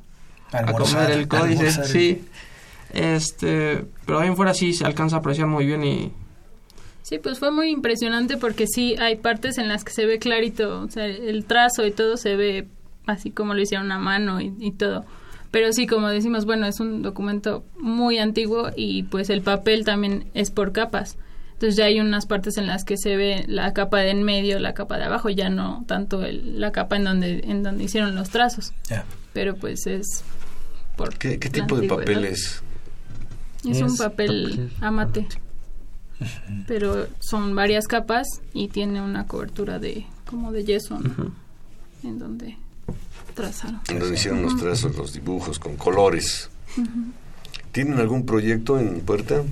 a 0.52 0.72
comer 0.72 1.10
el 1.10 1.26
códice. 1.26 1.72
Sí. 1.86 2.24
Este, 2.90 3.84
pero 4.06 4.20
bien 4.20 4.36
fuera 4.36 4.54
sí 4.54 4.72
se 4.72 4.84
alcanza 4.84 5.16
a 5.16 5.18
apreciar 5.18 5.48
muy 5.48 5.66
bien 5.66 5.82
y, 5.82 6.12
Sí, 7.02 7.18
pues 7.18 7.40
fue 7.40 7.50
muy 7.50 7.70
impresionante 7.70 8.36
porque 8.38 8.66
sí 8.66 8.94
hay 9.00 9.16
partes 9.16 9.58
en 9.58 9.68
las 9.68 9.84
que 9.84 9.92
se 9.92 10.06
ve 10.06 10.18
clarito, 10.18 10.80
o 10.80 10.88
sea, 10.88 11.04
el 11.04 11.44
trazo 11.44 11.84
y 11.84 11.90
todo 11.90 12.16
se 12.16 12.34
ve 12.34 12.66
así 13.06 13.30
como 13.30 13.54
lo 13.54 13.60
hicieron 13.60 13.90
a 13.92 13.98
mano 13.98 14.40
y, 14.40 14.54
y, 14.58 14.72
todo. 14.72 15.04
Pero 15.50 15.72
sí, 15.72 15.86
como 15.86 16.08
decimos, 16.08 16.46
bueno, 16.46 16.66
es 16.66 16.80
un 16.80 17.02
documento 17.02 17.64
muy 17.78 18.18
antiguo 18.18 18.70
y 18.76 19.04
pues 19.04 19.30
el 19.30 19.42
papel 19.42 19.84
también 19.84 20.26
es 20.34 20.50
por 20.50 20.72
capas. 20.72 21.16
Entonces 21.52 21.76
ya 21.76 21.84
hay 21.84 22.00
unas 22.00 22.26
partes 22.26 22.58
en 22.58 22.66
las 22.66 22.84
que 22.84 22.96
se 22.96 23.16
ve 23.16 23.44
la 23.46 23.72
capa 23.72 24.00
de 24.00 24.10
en 24.10 24.24
medio, 24.24 24.58
la 24.58 24.74
capa 24.74 24.98
de 24.98 25.04
abajo, 25.04 25.30
ya 25.30 25.48
no 25.50 25.84
tanto 25.86 26.24
el, 26.24 26.60
la 26.60 26.72
capa 26.72 26.96
en 26.96 27.04
donde 27.04 27.40
en 27.44 27.62
donde 27.62 27.84
hicieron 27.84 28.14
los 28.16 28.30
trazos. 28.30 28.72
Yeah. 28.88 29.04
Pero 29.32 29.54
pues 29.54 29.86
es 29.86 30.24
por 30.96 31.16
¿Qué, 31.16 31.38
qué 31.38 31.50
tipo 31.50 31.78
de 31.78 31.88
papel 31.88 32.24
es? 32.24 32.62
Es, 33.64 33.78
es 33.78 33.82
un 33.82 33.96
papel, 33.96 34.50
papel 34.50 34.70
amate. 34.80 35.20
amate. 35.20 35.40
Pero 36.66 37.06
son 37.20 37.54
varias 37.54 37.86
capas 37.86 38.26
y 38.52 38.68
tiene 38.68 39.00
una 39.00 39.26
cobertura 39.26 39.78
de 39.78 40.06
como 40.28 40.52
de 40.52 40.64
yeso, 40.64 40.98
¿no? 40.98 41.10
Uh 41.10 41.28
-huh. 41.28 41.32
En 42.02 42.18
donde 42.18 42.56
trazaron. 43.34 43.80
Donde 43.88 44.14
hicieron 44.14 44.42
los 44.42 44.56
trazos, 44.56 44.96
los 44.96 45.12
dibujos 45.12 45.58
con 45.58 45.76
colores. 45.76 46.50
Uh 46.76 46.82
-huh. 46.82 47.12
¿Tienen 47.72 47.98
algún 47.98 48.24
proyecto 48.24 48.78
en 48.78 49.00
puerta 49.00 49.42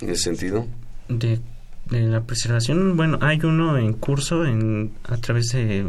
en 0.00 0.10
ese 0.10 0.24
sentido? 0.24 0.66
De, 1.08 1.40
de, 1.86 2.00
la 2.02 2.20
preservación, 2.22 2.96
bueno, 2.96 3.18
hay 3.22 3.40
uno 3.42 3.78
en 3.78 3.94
curso 3.94 4.44
en 4.44 4.92
a 5.04 5.16
través 5.16 5.48
de 5.52 5.86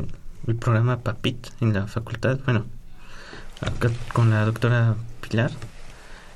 el 0.47 0.55
programa 0.55 0.99
PAPIT 0.99 1.47
en 1.61 1.73
la 1.73 1.87
facultad, 1.87 2.39
bueno, 2.45 2.65
acá 3.61 3.91
con 4.13 4.29
la 4.29 4.45
doctora 4.45 4.95
Pilar 5.21 5.51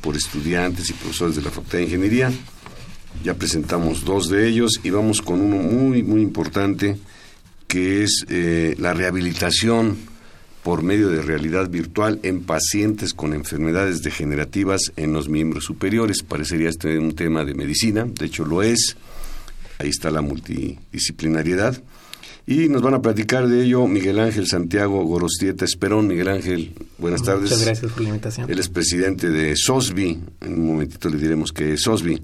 por 0.01 0.17
estudiantes 0.17 0.91
y 0.91 0.93
profesores 0.95 1.37
de 1.37 1.43
la 1.43 1.51
Facultad 1.51 1.79
de 1.79 1.85
Ingeniería. 1.85 2.33
Ya 3.25 3.35
presentamos 3.35 4.05
dos 4.05 4.29
de 4.29 4.49
ellos 4.49 4.81
y 4.83 4.91
vamos 4.91 5.21
con 5.21 5.41
uno 5.41 5.57
muy, 5.57 6.03
muy 6.03 6.23
importante 6.23 6.97
que 7.67 8.03
es 8.03 8.25
eh, 8.29 8.75
la 8.79 8.95
rehabilitación 8.95 9.97
por 10.63 10.83
medio 10.83 11.09
de 11.09 11.23
realidad 11.23 11.69
virtual 11.69 12.21
en 12.23 12.43
pacientes 12.43 13.15
con 13.15 13.33
enfermedades 13.33 14.03
degenerativas 14.03 14.93
en 14.97 15.13
los 15.13 15.29
miembros 15.29 15.65
superiores. 15.65 16.23
Parecería 16.23 16.69
este 16.69 16.99
un 16.99 17.15
tema 17.15 17.45
de 17.45 17.55
medicina, 17.55 18.05
de 18.05 18.27
hecho 18.27 18.45
lo 18.45 18.63
es. 18.63 18.97
Ahí 19.79 19.89
está 19.89 20.11
la 20.11 20.21
multidisciplinariedad. 20.21 21.83
Y 22.51 22.69
nos 22.69 22.83
van 22.83 22.95
a 22.95 23.01
platicar 23.01 23.47
de 23.47 23.63
ello 23.63 23.87
Miguel 23.87 24.19
Ángel 24.19 24.49
Santiago 24.49 25.05
Gorostieta 25.05 25.65
Esperón. 25.65 26.09
Miguel 26.09 26.27
Ángel, 26.27 26.73
buenas 26.99 27.23
tardes. 27.23 27.43
Muchas 27.43 27.65
gracias 27.65 27.93
por 27.93 28.03
la 28.03 28.09
invitación. 28.09 28.51
Él 28.51 28.59
es 28.59 28.69
presidente 28.69 29.31
de 29.31 29.55
SOSBI. 29.57 30.19
En 30.41 30.55
un 30.55 30.67
momentito 30.67 31.09
le 31.09 31.19
diremos 31.19 31.53
que 31.53 31.75
es 31.75 31.83
SOSBI. 31.83 32.21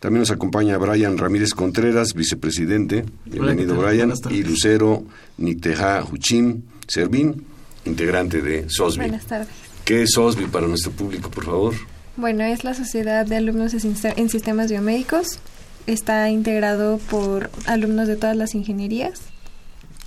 También 0.00 0.20
nos 0.20 0.30
acompaña 0.30 0.76
Brian 0.76 1.16
Ramírez 1.16 1.54
Contreras, 1.54 2.12
vicepresidente. 2.12 3.06
Bienvenido, 3.24 3.78
Hola, 3.78 3.88
Brian. 3.88 4.12
Y 4.28 4.42
Lucero 4.42 5.02
Niteja 5.38 6.04
Huchín 6.12 6.64
Servín, 6.86 7.46
integrante 7.86 8.42
de 8.42 8.66
SOSBI. 8.68 8.98
Buenas 8.98 9.24
tardes. 9.24 9.48
¿Qué 9.86 10.02
es 10.02 10.10
SOSBI 10.10 10.44
para 10.44 10.66
nuestro 10.66 10.92
público, 10.92 11.30
por 11.30 11.46
favor? 11.46 11.74
Bueno, 12.18 12.44
es 12.44 12.64
la 12.64 12.74
Sociedad 12.74 13.24
de 13.24 13.36
Alumnos 13.36 13.72
en 13.72 14.28
Sistemas 14.28 14.70
Biomédicos. 14.70 15.38
Está 15.86 16.28
integrado 16.28 16.98
por 17.08 17.48
alumnos 17.64 18.08
de 18.08 18.16
todas 18.16 18.36
las 18.36 18.54
ingenierías 18.54 19.32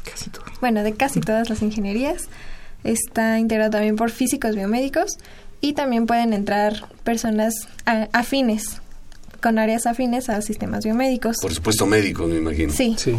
Casi 0.09 0.29
todo. 0.29 0.45
Bueno, 0.61 0.83
de 0.83 0.93
casi 0.93 1.19
todas 1.19 1.49
las 1.49 1.61
ingenierías. 1.61 2.29
Está 2.83 3.39
integrado 3.39 3.71
también 3.71 3.95
por 3.95 4.11
físicos 4.11 4.55
biomédicos 4.55 5.17
y 5.61 5.73
también 5.73 6.05
pueden 6.05 6.33
entrar 6.33 6.87
personas 7.03 7.53
afines, 8.13 8.81
con 9.41 9.59
áreas 9.59 9.85
afines 9.85 10.29
a 10.29 10.41
sistemas 10.41 10.83
biomédicos. 10.83 11.37
Por 11.41 11.53
supuesto, 11.53 11.85
médicos, 11.85 12.29
me 12.29 12.37
imagino. 12.37 12.71
Sí. 12.71 12.95
Sí. 12.97 13.15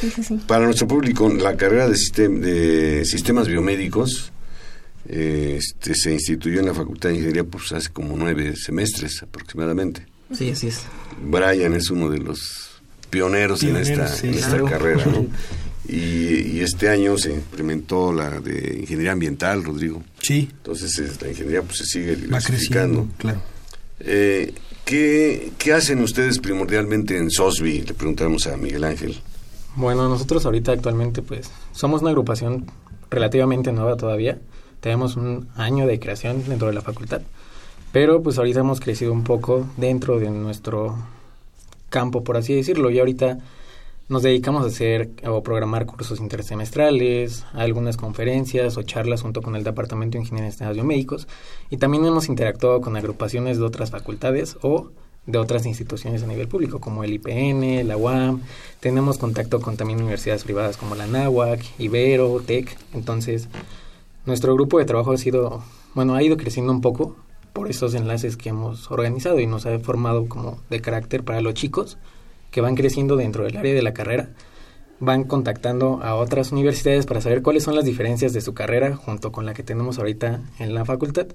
sí, 0.00 0.10
sí, 0.10 0.22
sí. 0.22 0.40
Para 0.46 0.64
nuestro 0.64 0.86
público, 0.86 1.28
la 1.28 1.56
carrera 1.56 1.88
de, 1.88 1.96
sistem 1.96 2.40
de 2.40 3.04
sistemas 3.04 3.48
biomédicos 3.48 4.32
eh, 5.08 5.58
este, 5.58 5.94
se 5.94 6.12
instituyó 6.12 6.60
en 6.60 6.66
la 6.66 6.74
Facultad 6.74 7.10
de 7.10 7.16
Ingeniería 7.16 7.44
pues, 7.44 7.72
hace 7.72 7.90
como 7.90 8.16
nueve 8.16 8.54
semestres 8.56 9.22
aproximadamente. 9.22 10.06
Sí, 10.32 10.50
así 10.50 10.68
es. 10.68 10.82
Brian 11.22 11.74
es 11.74 11.90
uno 11.90 12.08
de 12.08 12.18
los 12.18 12.71
pioneros, 13.12 13.60
pioneros 13.60 13.88
en 13.88 14.00
esta, 14.00 14.08
sí, 14.08 14.28
en 14.28 14.34
esta 14.34 14.48
claro. 14.48 14.66
carrera. 14.66 15.06
¿no? 15.06 15.26
Y, 15.84 16.58
y, 16.58 16.60
este 16.60 16.88
año 16.88 17.18
se 17.18 17.32
implementó 17.34 18.12
la 18.12 18.40
de 18.40 18.78
ingeniería 18.80 19.12
ambiental, 19.12 19.64
Rodrigo. 19.64 20.00
Sí. 20.20 20.48
Entonces 20.58 20.96
es, 21.00 21.20
la 21.20 21.28
ingeniería 21.28 21.62
pues 21.62 21.78
se 21.78 21.84
sigue 21.86 22.28
Va 22.28 22.40
creciendo, 22.40 23.08
claro. 23.18 23.42
Eh, 23.98 24.54
¿qué, 24.84 25.50
¿Qué 25.58 25.72
hacen 25.72 26.00
ustedes 26.00 26.38
primordialmente 26.38 27.18
en 27.18 27.32
SOSBI? 27.32 27.80
Le 27.82 27.94
preguntamos 27.94 28.46
a 28.46 28.56
Miguel 28.56 28.84
Ángel. 28.84 29.20
Bueno, 29.74 30.08
nosotros 30.08 30.46
ahorita 30.46 30.70
actualmente 30.70 31.20
pues 31.20 31.50
somos 31.72 32.00
una 32.02 32.10
agrupación 32.10 32.66
relativamente 33.10 33.72
nueva 33.72 33.96
todavía. 33.96 34.38
Tenemos 34.80 35.16
un 35.16 35.48
año 35.56 35.88
de 35.88 35.98
creación 35.98 36.44
dentro 36.48 36.68
de 36.68 36.74
la 36.74 36.82
facultad, 36.82 37.22
pero 37.90 38.22
pues 38.22 38.38
ahorita 38.38 38.60
hemos 38.60 38.78
crecido 38.78 39.12
un 39.12 39.24
poco 39.24 39.68
dentro 39.76 40.20
de 40.20 40.30
nuestro 40.30 40.96
campo, 41.92 42.24
por 42.24 42.36
así 42.36 42.54
decirlo, 42.54 42.90
y 42.90 42.98
ahorita 42.98 43.38
nos 44.08 44.24
dedicamos 44.24 44.64
a 44.64 44.66
hacer 44.66 45.10
o 45.24 45.42
programar 45.42 45.86
cursos 45.86 46.18
intersemestrales, 46.20 47.44
algunas 47.52 47.96
conferencias 47.96 48.76
o 48.76 48.82
charlas 48.82 49.22
junto 49.22 49.42
con 49.42 49.54
el 49.54 49.62
Departamento 49.62 50.18
de 50.18 50.24
Ingeniería 50.24 50.50
de 50.50 50.74
Biomédicos 50.74 51.28
y 51.70 51.76
también 51.76 52.04
hemos 52.04 52.28
interactuado 52.28 52.80
con 52.80 52.96
agrupaciones 52.96 53.58
de 53.58 53.64
otras 53.64 53.90
facultades 53.90 54.56
o 54.62 54.90
de 55.26 55.38
otras 55.38 55.66
instituciones 55.66 56.22
a 56.22 56.26
nivel 56.26 56.48
público 56.48 56.80
como 56.80 57.04
el 57.04 57.12
IPN, 57.12 57.86
la 57.86 57.96
UAM. 57.96 58.40
Tenemos 58.80 59.18
contacto 59.18 59.60
con 59.60 59.76
también 59.76 60.00
universidades 60.00 60.42
privadas 60.42 60.76
como 60.76 60.96
la 60.96 61.06
NAWAC, 61.06 61.60
Ibero, 61.78 62.40
TEC. 62.44 62.76
Entonces, 62.92 63.48
nuestro 64.26 64.54
grupo 64.54 64.78
de 64.78 64.84
trabajo 64.84 65.12
ha 65.12 65.18
sido, 65.18 65.62
bueno, 65.94 66.16
ha 66.16 66.22
ido 66.22 66.36
creciendo 66.36 66.72
un 66.72 66.80
poco 66.80 67.16
por 67.52 67.70
esos 67.70 67.94
enlaces 67.94 68.36
que 68.36 68.48
hemos 68.48 68.90
organizado 68.90 69.40
y 69.40 69.46
nos 69.46 69.66
ha 69.66 69.78
formado 69.78 70.26
como 70.26 70.60
de 70.70 70.80
carácter 70.80 71.22
para 71.22 71.40
los 71.40 71.54
chicos 71.54 71.98
que 72.50 72.60
van 72.60 72.74
creciendo 72.74 73.16
dentro 73.16 73.44
del 73.44 73.56
área 73.56 73.74
de 73.74 73.82
la 73.82 73.94
carrera, 73.94 74.30
van 75.00 75.24
contactando 75.24 76.00
a 76.02 76.14
otras 76.14 76.52
universidades 76.52 77.06
para 77.06 77.20
saber 77.20 77.42
cuáles 77.42 77.64
son 77.64 77.74
las 77.74 77.84
diferencias 77.84 78.32
de 78.32 78.40
su 78.40 78.54
carrera 78.54 78.94
junto 78.96 79.32
con 79.32 79.46
la 79.46 79.54
que 79.54 79.62
tenemos 79.62 79.98
ahorita 79.98 80.40
en 80.58 80.74
la 80.74 80.84
facultad 80.84 81.26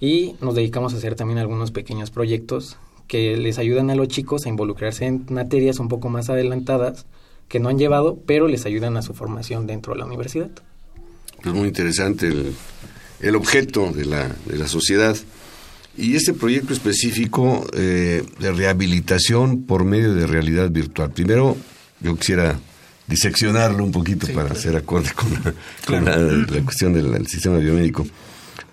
y 0.00 0.34
nos 0.40 0.54
dedicamos 0.54 0.92
a 0.92 0.96
hacer 0.96 1.14
también 1.14 1.38
algunos 1.38 1.70
pequeños 1.70 2.10
proyectos 2.10 2.76
que 3.06 3.36
les 3.36 3.58
ayudan 3.58 3.90
a 3.90 3.94
los 3.94 4.08
chicos 4.08 4.46
a 4.46 4.48
involucrarse 4.48 5.06
en 5.06 5.26
materias 5.30 5.78
un 5.78 5.88
poco 5.88 6.08
más 6.08 6.28
adelantadas 6.28 7.06
que 7.48 7.60
no 7.60 7.68
han 7.68 7.78
llevado, 7.78 8.18
pero 8.26 8.48
les 8.48 8.66
ayudan 8.66 8.96
a 8.96 9.02
su 9.02 9.14
formación 9.14 9.66
dentro 9.66 9.92
de 9.92 10.00
la 10.00 10.06
universidad. 10.06 10.50
Es 11.44 11.52
muy 11.52 11.68
interesante 11.68 12.26
el, 12.26 12.52
el 13.20 13.36
objeto 13.36 13.92
de 13.92 14.04
la, 14.04 14.28
de 14.46 14.58
la 14.58 14.66
sociedad. 14.66 15.16
Y 15.96 16.14
este 16.14 16.34
proyecto 16.34 16.74
específico 16.74 17.66
eh, 17.72 18.22
de 18.38 18.52
rehabilitación 18.52 19.62
por 19.62 19.84
medio 19.84 20.14
de 20.14 20.26
realidad 20.26 20.70
virtual. 20.70 21.10
Primero, 21.10 21.56
yo 22.00 22.16
quisiera 22.16 22.58
diseccionarlo 23.06 23.82
un 23.82 23.92
poquito 23.92 24.26
para 24.34 24.50
hacer 24.50 24.76
acorde 24.76 25.10
con, 25.14 25.32
la, 25.32 25.54
con 25.86 26.04
la, 26.04 26.16
la, 26.16 26.62
cuestión 26.62 26.92
del, 26.92 27.12
del, 27.12 27.26
sistema 27.26 27.58
biomédico. 27.58 28.06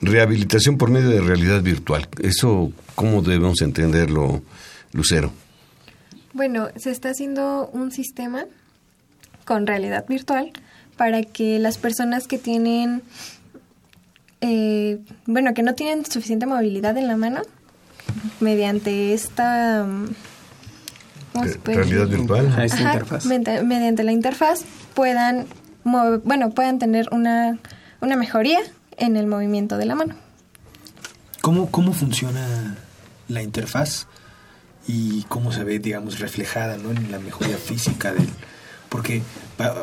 Rehabilitación 0.01 0.77
por 0.77 0.89
medio 0.89 1.09
de 1.09 1.21
realidad 1.21 1.61
virtual. 1.61 2.07
¿Eso 2.21 2.73
cómo 2.95 3.21
debemos 3.21 3.61
entenderlo, 3.61 4.41
Lucero? 4.91 5.31
Bueno, 6.33 6.69
se 6.75 6.91
está 6.91 7.09
haciendo 7.09 7.69
un 7.73 7.91
sistema 7.91 8.45
con 9.45 9.67
realidad 9.67 10.05
virtual 10.07 10.51
para 10.97 11.23
que 11.23 11.59
las 11.59 11.77
personas 11.77 12.27
que 12.27 12.37
tienen 12.37 13.01
eh, 14.45 14.99
bueno, 15.25 15.53
que 15.53 15.63
no 15.63 15.73
tienen 15.73 16.05
suficiente 16.05 16.45
movilidad 16.45 16.97
en 16.97 17.07
la 17.07 17.15
mano, 17.15 17.41
mediante 18.41 19.13
esta... 19.13 19.87
Realidad 21.63 22.07
virtual. 22.07 22.47
Ajá, 22.47 22.65
esta 22.65 22.81
interfaz. 22.81 23.25
Mediante 23.25 24.03
la 24.03 24.11
interfaz 24.11 24.65
puedan, 24.93 25.47
bueno, 25.85 26.51
puedan 26.51 26.77
tener 26.77 27.07
una, 27.11 27.57
una 28.01 28.17
mejoría 28.17 28.59
en 28.97 29.15
el 29.15 29.27
movimiento 29.27 29.77
de 29.77 29.85
la 29.85 29.95
mano. 29.95 30.15
¿Cómo, 31.41 31.71
¿Cómo 31.71 31.93
funciona 31.93 32.75
la 33.29 33.41
interfaz 33.41 34.07
y 34.87 35.23
cómo 35.23 35.53
se 35.53 35.63
ve, 35.63 35.79
digamos, 35.79 36.19
reflejada 36.19 36.77
¿no? 36.77 36.91
en 36.91 37.11
la 37.11 37.19
mejoría 37.19 37.57
física 37.57 38.11
del... 38.11 38.27
Porque, 38.93 39.23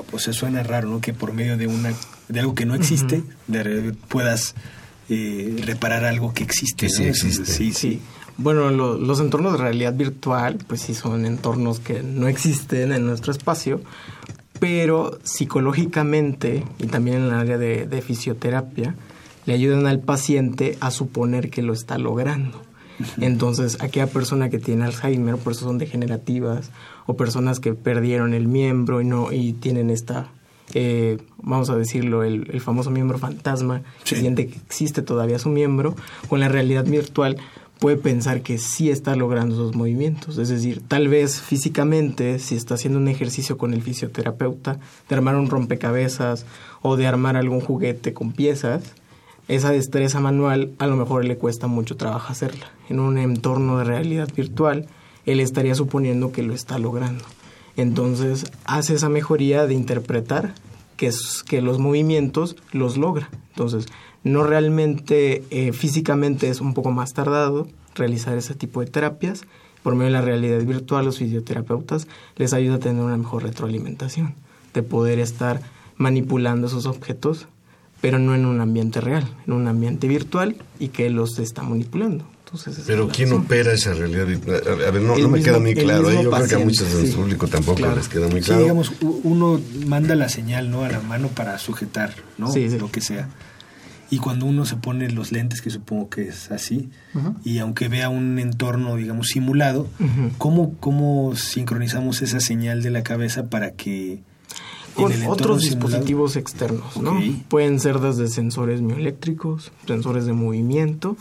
pues, 0.09 0.23
se 0.23 0.33
suena 0.33 0.63
raro, 0.63 0.89
¿no? 0.89 1.01
Que 1.01 1.13
por 1.13 1.33
medio 1.33 1.57
de 1.57 1.67
una 1.67 1.93
de 2.29 2.39
algo 2.39 2.55
que 2.55 2.65
no 2.65 2.77
existe, 2.77 3.17
uh 3.17 3.53
-huh. 3.53 3.63
de, 3.65 3.93
puedas 4.07 4.55
eh, 5.09 5.57
reparar 5.67 6.05
algo 6.05 6.33
que 6.33 6.45
existe. 6.45 6.87
Que 6.87 6.93
sí, 6.93 7.03
¿no? 7.03 7.09
existe. 7.09 7.45
Sí, 7.45 7.73
sí. 7.73 8.01
Bueno, 8.37 8.71
lo, 8.71 8.97
los 8.97 9.19
entornos 9.19 9.55
de 9.55 9.59
realidad 9.59 9.95
virtual, 9.95 10.59
pues 10.65 10.83
sí 10.83 10.95
son 10.95 11.27
entornos 11.27 11.81
que 11.81 12.05
no 12.05 12.29
existen 12.29 12.93
en 12.93 13.05
nuestro 13.05 13.33
espacio, 13.33 13.81
pero 14.61 15.19
psicológicamente 15.25 16.63
y 16.79 16.87
también 16.87 17.17
en 17.17 17.25
el 17.25 17.33
área 17.33 17.59
de, 17.59 17.87
de 17.87 18.03
fisioterapia, 18.03 18.95
le 19.45 19.55
ayudan 19.55 19.89
al 19.89 19.99
paciente 19.99 20.79
a 20.81 20.93
suponer 20.93 21.51
que 21.51 21.63
lo 21.63 21.73
está 21.73 21.99
logrando. 21.99 22.63
Entonces, 23.21 23.79
aquella 23.81 24.07
persona 24.07 24.51
que 24.51 24.59
tiene 24.59 24.85
Alzheimer, 24.85 25.37
por 25.37 25.55
eso 25.55 25.65
son 25.65 25.79
degenerativas, 25.79 26.71
o 27.11 27.17
personas 27.17 27.61
que 27.61 27.75
perdieron 27.75 28.35
el 28.35 28.49
miembro 28.49 29.01
y 29.01 29.05
no 29.05 29.33
y 29.33 29.53
tienen 29.53 29.91
esta 29.91 30.29
eh, 30.73 31.19
vamos 31.43 31.69
a 31.69 31.77
decirlo, 31.77 32.23
el, 32.23 32.49
el, 32.53 32.61
famoso 32.61 32.91
miembro 32.91 33.19
fantasma, 33.19 33.83
sí. 34.05 34.15
que 34.15 34.21
siente 34.21 34.47
que 34.47 34.57
existe 34.57 35.03
todavía 35.03 35.41
su 35.41 35.49
miembro, 35.49 35.97
con 36.29 36.39
la 36.39 36.49
realidad 36.49 36.85
virtual 36.85 37.39
puede 37.81 37.97
pensar 37.97 38.43
que 38.43 38.59
sí 38.59 38.91
está 38.91 39.17
logrando 39.17 39.55
esos 39.55 39.75
movimientos. 39.75 40.39
Es 40.39 40.51
decir, 40.51 40.83
tal 40.87 41.09
vez 41.09 41.41
físicamente, 41.41 42.39
si 42.39 42.55
está 42.55 42.75
haciendo 42.75 43.01
un 43.01 43.09
ejercicio 43.09 43.59
con 43.59 43.75
el 43.75 43.83
fisioterapeuta, 43.83 44.79
de 45.09 45.15
armar 45.17 45.35
un 45.37 45.49
rompecabezas 45.49 46.45
o 46.83 46.97
de 46.97 47.07
armar 47.07 47.37
algún 47.37 47.61
juguete 47.61 48.13
con 48.13 48.33
piezas, 48.33 48.83
esa 49.49 49.73
destreza 49.73 50.21
manual 50.21 50.71
a 50.79 50.87
lo 50.87 50.95
mejor 50.95 51.25
le 51.25 51.37
cuesta 51.37 51.67
mucho 51.67 51.97
trabajo 51.97 52.31
hacerla. 52.31 52.71
En 52.89 53.01
un 53.01 53.19
entorno 53.19 53.79
de 53.79 53.85
realidad 53.85 54.29
virtual, 54.37 54.87
él 55.27 55.41
estaría 55.41 55.75
suponiendo 55.75 56.33
que 56.33 56.43
lo 56.43 56.55
está 56.55 56.79
logrando. 56.79 57.25
Entonces 57.77 58.51
hace 58.65 58.95
esa 58.95 59.09
mejoría 59.09 59.67
de 59.67 59.75
interpretar 59.75 60.55
que, 60.97 61.07
es, 61.07 61.43
que 61.43 61.63
los 61.63 61.79
movimientos 61.79 62.57
los 62.73 62.97
logra. 62.97 63.31
Entonces, 63.51 63.87
no 64.23 64.45
realmente 64.45 65.45
eh, 65.51 65.73
físicamente 65.73 66.49
es 66.49 66.61
un 66.61 66.75
poco 66.75 66.91
más 66.91 67.15
tardado 67.15 67.69
realizar 67.95 68.37
ese 68.37 68.55
tipo 68.55 68.81
de 68.81 68.87
terapias. 68.87 69.43
Por 69.83 69.95
medio 69.95 70.07
de 70.07 70.13
la 70.13 70.21
realidad 70.21 70.63
virtual, 70.63 71.07
los 71.07 71.19
fisioterapeutas 71.19 72.07
les 72.37 72.53
ayuda 72.53 72.75
a 72.75 72.81
tener 72.81 73.03
una 73.03 73.17
mejor 73.17 73.45
retroalimentación, 73.45 74.35
de 74.75 74.83
poder 74.83 75.19
estar 75.21 75.63
manipulando 75.97 76.67
esos 76.67 76.85
objetos, 76.85 77.47
pero 78.03 78.19
no 78.19 78.35
en 78.35 78.45
un 78.45 78.61
ambiente 78.61 79.01
real, 79.01 79.27
en 79.47 79.55
un 79.55 79.69
ambiente 79.69 80.07
virtual 80.07 80.57
y 80.79 80.89
que 80.89 81.09
los 81.09 81.39
está 81.39 81.63
manipulando. 81.63 82.27
Entonces, 82.53 82.85
Pero 82.87 83.09
¿quién 83.09 83.33
opera 83.33 83.73
esa 83.73 83.95
realidad? 83.95 84.27
A 84.27 84.91
ver, 84.91 85.03
no, 85.03 85.17
no 85.17 85.29
me 85.29 85.39
mismo, 85.39 85.45
queda 85.45 85.59
muy 85.61 85.75
claro. 85.75 86.11
¿eh? 86.11 86.21
Yo 86.23 86.31
paciente, 86.31 86.49
creo 86.49 86.49
que 86.49 86.55
a 86.55 86.67
muchos 86.67 86.95
de 86.95 87.07
sí. 87.07 87.13
público 87.13 87.47
tampoco 87.47 87.77
claro. 87.77 87.97
les 87.97 88.09
queda 88.09 88.27
muy 88.29 88.41
claro. 88.41 88.61
Sí, 88.61 88.63
digamos, 88.65 88.93
uno 89.01 89.61
manda 89.87 90.17
la 90.17 90.29
señal 90.29 90.71
¿no? 90.71 90.83
a 90.83 90.89
la 90.89 91.01
mano 91.01 91.29
para 91.29 91.59
sujetar, 91.59 92.15
¿no? 92.39 92.51
Sí, 92.51 92.69
Lo 92.71 92.91
que 92.91 93.01
sea. 93.01 93.29
Y 94.13 94.19
cuando 94.19 94.47
uno 94.47 94.67
se 94.67 94.75
pone 94.75 95.09
los 95.11 95.31
lentes, 95.31 95.63
que 95.63 95.71
supongo 95.71 96.11
que 96.11 96.23
es 96.23 96.51
así, 96.51 96.91
uh 97.15 97.19
-huh. 97.19 97.35
y 97.45 97.59
aunque 97.59 97.87
vea 97.87 98.09
un 98.09 98.41
entorno, 98.41 98.97
digamos, 98.97 99.29
simulado, 99.29 99.87
uh 100.01 100.05
-huh. 100.05 100.31
¿cómo, 100.37 100.75
¿cómo 100.81 101.37
sincronizamos 101.37 102.21
esa 102.21 102.41
señal 102.41 102.83
de 102.83 102.91
la 102.91 103.05
cabeza 103.05 103.49
para 103.49 103.71
que 103.71 104.23
con 104.95 105.13
otros 105.29 105.63
dispositivos 105.63 106.35
externos, 106.37 106.97
¿no? 106.97 107.13
Okay. 107.13 107.45
Pueden 107.49 107.79
ser 107.79 108.01
desde 108.01 108.27
sensores 108.29 108.83
mioeléctricos, 108.83 109.71
sensores 109.87 110.27
de 110.27 110.33
movimiento, 110.33 111.17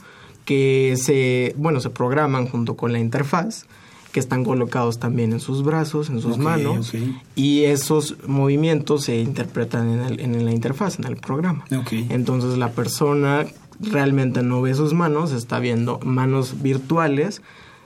que 0.49 0.95
se, 0.97 1.53
bueno, 1.57 1.79
se 1.79 1.91
programan 1.91 2.47
junto 2.47 2.75
con 2.75 2.91
la 2.91 2.97
interfaz, 2.97 3.67
que 4.11 4.19
están 4.19 4.43
colocados 4.43 4.97
también 4.97 5.31
en 5.31 5.39
sus 5.39 5.63
brazos, 5.63 6.09
en 6.09 6.21
sus 6.21 6.31
okay, 6.31 6.43
manos, 6.43 6.89
okay. 6.89 7.21
y 7.35 7.65
esos 7.65 8.15
movimientos 8.25 9.03
se 9.03 9.19
interpretan 9.19 9.91
en, 9.91 9.99
el, 9.99 10.19
en, 10.19 10.45
la 10.45 10.51
interfaz, 10.51 10.97
en 10.97 11.05
el 11.05 11.17
programa. 11.17 11.65
Entonces 12.09 12.57
la 12.57 12.71
persona 12.71 13.45
realmente 13.79 14.41
no 14.41 14.63
ve 14.63 14.73
sus 14.73 14.95
manos, 14.95 15.33
está 15.33 15.59
viendo 15.59 15.99
manos 15.99 16.63
virtuales 16.63 17.43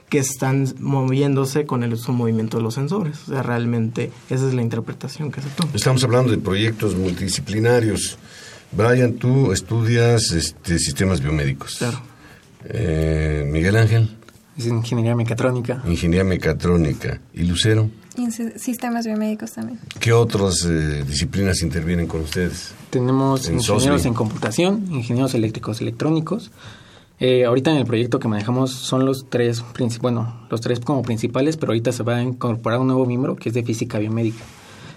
que 0.08 0.16
están 0.16 0.66
moviéndose 0.80 1.66
con 1.66 1.82
el 1.82 1.98
su 1.98 2.14
movimiento 2.14 2.56
de 2.56 2.62
los 2.62 2.72
sensores. 2.72 3.28
O 3.28 3.32
sea, 3.32 3.42
realmente 3.42 4.10
esa 4.30 4.48
es 4.48 4.54
la 4.54 4.62
interpretación 4.62 5.30
que 5.30 5.42
se 5.42 5.50
toma. 5.50 5.70
Estamos 5.74 6.02
hablando 6.02 6.30
de 6.30 6.38
proyectos 6.38 6.96
multidisciplinarios. 6.96 8.16
Brian, 8.72 9.12
tú 9.16 9.52
estudias 9.52 10.30
este, 10.30 10.78
sistemas 10.78 11.20
biomédicos. 11.20 11.76
Claro. 11.76 12.13
Eh, 12.64 13.44
Miguel 13.46 13.76
Ángel. 13.76 14.08
Es 14.56 14.66
ingeniería 14.66 15.16
mecatrónica. 15.16 15.82
Ingeniería 15.84 16.24
mecatrónica. 16.24 17.20
¿Y 17.32 17.42
Lucero? 17.42 17.90
Y 18.16 18.30
sistemas 18.30 19.04
biomédicos 19.06 19.52
también. 19.52 19.80
¿Qué 19.98 20.12
otras 20.12 20.64
eh, 20.64 21.02
disciplinas 21.04 21.62
intervienen 21.62 22.06
con 22.06 22.20
ustedes? 22.20 22.72
Tenemos 22.90 23.48
en 23.48 23.54
ingenieros 23.54 24.02
SOSMI? 24.02 24.08
en 24.08 24.14
computación, 24.14 24.86
ingenieros 24.90 25.34
eléctricos 25.34 25.80
electrónicos. 25.80 26.52
Eh, 27.18 27.44
ahorita 27.44 27.72
en 27.72 27.78
el 27.78 27.86
proyecto 27.86 28.20
que 28.20 28.28
manejamos 28.28 28.72
son 28.72 29.04
los 29.04 29.28
tres, 29.28 29.64
bueno, 30.00 30.46
los 30.50 30.60
tres 30.60 30.78
como 30.80 31.02
principales, 31.02 31.56
pero 31.56 31.70
ahorita 31.70 31.90
se 31.90 32.04
va 32.04 32.16
a 32.16 32.22
incorporar 32.22 32.78
un 32.78 32.86
nuevo 32.86 33.06
miembro 33.06 33.34
que 33.34 33.48
es 33.48 33.54
de 33.54 33.64
física 33.64 33.98
biomédica. 33.98 34.44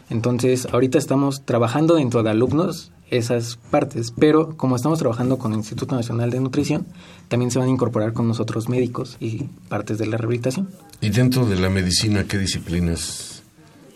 Entonces, 0.09 0.67
ahorita 0.71 0.97
estamos 0.97 1.43
trabajando 1.45 1.95
dentro 1.95 2.23
de 2.23 2.29
alumnos 2.29 2.91
esas 3.09 3.57
partes, 3.71 4.11
pero 4.17 4.57
como 4.57 4.75
estamos 4.75 4.99
trabajando 4.99 5.37
con 5.37 5.53
el 5.53 5.59
Instituto 5.59 5.95
Nacional 5.95 6.29
de 6.29 6.39
Nutrición, 6.39 6.85
también 7.27 7.51
se 7.51 7.59
van 7.59 7.69
a 7.69 7.71
incorporar 7.71 8.13
con 8.13 8.27
nosotros 8.27 8.69
médicos 8.69 9.17
y 9.19 9.43
partes 9.69 9.97
de 9.97 10.07
la 10.07 10.17
rehabilitación. 10.17 10.69
¿Y 11.01 11.09
dentro 11.09 11.45
de 11.45 11.57
la 11.57 11.69
medicina 11.69 12.25
qué 12.25 12.37
disciplinas 12.37 13.43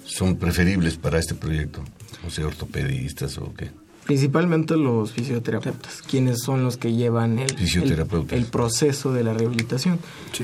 son 0.06 0.38
preferibles 0.38 0.98
para 0.98 1.20
este 1.20 1.36
proyecto? 1.36 1.82
O 2.26 2.30
sea, 2.30 2.48
ortopedistas 2.48 3.38
o 3.38 3.54
qué? 3.54 3.72
Principalmente 4.12 4.76
los 4.76 5.14
fisioterapeutas, 5.14 6.02
quienes 6.02 6.42
son 6.42 6.66
los 6.66 6.76
que 6.76 6.92
llevan 6.92 7.40
el, 7.40 7.50
Fisioterapeutas. 7.56 8.34
el, 8.34 8.40
el 8.40 8.46
proceso 8.46 9.14
de 9.14 9.24
la 9.24 9.34
rehabilitación. 9.34 10.00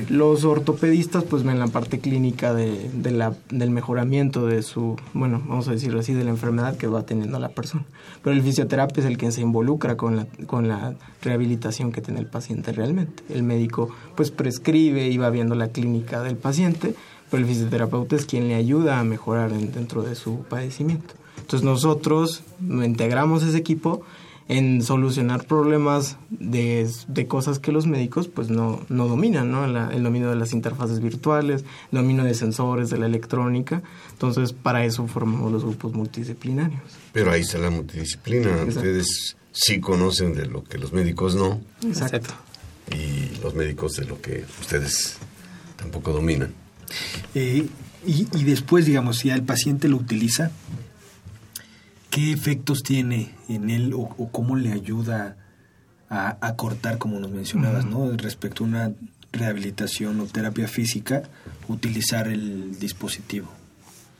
Los 0.08 0.44
ortopedistas 0.44 1.24
pues 1.24 1.42
ven 1.42 1.58
la 1.58 1.66
parte 1.66 1.98
clínica 1.98 2.54
de, 2.54 2.88
de 2.94 3.10
la, 3.10 3.34
del 3.50 3.68
mejoramiento 3.70 4.46
de 4.46 4.62
su, 4.62 4.96
bueno, 5.12 5.42
vamos 5.46 5.68
a 5.68 5.72
decirlo 5.72 6.00
así, 6.00 6.14
de 6.14 6.24
la 6.24 6.30
enfermedad 6.30 6.78
que 6.78 6.86
va 6.86 7.02
teniendo 7.04 7.38
la 7.38 7.50
persona. 7.50 7.84
Pero 8.24 8.34
el 8.34 8.42
fisioterapeuta 8.42 9.00
es 9.02 9.06
el 9.06 9.18
que 9.18 9.30
se 9.32 9.42
involucra 9.42 9.98
con 9.98 10.16
la, 10.16 10.26
con 10.46 10.66
la 10.66 10.94
rehabilitación 11.20 11.92
que 11.92 12.00
tiene 12.00 12.20
el 12.20 12.26
paciente 12.26 12.72
realmente. 12.72 13.22
El 13.28 13.42
médico 13.42 13.90
pues 14.16 14.30
prescribe 14.30 15.08
y 15.08 15.18
va 15.18 15.28
viendo 15.28 15.54
la 15.54 15.68
clínica 15.68 16.22
del 16.22 16.36
paciente, 16.38 16.94
pero 17.30 17.42
el 17.42 17.46
fisioterapeuta 17.46 18.16
es 18.16 18.24
quien 18.24 18.48
le 18.48 18.54
ayuda 18.54 18.98
a 18.98 19.04
mejorar 19.04 19.52
en- 19.52 19.72
dentro 19.72 20.02
de 20.02 20.14
su 20.14 20.38
padecimiento. 20.48 21.12
Entonces 21.40 21.62
nosotros 21.64 22.42
integramos 22.60 23.42
ese 23.42 23.56
equipo 23.58 24.02
en 24.50 24.82
solucionar 24.82 25.44
problemas 25.46 26.16
de, 26.30 26.88
de 27.08 27.26
cosas 27.26 27.58
que 27.58 27.70
los 27.70 27.86
médicos 27.86 28.28
pues 28.28 28.48
no, 28.48 28.80
no 28.88 29.06
dominan, 29.06 29.50
¿no? 29.52 29.66
La- 29.66 29.90
el 29.90 30.02
dominio 30.02 30.30
de 30.30 30.36
las 30.36 30.54
interfaces 30.54 31.00
virtuales, 31.00 31.64
el 31.92 31.98
dominio 31.98 32.24
de 32.24 32.32
sensores, 32.32 32.88
de 32.88 32.96
la 32.98 33.04
electrónica. 33.06 33.82
Entonces 34.12 34.54
para 34.54 34.84
eso 34.86 35.06
formamos 35.06 35.52
los 35.52 35.64
grupos 35.64 35.92
multidisciplinarios. 35.92 36.80
Pero 37.12 37.30
ahí 37.30 37.42
está 37.42 37.58
la 37.58 37.68
multidisciplina. 37.68 38.48
Exacto. 38.50 38.68
Ustedes 38.78 39.36
sí 39.52 39.80
conocen 39.80 40.34
de 40.34 40.46
lo 40.46 40.64
que 40.64 40.78
los 40.78 40.94
médicos 40.94 41.34
no. 41.34 41.60
Exacto. 41.86 42.32
Y 42.90 43.38
los 43.42 43.54
médicos 43.54 43.92
de 43.96 44.06
lo 44.06 44.18
que 44.22 44.46
ustedes 44.62 45.18
tampoco 45.76 46.12
dominan. 46.14 46.54
Eh, 47.34 47.66
y, 48.06 48.26
y 48.34 48.44
después, 48.44 48.86
digamos, 48.86 49.18
si 49.18 49.28
el 49.28 49.42
paciente 49.42 49.88
lo 49.88 49.98
utiliza, 49.98 50.52
¿qué 52.18 52.32
efectos 52.32 52.82
tiene 52.82 53.30
en 53.48 53.70
él 53.70 53.94
o, 53.94 54.00
o 54.18 54.28
cómo 54.32 54.56
le 54.56 54.72
ayuda 54.72 55.36
a, 56.10 56.36
a 56.40 56.56
cortar, 56.56 56.98
como 56.98 57.20
nos 57.20 57.30
mencionabas, 57.30 57.84
¿no? 57.84 58.10
Respecto 58.16 58.64
a 58.64 58.66
una 58.66 58.92
rehabilitación 59.30 60.18
o 60.18 60.26
terapia 60.26 60.66
física, 60.66 61.22
utilizar 61.68 62.26
el 62.26 62.76
dispositivo. 62.80 63.46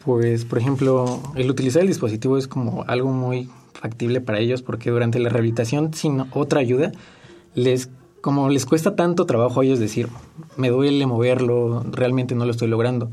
Pues, 0.04 0.44
por 0.44 0.58
ejemplo, 0.58 1.20
el 1.34 1.50
utilizar 1.50 1.82
el 1.82 1.88
dispositivo 1.88 2.38
es 2.38 2.46
como 2.46 2.84
algo 2.86 3.10
muy 3.10 3.50
factible 3.72 4.20
para 4.20 4.38
ellos 4.38 4.62
porque 4.62 4.90
durante 4.90 5.18
la 5.18 5.28
rehabilitación 5.28 5.92
sin 5.92 6.24
otra 6.32 6.60
ayuda 6.60 6.92
les 7.54 7.90
como 8.20 8.48
les 8.48 8.66
cuesta 8.66 8.96
tanto 8.96 9.24
trabajo 9.24 9.60
a 9.60 9.64
ellos 9.64 9.78
decir 9.78 10.08
me 10.56 10.70
duele 10.70 11.06
moverlo 11.06 11.84
realmente 11.84 12.34
no 12.34 12.44
lo 12.44 12.50
estoy 12.50 12.66
logrando 12.66 13.12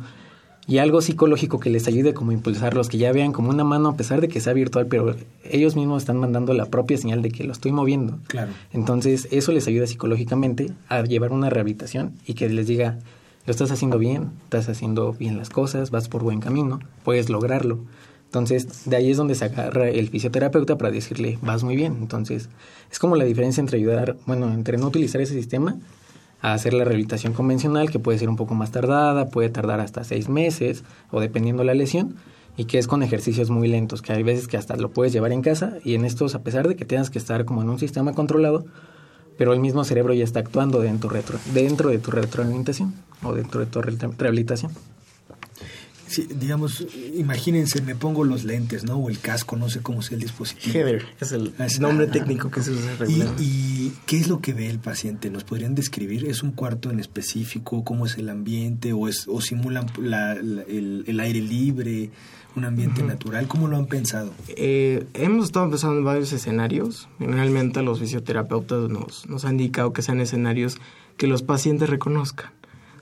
y 0.68 0.80
algo 0.80 1.02
psicológico 1.02 1.60
que 1.60 1.70
les 1.70 1.88
ayude 1.88 2.14
como 2.14 2.32
a 2.32 2.34
impulsarlos 2.34 2.90
que 2.90 2.98
ya 2.98 3.12
vean 3.12 3.32
como 3.34 3.50
una 3.50 3.64
mano 3.64 3.90
a 3.90 3.96
pesar 3.98 4.20
de 4.22 4.28
que 4.28 4.40
sea 4.42 4.54
virtual 4.54 4.88
pero 4.88 5.16
ellos 5.44 5.76
mismos 5.76 6.02
están 6.04 6.18
mandando 6.18 6.54
la 6.54 6.66
propia 6.66 6.98
señal 6.98 7.22
de 7.22 7.30
que 7.32 7.44
lo 7.44 7.52
estoy 7.52 7.72
moviendo 7.72 8.18
Claro. 8.28 8.52
entonces 8.74 9.28
eso 9.32 9.52
les 9.52 9.68
ayuda 9.68 9.86
psicológicamente 9.88 10.72
a 10.90 11.04
llevar 11.04 11.32
una 11.32 11.50
rehabilitación 11.50 12.14
y 12.26 12.34
que 12.34 12.50
les 12.50 12.68
diga 12.68 12.98
lo 13.46 13.52
estás 13.52 13.70
haciendo 13.70 14.00
bien, 14.00 14.32
estás 14.46 14.70
haciendo 14.70 15.14
bien 15.14 15.38
las 15.38 15.52
cosas, 15.52 15.92
vas 15.92 16.10
por 16.10 16.24
buen 16.24 16.40
camino, 16.40 16.80
puedes 17.04 17.30
lograrlo. 17.30 17.78
Entonces, 18.26 18.86
de 18.90 18.96
ahí 18.96 19.12
es 19.12 19.18
donde 19.18 19.36
se 19.36 19.46
agarra 19.46 19.88
el 19.88 20.10
fisioterapeuta 20.10 20.80
para 20.80 20.90
decirle, 20.90 21.38
vas 21.44 21.64
muy 21.64 21.76
bien. 21.76 21.96
Entonces, 22.02 22.50
es 22.92 22.98
como 22.98 23.16
la 23.16 23.24
diferencia 23.24 23.62
entre 23.62 23.78
ayudar, 23.78 24.18
bueno, 24.26 24.52
entre 24.52 24.80
no 24.80 24.88
utilizar 24.88 25.22
ese 25.22 25.36
sistema 25.36 25.78
a 26.42 26.54
hacer 26.54 26.74
la 26.74 26.84
rehabilitación 26.84 27.34
convencional, 27.34 27.90
que 27.90 28.00
puede 28.00 28.20
ser 28.20 28.30
un 28.30 28.36
poco 28.36 28.56
más 28.56 28.72
tardada, 28.72 29.30
puede 29.30 29.50
tardar 29.50 29.80
hasta 29.80 30.04
seis 30.04 30.30
meses, 30.30 30.84
o 31.12 31.20
dependiendo 31.20 31.64
la 31.64 31.74
lesión, 31.74 32.16
y 32.58 32.66
que 32.66 32.78
es 32.78 32.88
con 32.88 33.04
ejercicios 33.04 33.50
muy 33.50 33.68
lentos, 33.68 34.02
que 34.02 34.14
hay 34.14 34.24
veces 34.24 34.48
que 34.48 34.58
hasta 34.58 34.76
lo 34.76 34.92
puedes 34.92 35.12
llevar 35.12 35.32
en 35.32 35.42
casa, 35.42 35.74
y 35.84 35.96
en 35.96 36.06
estos, 36.06 36.36
a 36.36 36.44
pesar 36.44 36.68
de 36.68 36.76
que 36.76 36.86
tengas 36.86 37.10
que 37.10 37.20
estar 37.20 37.46
como 37.46 37.62
en 37.62 37.70
un 37.70 37.80
sistema 37.80 38.14
controlado, 38.14 38.66
pero 39.38 39.52
el 39.52 39.60
mismo 39.60 39.84
cerebro 39.84 40.14
ya 40.14 40.24
está 40.24 40.40
actuando 40.40 40.80
dentro, 40.80 41.10
retro, 41.10 41.38
dentro 41.54 41.90
de 41.90 42.00
tu 42.00 42.12
retroalimentación 42.12 42.94
o 43.24 43.34
dentro 43.34 43.60
de 43.60 43.66
tu 43.66 43.82
re- 43.82 43.98
rehabilitación. 44.18 44.72
Sí, 46.16 46.28
digamos, 46.34 46.88
imagínense, 47.16 47.82
me 47.82 47.94
pongo 47.96 48.24
los 48.24 48.46
lentes, 48.46 48.86
¿no? 48.86 48.96
O 48.96 49.10
el 49.10 49.20
casco, 49.20 49.58
no 49.58 49.70
sé 49.70 49.82
cómo 49.82 50.02
sea 50.02 50.16
el 50.16 50.22
dispositivo. 50.24 50.74
Heather 50.74 51.06
es 51.20 51.32
el 51.34 51.54
Es- 51.60 51.80
nombre 51.82 52.06
ah, 52.10 52.12
técnico 52.12 52.50
que 52.50 52.62
se 52.64 52.72
usa 52.72 52.96
¿Y. 53.08 53.44
¿Y 53.44 53.94
qué 54.06 54.18
es 54.18 54.28
lo 54.30 54.40
que 54.40 54.54
ve 54.54 54.70
el 54.70 54.80
paciente? 54.80 55.30
¿Nos 55.30 55.44
podrían 55.44 55.76
describir? 55.76 56.26
¿Es 56.26 56.42
un 56.42 56.52
cuarto 56.52 56.90
en 56.90 57.00
específico? 57.02 57.84
¿Cómo 57.84 58.06
es 58.06 58.18
el 58.18 58.30
ambiente? 58.30 58.94
¿O, 58.94 59.08
es, 59.10 59.26
o 59.28 59.42
simulan 59.42 59.88
la- 60.00 60.36
la- 60.36 60.62
el, 60.64 61.04
el 61.08 61.20
aire 61.20 61.42
libre? 61.42 62.12
¿Un 62.56 62.64
ambiente 62.64 63.04
natural? 63.04 63.50
¿Cómo 63.50 63.68
lo 63.68 63.76
han 63.76 63.86
pensado? 63.88 64.32
Eh, 64.48 65.06
hemos 65.14 65.44
estado 65.48 65.70
pensando 65.70 65.98
en 66.00 66.06
varios 66.06 66.32
escenarios. 66.32 67.10
Generalmente 67.20 67.82
los 67.82 68.00
fisioterapeutas 68.00 68.90
nos, 68.90 69.28
nos 69.28 69.44
han 69.44 69.60
indicado 69.60 69.92
que 69.92 70.02
sean 70.02 70.22
escenarios 70.22 70.78
que 71.18 71.28
los 71.28 71.44
pacientes 71.44 71.90
reconozcan. 71.90 72.52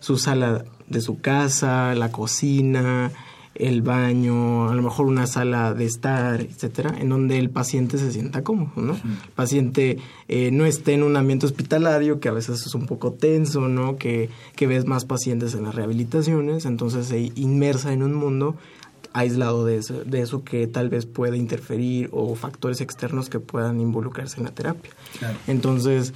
Su 0.04 0.18
sala 0.18 0.66
de 0.90 1.00
su 1.00 1.22
casa, 1.22 1.96
la 1.96 2.12
cocina, 2.12 3.12
el 3.56 3.82
baño, 3.82 4.70
a 4.70 4.76
lo 4.76 4.82
mejor 4.82 5.06
una 5.06 5.28
sala 5.28 5.74
de 5.74 5.86
estar, 5.86 6.42
etcétera, 6.42 6.94
en 7.00 7.10
donde 7.10 7.38
el 7.38 7.50
paciente 7.50 7.98
se 7.98 8.12
sienta 8.12 8.44
cómodo, 8.44 8.82
¿no? 8.82 8.94
El 8.94 9.32
paciente 9.36 10.00
eh, 10.28 10.50
no 10.52 10.66
esté 10.66 10.94
en 10.94 11.04
un 11.04 11.16
ambiente 11.16 11.46
hospitalario 11.46 12.20
que 12.20 12.30
a 12.30 12.34
veces 12.34 12.66
es 12.66 12.76
un 12.76 12.86
poco 12.86 13.14
tenso, 13.14 13.70
¿no? 13.70 13.96
Que, 13.96 14.30
que 14.58 14.68
ves 14.68 14.86
más 14.86 15.06
pacientes 15.06 15.54
en 15.54 15.64
las 15.64 15.76
rehabilitaciones, 15.76 16.66
entonces 16.66 17.08
se 17.08 17.32
inmersa 17.36 17.94
en 17.94 18.04
un 18.04 18.14
mundo 18.14 18.58
aislado 19.14 19.64
de 19.64 19.78
eso, 19.78 20.04
de 20.04 20.22
eso 20.22 20.44
que 20.44 20.68
tal 20.68 20.90
vez 20.90 21.06
pueda 21.06 21.38
interferir 21.38 22.10
o 22.12 22.34
factores 22.36 22.82
externos 22.82 23.30
que 23.30 23.40
puedan 23.40 23.80
involucrarse 23.80 24.38
en 24.38 24.46
la 24.46 24.52
terapia. 24.52 24.92
Claro. 25.20 25.38
Entonces, 25.48 26.14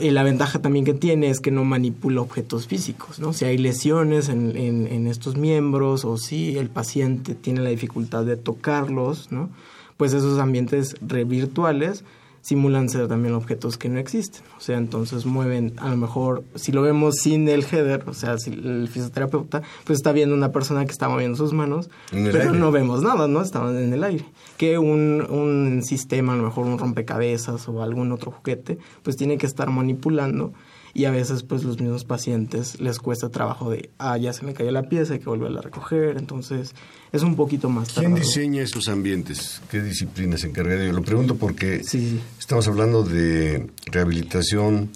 eh, 0.00 0.10
la 0.10 0.22
ventaja 0.22 0.60
también 0.60 0.84
que 0.84 0.94
tiene 0.94 1.30
es 1.30 1.40
que 1.40 1.50
no 1.50 1.64
manipula 1.64 2.20
objetos 2.20 2.66
físicos, 2.66 3.20
¿no? 3.20 3.32
Si 3.32 3.44
hay 3.44 3.58
lesiones 3.58 4.28
en, 4.28 4.56
en, 4.56 4.86
en 4.86 5.06
estos 5.06 5.36
miembros 5.36 6.04
o 6.04 6.16
si 6.16 6.58
el 6.58 6.68
paciente 6.68 7.34
tiene 7.34 7.60
la 7.60 7.70
dificultad 7.70 8.24
de 8.24 8.36
tocarlos, 8.36 9.30
¿no? 9.30 9.50
Pues 9.96 10.12
esos 10.12 10.38
ambientes 10.38 10.96
virtuales 11.00 12.04
simulan 12.42 12.88
ser 12.88 13.08
también 13.08 13.34
objetos 13.34 13.76
que 13.76 13.88
no 13.88 13.98
existen. 13.98 14.42
O 14.56 14.60
sea, 14.60 14.78
entonces 14.78 15.26
mueven, 15.26 15.74
a 15.78 15.90
lo 15.90 15.96
mejor, 15.96 16.44
si 16.54 16.72
lo 16.72 16.82
vemos 16.82 17.16
sin 17.16 17.48
el 17.48 17.64
header, 17.64 18.04
o 18.06 18.14
sea, 18.14 18.38
si 18.38 18.50
el 18.50 18.88
fisioterapeuta, 18.88 19.62
pues 19.84 19.98
está 19.98 20.12
viendo 20.12 20.34
una 20.34 20.52
persona 20.52 20.84
que 20.84 20.92
está 20.92 21.08
moviendo 21.08 21.36
sus 21.36 21.52
manos, 21.52 21.90
pero 22.10 22.40
aire. 22.40 22.58
no 22.58 22.70
vemos 22.70 23.02
nada, 23.02 23.28
¿no? 23.28 23.42
Estaban 23.42 23.76
en 23.76 23.92
el 23.92 24.04
aire. 24.04 24.24
Que 24.56 24.78
un, 24.78 25.26
un 25.28 25.82
sistema, 25.82 26.32
a 26.32 26.36
lo 26.36 26.44
mejor 26.44 26.66
un 26.66 26.78
rompecabezas 26.78 27.68
o 27.68 27.82
algún 27.82 28.12
otro 28.12 28.30
juguete, 28.30 28.78
pues 29.02 29.16
tiene 29.16 29.38
que 29.38 29.46
estar 29.46 29.70
manipulando 29.70 30.52
y 30.94 31.04
a 31.04 31.10
veces 31.10 31.42
pues 31.42 31.64
los 31.64 31.80
mismos 31.80 32.04
pacientes 32.04 32.80
les 32.80 32.98
cuesta 32.98 33.28
trabajo 33.28 33.70
de, 33.70 33.90
ah, 33.98 34.16
ya 34.18 34.32
se 34.32 34.44
me 34.44 34.54
cayó 34.54 34.70
la 34.70 34.88
pieza, 34.88 35.14
hay 35.14 35.18
que 35.20 35.26
volverla 35.28 35.60
a 35.60 35.62
recoger, 35.62 36.16
entonces 36.16 36.74
es 37.12 37.22
un 37.22 37.36
poquito 37.36 37.68
más 37.68 37.88
¿Quién 37.92 38.12
tardado. 38.12 38.22
diseña 38.22 38.62
esos 38.62 38.88
ambientes? 38.88 39.60
¿Qué 39.70 39.80
disciplina 39.80 40.36
se 40.36 40.48
encarga 40.48 40.74
de 40.76 40.84
ello? 40.84 40.92
Lo 40.94 41.02
pregunto 41.02 41.36
porque 41.36 41.84
Sí, 41.84 42.20
estamos 42.38 42.66
hablando 42.68 43.02
de 43.02 43.68
rehabilitación 43.86 44.90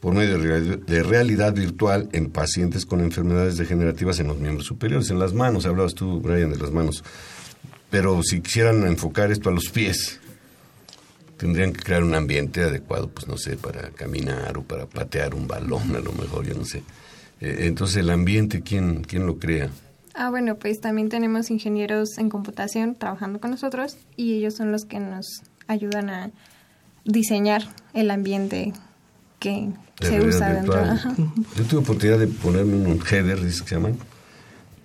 por 0.00 0.12
medio 0.14 0.38
de 0.38 1.02
realidad 1.02 1.54
virtual 1.54 2.10
en 2.12 2.28
pacientes 2.28 2.84
con 2.84 3.00
enfermedades 3.00 3.56
degenerativas 3.56 4.20
en 4.20 4.26
los 4.26 4.38
miembros 4.38 4.66
superiores, 4.66 5.08
en 5.08 5.18
las 5.18 5.32
manos. 5.32 5.64
Hablabas 5.64 5.94
tú, 5.94 6.20
Brian, 6.20 6.50
de 6.50 6.58
las 6.58 6.70
manos. 6.70 7.02
Pero 7.88 8.20
si 8.22 8.42
quisieran 8.42 8.86
enfocar 8.86 9.32
esto 9.32 9.48
a 9.48 9.52
los 9.52 9.70
pies, 9.70 10.20
tendrían 11.36 11.72
que 11.72 11.82
crear 11.82 12.02
un 12.02 12.14
ambiente 12.14 12.62
adecuado, 12.62 13.08
pues 13.08 13.26
no 13.26 13.36
sé, 13.36 13.56
para 13.56 13.90
caminar 13.90 14.56
o 14.58 14.62
para 14.62 14.86
patear 14.86 15.34
un 15.34 15.46
balón, 15.46 15.94
a 15.96 16.00
lo 16.00 16.12
mejor, 16.12 16.46
yo 16.46 16.54
no 16.54 16.64
sé. 16.64 16.82
Eh, 17.40 17.58
entonces, 17.60 17.98
el 17.98 18.10
ambiente, 18.10 18.62
¿quién, 18.62 19.02
quién 19.02 19.26
lo 19.26 19.38
crea? 19.38 19.70
Ah, 20.14 20.30
bueno, 20.30 20.56
pues 20.56 20.80
también 20.80 21.08
tenemos 21.08 21.50
ingenieros 21.50 22.18
en 22.18 22.30
computación 22.30 22.94
trabajando 22.94 23.40
con 23.40 23.50
nosotros 23.50 23.96
y 24.16 24.34
ellos 24.34 24.54
son 24.54 24.70
los 24.70 24.84
que 24.84 25.00
nos 25.00 25.42
ayudan 25.66 26.08
a 26.08 26.30
diseñar 27.04 27.62
el 27.94 28.10
ambiente 28.10 28.72
que 29.40 29.70
de 30.00 30.06
se 30.06 30.20
usa 30.20 30.52
dentro. 30.52 30.80
Ajá. 30.80 31.14
Yo 31.56 31.64
tuve 31.64 31.80
oportunidad 31.80 32.18
de 32.18 32.28
ponerme 32.28 32.76
un 32.76 33.00
header, 33.10 33.44
dice 33.44 33.62
que 33.62 33.68
se 33.70 33.74
llaman. 33.74 33.96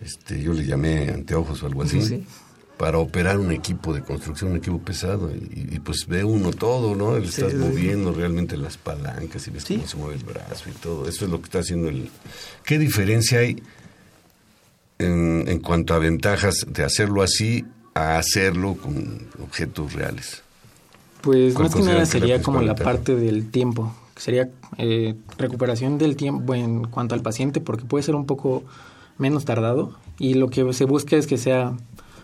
Este, 0.02 0.42
yo 0.42 0.54
le 0.54 0.66
llamé 0.66 1.10
anteojos 1.10 1.62
o 1.62 1.68
algo 1.68 1.84
así. 1.84 2.02
Sí. 2.02 2.26
Para 2.80 2.98
operar 2.98 3.38
un 3.38 3.52
equipo 3.52 3.94
de 3.94 4.02
construcción, 4.02 4.52
un 4.52 4.58
equipo 4.58 4.80
pesado. 4.80 5.30
Y, 5.32 5.76
y, 5.76 5.80
pues 5.80 6.08
ve 6.08 6.24
uno 6.24 6.52
todo, 6.52 6.96
¿no? 6.96 7.20
Le 7.20 7.28
estás 7.28 7.52
sí, 7.52 7.58
sí. 7.58 7.64
moviendo 7.64 8.14
realmente 8.14 8.56
las 8.56 8.78
palancas 8.78 9.46
y 9.48 9.52
ves 9.52 9.66
cómo 9.66 9.86
se 9.86 9.98
mueve 9.98 10.16
el 10.16 10.24
brazo 10.24 10.70
y 10.70 10.74
todo. 10.74 11.08
Eso 11.08 11.26
es 11.26 11.32
lo 11.32 11.40
que 11.40 11.46
está 11.46 11.60
haciendo 11.60 11.90
el. 11.90 12.10
¿Qué 12.64 12.80
diferencia 12.80 13.40
hay 13.40 13.62
en, 14.98 15.44
en 15.48 15.60
cuanto 15.60 15.94
a 15.94 16.00
ventajas 16.00 16.66
de 16.70 16.86
hacerlo 16.86 17.22
así 17.22 17.66
a 17.94 18.18
hacerlo 18.18 18.76
con 18.76 19.28
objetos 19.44 19.94
reales? 19.94 20.42
Pues 21.22 21.54
¿Cuál 21.54 21.68
más 21.68 21.76
que 21.76 21.82
nada 21.82 21.98
la 22.00 22.06
sería 22.06 22.42
como 22.42 22.62
la 22.62 22.76
parte 22.76 23.16
del 23.16 23.50
tiempo, 23.52 23.94
que 24.16 24.22
sería 24.22 24.50
eh, 24.78 25.16
recuperación 25.38 25.98
del 25.98 26.16
tiempo 26.16 26.56
en 26.56 26.86
cuanto 26.86 27.14
al 27.14 27.22
paciente, 27.22 27.60
porque 27.60 27.84
puede 27.84 28.04
ser 28.04 28.16
un 28.16 28.26
poco 28.26 28.64
menos 29.18 29.44
tardado 29.44 29.96
y 30.18 30.36
lo 30.36 30.50
que 30.50 30.72
se 30.74 30.86
busca 30.86 31.18
es 31.18 31.28
que 31.28 31.38
sea 31.38 31.76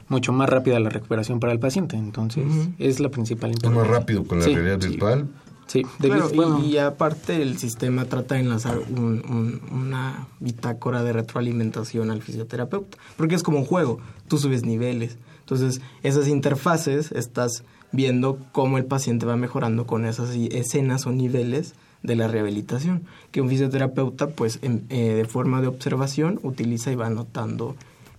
mucho 0.08 0.32
más 0.34 0.49
rápida 0.49 0.80
la 0.80 0.89
recuperación 0.89 1.39
para 1.39 1.53
el 1.53 1.60
paciente. 1.60 1.95
Entonces, 1.97 2.45
es 2.80 2.99
la 2.99 3.10
principal 3.10 3.51
Es 3.51 3.70
más 3.72 3.88
rápido 3.88 4.24
con 4.26 4.39
la 4.39 4.45
Sí, 4.45 4.53
realidad 4.53 4.80
sí. 4.82 4.89
virtual. 4.89 5.28
Sí, 5.68 5.82
Claro, 5.82 6.30
debido- 6.30 6.32
y- 6.32 6.36
bueno, 6.36 6.64
y, 6.64 6.78
aparte 6.78 7.41
el 7.41 7.58
sistema 7.58 8.06
trata 8.06 8.36
de 8.36 8.41
enlazar 8.41 8.78
un- 8.78 9.24
un- 9.28 9.62
una 9.72 10.28
bitácora 10.39 11.01
de 11.01 11.12
retroalimentación 11.12 12.12
al 12.12 12.22
fisioterapeuta, 12.22 12.97
porque 13.18 13.34
es 13.34 13.41
como 13.41 13.58
un 13.58 13.66
juego, 13.66 13.97
tú 14.28 14.38
subes 14.38 14.64
niveles. 14.64 15.18
Entonces, 15.39 15.82
esas 16.03 16.28
interfaces 16.28 17.12
estás 17.12 17.64
viendo 17.91 18.38
cómo 18.51 18.78
el 18.78 18.86
paciente 18.86 19.26
va 19.26 19.38
mejorando 19.38 19.88
con 19.88 20.06
esas 20.06 20.36
escenas 20.36 21.08
o 21.08 21.12
niveles 21.12 21.74
de 22.03 22.16
la 22.16 22.28
rehabilitación, 22.28 23.01
que 23.32 23.41
un 23.41 23.49
fisioterapeuta, 23.49 24.28
pues, 24.28 24.60
en- 24.62 24.86
eh, 24.89 25.14
de 25.16 25.26
forma 25.26 25.62
de 25.62 25.68
observación, 25.68 26.39
utiliza 26.43 26.91
y 26.91 26.95
va 26.95 27.08
anotando 27.08 27.76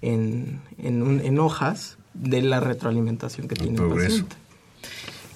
en, 0.09 0.61
en, 0.79 1.03
un- 1.03 1.21
en 1.21 1.39
hojas 1.39 1.99
de 2.15 2.43
la 2.43 2.61
retroalimentación 2.61 3.49
que 3.49 3.55
tiene 3.57 3.79
el 3.79 3.89
paciente. 4.05 4.37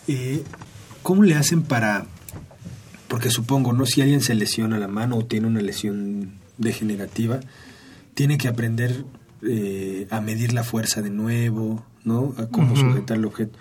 Eh, 0.09 0.43
¿Cómo 1.03 1.23
le 1.23 1.35
hacen 1.35 1.62
para.? 1.62 2.07
Porque 3.09 3.31
supongo, 3.31 3.73
¿no? 3.73 3.87
Si 3.87 4.01
alguien 4.03 4.21
se 4.21 4.35
lesiona 4.35 4.79
la 4.79 4.89
mano 4.89 5.16
o 5.18 5.25
tiene 5.25 5.47
una 5.47 5.61
lesión 5.61 6.33
degenerativa, 6.59 7.41
tiene 8.14 8.39
que 8.39 8.49
aprender 8.49 9.05
eh, 9.43 10.07
a 10.11 10.21
medir 10.21 10.53
la 10.53 10.62
fuerza 10.64 11.03
de 11.03 11.11
nuevo, 11.11 11.85
¿no? 12.05 12.35
A 12.39 12.47
cómo 12.47 12.77
sujetar 12.77 13.16
el 13.16 13.25
objeto. 13.25 13.59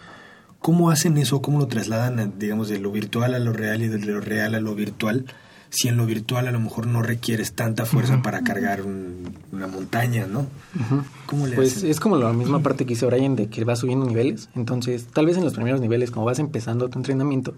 ¿Cómo 0.60 0.92
hacen 0.92 1.18
eso? 1.18 1.42
¿Cómo 1.42 1.60
lo 1.60 1.68
trasladan, 1.68 2.20
a, 2.20 2.26
digamos, 2.28 2.68
de 2.70 2.80
lo 2.80 2.92
virtual 2.92 3.34
a 3.34 3.40
lo 3.40 3.54
real 3.54 3.82
y 3.82 3.88
de 3.88 4.00
lo 4.00 4.20
real 4.20 4.56
a 4.56 4.60
lo 4.60 4.76
virtual? 4.76 5.26
Si 5.72 5.88
en 5.88 5.98
lo 5.98 6.06
virtual 6.06 6.48
a 6.48 6.52
lo 6.52 6.60
mejor 6.60 6.88
no 6.88 7.02
requieres 7.04 7.54
tanta 7.54 7.86
fuerza 7.86 8.22
para 8.24 8.42
cargar 8.44 8.82
un- 8.82 9.34
una 9.52 9.68
montaña, 9.68 10.26
¿no? 10.26 10.40
Ujú. 10.40 11.04
¿Cómo 11.28 11.46
le 11.48 11.56
Pues 11.56 11.78
hacen? 11.78 11.90
es 11.92 12.00
como 12.00 12.16
la 12.18 12.34
misma 12.34 12.60
parte 12.62 12.86
que 12.88 12.94
hizo 12.94 13.06
Brian 13.08 13.36
de 13.36 13.48
que 13.50 13.64
vas 13.66 13.80
subiendo 13.80 14.06
niveles. 14.08 14.50
Entonces, 14.56 15.06
tal 15.14 15.28
vez 15.28 15.38
en 15.38 15.44
los 15.44 15.54
primeros 15.54 15.80
niveles, 15.80 16.10
como 16.10 16.26
vas 16.26 16.40
empezando 16.40 16.90
tu 16.90 16.98
entrenamiento, 16.98 17.54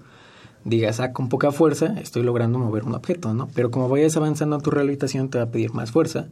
digas, 0.66 1.00
ah, 1.00 1.14
con 1.14 1.30
poca 1.30 1.52
fuerza 1.52 2.00
estoy 2.02 2.24
logrando 2.24 2.60
mover 2.60 2.84
un 2.84 2.94
objeto, 2.96 3.34
¿no? 3.34 3.48
Pero 3.56 3.72
como 3.72 3.88
vayas 3.88 4.18
avanzando 4.18 4.58
en 4.58 4.62
tu 4.62 4.72
rehabilitación, 4.72 5.30
te 5.30 5.38
va 5.38 5.46
a 5.46 5.50
pedir 5.50 5.74
más 5.74 5.92
fuerza, 5.92 6.28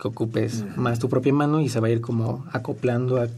que 0.00 0.08
ocupes 0.08 0.64
más 0.76 0.98
tu 0.98 1.08
propia 1.08 1.32
mano 1.32 1.60
y 1.60 1.68
se 1.70 1.80
va 1.80 1.88
a 1.88 1.90
ir 1.90 2.00
como 2.02 2.44
acoplando 2.52 3.20
a 3.22 3.28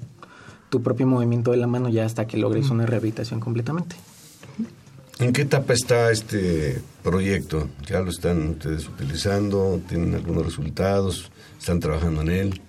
tu 0.68 0.82
propio 0.82 1.07
movimiento 1.07 1.53
de 1.53 1.59
la 1.59 1.68
mano 1.68 1.88
ya 1.88 2.05
hasta 2.05 2.26
que 2.26 2.36
logres 2.38 2.70
una 2.70 2.86
rehabilitación 2.86 3.38
completamente. 3.38 3.95
¿En 5.20 5.32
qué 5.32 5.42
etapa 5.42 5.72
está 5.72 6.10
este 6.10 6.82
proyecto? 7.02 7.68
¿Ya 7.86 8.00
lo 8.00 8.10
están 8.10 8.48
ustedes 8.50 8.88
utilizando? 8.88 9.80
¿Tienen 9.88 10.14
algunos 10.14 10.44
resultados? 10.44 11.30
¿Están 11.58 11.80
trabajando 11.80 12.22
en 12.22 12.30
él? 12.30 12.60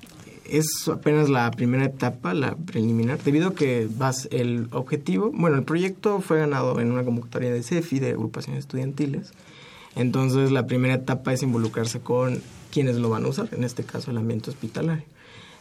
es 0.49 0.87
apenas 0.87 1.29
la 1.29 1.49
primera 1.51 1.85
etapa, 1.85 2.33
la 2.33 2.55
preliminar, 2.55 3.21
debido 3.23 3.49
a 3.49 3.55
que 3.55 3.87
vas 3.97 4.27
el 4.31 4.67
objetivo, 4.71 5.31
bueno, 5.33 5.57
el 5.57 5.63
proyecto 5.63 6.21
fue 6.21 6.39
ganado 6.39 6.79
en 6.79 6.91
una 6.91 7.03
convocatoria 7.03 7.51
de 7.51 7.63
CEFI, 7.63 7.99
de 7.99 8.09
agrupaciones 8.11 8.59
estudiantiles, 8.59 9.31
entonces 9.95 10.51
la 10.51 10.67
primera 10.67 10.95
etapa 10.95 11.33
es 11.33 11.43
involucrarse 11.43 11.99
con 11.99 12.41
quienes 12.71 12.97
lo 12.97 13.09
van 13.09 13.25
a 13.25 13.29
usar, 13.29 13.49
en 13.53 13.63
este 13.63 13.83
caso 13.83 14.11
el 14.11 14.17
ambiente 14.17 14.49
hospitalario. 14.49 15.05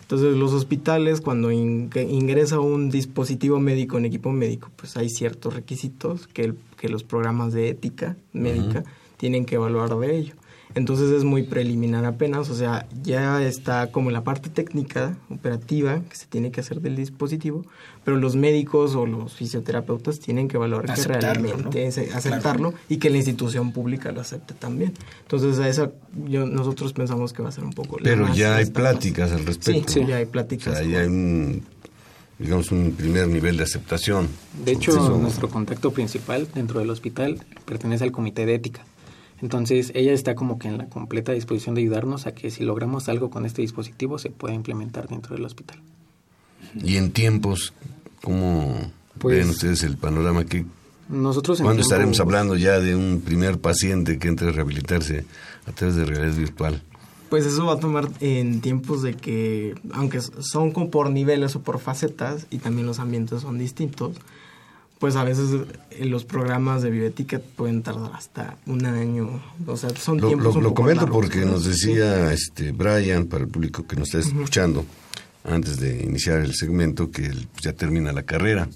Entonces 0.05 0.37
los 0.37 0.53
hospitales 0.53 1.23
cuando 1.23 1.51
ingresa 1.51 2.61
un 2.61 2.91
dispositivo 2.91 3.59
médico 3.59 3.97
en 3.97 4.05
equipo 4.05 4.33
médico, 4.33 4.71
pues 4.77 4.99
hay 4.99 5.09
ciertos 5.09 5.55
requisitos 5.55 6.27
que, 6.27 6.45
el- 6.45 6.57
que 6.79 6.91
los 6.91 7.03
programas 7.03 7.55
de 7.55 7.71
ética 7.71 8.15
médica 8.35 8.85
tienen 9.17 9.47
que 9.47 9.55
evaluar 9.55 9.97
de 9.99 10.17
ello. 10.19 10.35
Entonces 10.77 11.11
es 11.13 11.23
muy 11.23 11.45
preliminar 11.45 12.05
apenas, 12.05 12.51
o 12.51 12.55
sea, 12.57 12.87
ya 13.03 13.41
está 13.43 13.93
como 13.93 14.11
la 14.11 14.25
parte 14.25 14.51
técnica, 14.51 15.17
operativa, 15.31 16.01
que 16.11 16.17
se 16.17 16.27
tiene 16.27 16.51
que 16.51 16.61
hacer 16.61 16.81
del 16.81 16.97
dispositivo, 16.97 17.65
pero 18.05 18.17
los 18.17 18.35
médicos 18.35 18.97
o 18.97 19.07
los 19.07 19.35
fisioterapeutas 19.35 20.19
tienen 20.19 20.49
que 20.49 20.59
que 20.59 20.65
Aceptarlo, 20.93 21.21
realmente 21.43 21.81
¿no? 21.83 21.89
es- 21.89 22.15
aceptarlo 22.15 22.75
y 22.89 22.97
que 22.97 23.09
la 23.11 23.19
institución 23.19 23.71
pública 23.73 24.11
lo 24.11 24.21
acepte 24.21 24.53
también. 24.55 24.93
Entonces 25.23 25.59
a 25.61 25.69
eso 25.69 25.93
yo, 26.27 26.45
nosotros 26.47 26.93
pensamos 26.93 27.33
que 27.33 27.43
va 27.43 27.51
a 27.51 27.53
ser 27.53 27.63
un 27.65 27.73
poco... 27.73 27.99
Pero 28.03 28.33
ya 28.35 28.57
hay 28.57 28.67
pláticas 28.67 29.31
al 29.31 29.41
Sí, 29.41 29.45
respecto. 29.47 29.93
sí, 29.93 30.05
ya 30.07 30.17
hay 30.17 30.27
pláticas. 30.27 30.75
O 30.75 30.77
sea, 30.77 30.85
ya 30.87 31.01
hay 31.03 31.07
un, 31.07 31.63
digamos, 32.39 32.73
un 32.73 32.93
primer 32.93 33.29
nivel 33.29 33.57
de 33.59 33.63
aceptación. 33.63 34.27
De 34.65 34.73
hecho, 34.73 34.91
Eso- 34.91 35.17
nuestro 35.19 35.49
contacto 35.49 35.93
principal 35.93 36.49
dentro 36.53 36.81
del 36.81 36.91
hospital 36.91 37.39
pertenece 37.65 38.03
al 38.03 38.11
comité 38.11 38.45
de 38.45 38.55
ética. 38.57 38.85
Entonces, 39.45 39.93
ella 39.95 40.15
está 40.15 40.35
como 40.35 40.59
que 40.59 40.69
en 40.69 40.79
la 40.79 40.89
completa 40.89 41.33
disposición 41.33 41.75
de 41.75 41.83
ayudarnos 41.83 42.27
a 42.27 42.33
que 42.33 42.51
si 42.51 42.65
logramos 42.65 43.11
algo 43.11 43.29
con 43.29 43.45
este 43.45 43.61
dispositivo 43.61 44.19
se 44.19 44.31
pueda 44.31 44.55
implementar 44.55 45.07
dentro 45.07 45.37
del 45.37 45.45
hospital. 45.45 45.79
Y 46.83 46.97
en 46.97 47.13
tiempos, 47.13 47.75
¿cómo 48.23 48.75
Pues- 49.19 49.37
ven 49.41 49.51
ustedes 49.51 49.83
el 49.83 49.99
panorama? 49.99 50.47
que 50.47 50.65
Nosotros 51.11 51.61
en 51.61 51.65
¿Cuándo 51.67 51.83
tiempo- 51.83 51.95
estaremos 51.95 52.21
hablando 52.21 52.57
ya 52.57 52.81
de 52.81 52.97
un 52.97 53.21
primer 53.21 53.59
paciente 53.59 54.19
que 54.19 54.29
entre 54.29 54.49
a 54.49 54.53
rehabilitarse 54.53 55.27
a 55.67 55.73
través 55.73 55.95
de 55.97 56.07
realidad 56.07 56.35
virtual? 56.35 56.81
Pues 57.29 57.45
eso 57.45 57.67
va 57.67 57.75
a 57.75 57.79
tomar 57.79 58.09
en 58.21 58.63
tiempos 58.63 59.03
de 59.03 59.13
que, 59.13 59.75
aunque 59.93 60.23
son 60.23 60.71
como 60.73 60.89
por 60.91 61.11
niveles 61.11 61.55
o 61.57 61.61
por 61.61 61.81
facetas 61.81 62.47
y 62.51 62.57
también 62.59 62.87
los 62.87 62.99
ambientes 62.99 63.43
son 63.43 63.59
distintos, 63.59 64.17
pues 65.05 65.17
a 65.17 65.25
veces 65.25 65.51
eh, 65.91 66.07
los 66.07 66.25
programas 66.25 66.81
de 66.81 66.89
bioética 66.91 67.39
pueden 67.57 67.83
tardar 67.83 68.13
hasta 68.15 68.57
un 68.65 68.87
año. 68.87 69.43
O 69.67 69.77
sea, 69.77 69.91
son 69.91 70.19
Lo, 70.19 70.29
tiempos 70.29 70.55
lo- 70.55 70.59
un 70.61 70.63
lo 70.63 70.69
poco 70.71 70.81
comento 70.81 71.03
largos. 71.03 71.21
porque 71.21 71.45
nos 71.45 71.67
decía 71.67 72.33
este 72.33 72.73
Brian, 72.73 73.27
para 73.27 73.45
el 73.45 73.51
público 73.51 73.87
que 73.87 73.95
nos 73.97 74.15
está 74.15 74.27
escuchando, 74.27 74.87
antes 75.45 75.79
de 75.79 76.03
iniciar 76.05 76.39
el 76.41 76.55
segmento, 76.55 77.11
que 77.11 77.27
él 77.27 77.49
ya 77.61 77.75
termina 77.75 78.13
la 78.13 78.23
carrera. 78.23 78.67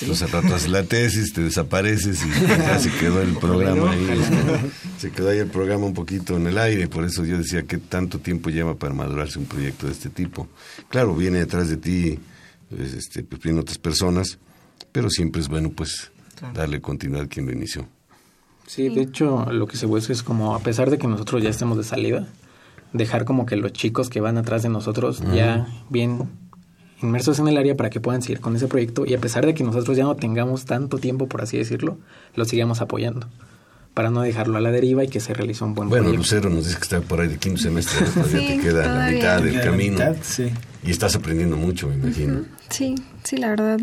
Entonces 0.00 0.22
al 0.22 0.30
rato 0.42 0.54
haces 0.54 0.68
la 0.70 0.84
tesis, 0.84 1.32
te 1.32 1.40
desapareces 1.42 2.20
y 2.24 2.46
ya 2.46 2.78
se 2.78 2.92
quedó 2.92 3.20
el 3.20 3.34
programa 3.34 3.90
ahí. 3.90 4.08
este, 4.10 4.70
se 5.00 5.10
quedó 5.10 5.30
ahí 5.30 5.38
el 5.38 5.48
programa 5.48 5.84
un 5.86 5.94
poquito 5.94 6.36
en 6.36 6.46
el 6.46 6.58
aire, 6.58 6.86
por 6.86 7.02
eso 7.04 7.24
yo 7.24 7.38
decía 7.38 7.64
que 7.64 7.78
tanto 7.78 8.20
tiempo 8.20 8.50
lleva 8.50 8.76
para 8.76 8.94
madurarse 8.94 9.40
un 9.40 9.46
proyecto 9.46 9.86
de 9.86 9.92
este 9.94 10.10
tipo. 10.10 10.46
Claro, 10.88 11.12
viene 11.16 11.38
detrás 11.40 11.68
de 11.70 11.76
ti, 11.76 12.20
pues, 12.70 12.92
este, 12.92 13.24
pues 13.24 13.42
vienen 13.42 13.62
otras 13.62 13.78
personas, 13.78 14.38
pero 14.92 15.10
siempre 15.10 15.40
es 15.40 15.48
bueno 15.48 15.70
pues 15.70 16.10
darle 16.54 16.80
continuidad 16.80 17.24
a 17.24 17.28
quien 17.28 17.46
lo 17.46 17.52
inició. 17.52 17.86
Sí, 18.66 18.88
de 18.88 19.02
hecho, 19.02 19.46
lo 19.52 19.66
que 19.66 19.76
se 19.76 19.86
busca 19.86 20.12
es 20.12 20.22
como, 20.22 20.54
a 20.54 20.60
pesar 20.60 20.90
de 20.90 20.98
que 20.98 21.06
nosotros 21.06 21.42
ya 21.42 21.50
estemos 21.50 21.76
de 21.76 21.84
salida, 21.84 22.26
dejar 22.92 23.24
como 23.24 23.44
que 23.46 23.56
los 23.56 23.72
chicos 23.72 24.08
que 24.08 24.20
van 24.20 24.38
atrás 24.38 24.62
de 24.62 24.68
nosotros 24.70 25.22
ya 25.34 25.66
bien 25.90 26.28
inmersos 27.02 27.38
en 27.40 27.48
el 27.48 27.58
área 27.58 27.76
para 27.76 27.90
que 27.90 28.00
puedan 28.00 28.22
seguir 28.22 28.40
con 28.40 28.56
ese 28.56 28.66
proyecto 28.68 29.04
y 29.04 29.12
a 29.14 29.18
pesar 29.20 29.44
de 29.44 29.52
que 29.52 29.64
nosotros 29.64 29.96
ya 29.96 30.04
no 30.04 30.14
tengamos 30.16 30.64
tanto 30.64 30.98
tiempo, 30.98 31.28
por 31.28 31.42
así 31.42 31.58
decirlo, 31.58 31.98
lo 32.36 32.44
sigamos 32.46 32.80
apoyando 32.80 33.28
para 33.92 34.10
no 34.10 34.22
dejarlo 34.22 34.56
a 34.56 34.60
la 34.60 34.70
deriva 34.72 35.04
y 35.04 35.08
que 35.08 35.20
se 35.20 35.34
realice 35.34 35.62
un 35.62 35.74
buen 35.74 35.88
Bueno, 35.88 36.04
proyecto. 36.04 36.22
Lucero 36.22 36.50
nos 36.50 36.64
dice 36.64 36.76
que 36.78 36.82
está 36.82 37.00
por 37.00 37.20
ahí 37.20 37.28
de 37.28 37.36
quinto 37.36 37.60
semestre, 37.60 38.00
¿no? 38.00 38.12
todavía 38.22 38.40
Sí, 38.40 38.46
te 38.56 38.60
queda 38.60 38.94
la 39.04 39.10
mitad 39.10 39.42
del 39.42 39.60
camino. 39.60 39.92
mitad, 39.98 40.16
sí. 40.22 40.50
Y 40.82 40.90
estás 40.90 41.14
aprendiendo 41.14 41.56
mucho, 41.56 41.88
me 41.88 41.94
imagino. 41.94 42.40
Sí, 42.70 42.94
sí, 43.22 43.36
la 43.36 43.50
verdad, 43.50 43.78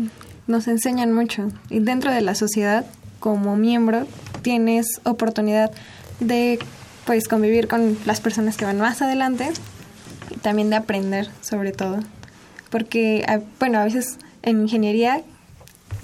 nos 0.46 0.68
enseñan 0.68 1.12
mucho. 1.12 1.48
Y 1.70 1.80
dentro 1.80 2.12
de 2.12 2.20
la 2.20 2.34
sociedad, 2.34 2.84
como 3.20 3.56
miembro, 3.56 4.06
tienes 4.42 5.00
oportunidad 5.04 5.70
de 6.20 6.58
pues 7.04 7.26
convivir 7.28 7.68
con 7.68 7.98
las 8.04 8.20
personas 8.20 8.56
que 8.56 8.64
van 8.64 8.78
más 8.78 9.02
adelante 9.02 9.50
y 10.30 10.36
también 10.36 10.70
de 10.70 10.76
aprender 10.76 11.28
sobre 11.40 11.72
todo. 11.72 12.00
Porque, 12.70 13.24
bueno, 13.58 13.78
a 13.80 13.84
veces 13.84 14.18
en 14.42 14.62
ingeniería, 14.62 15.22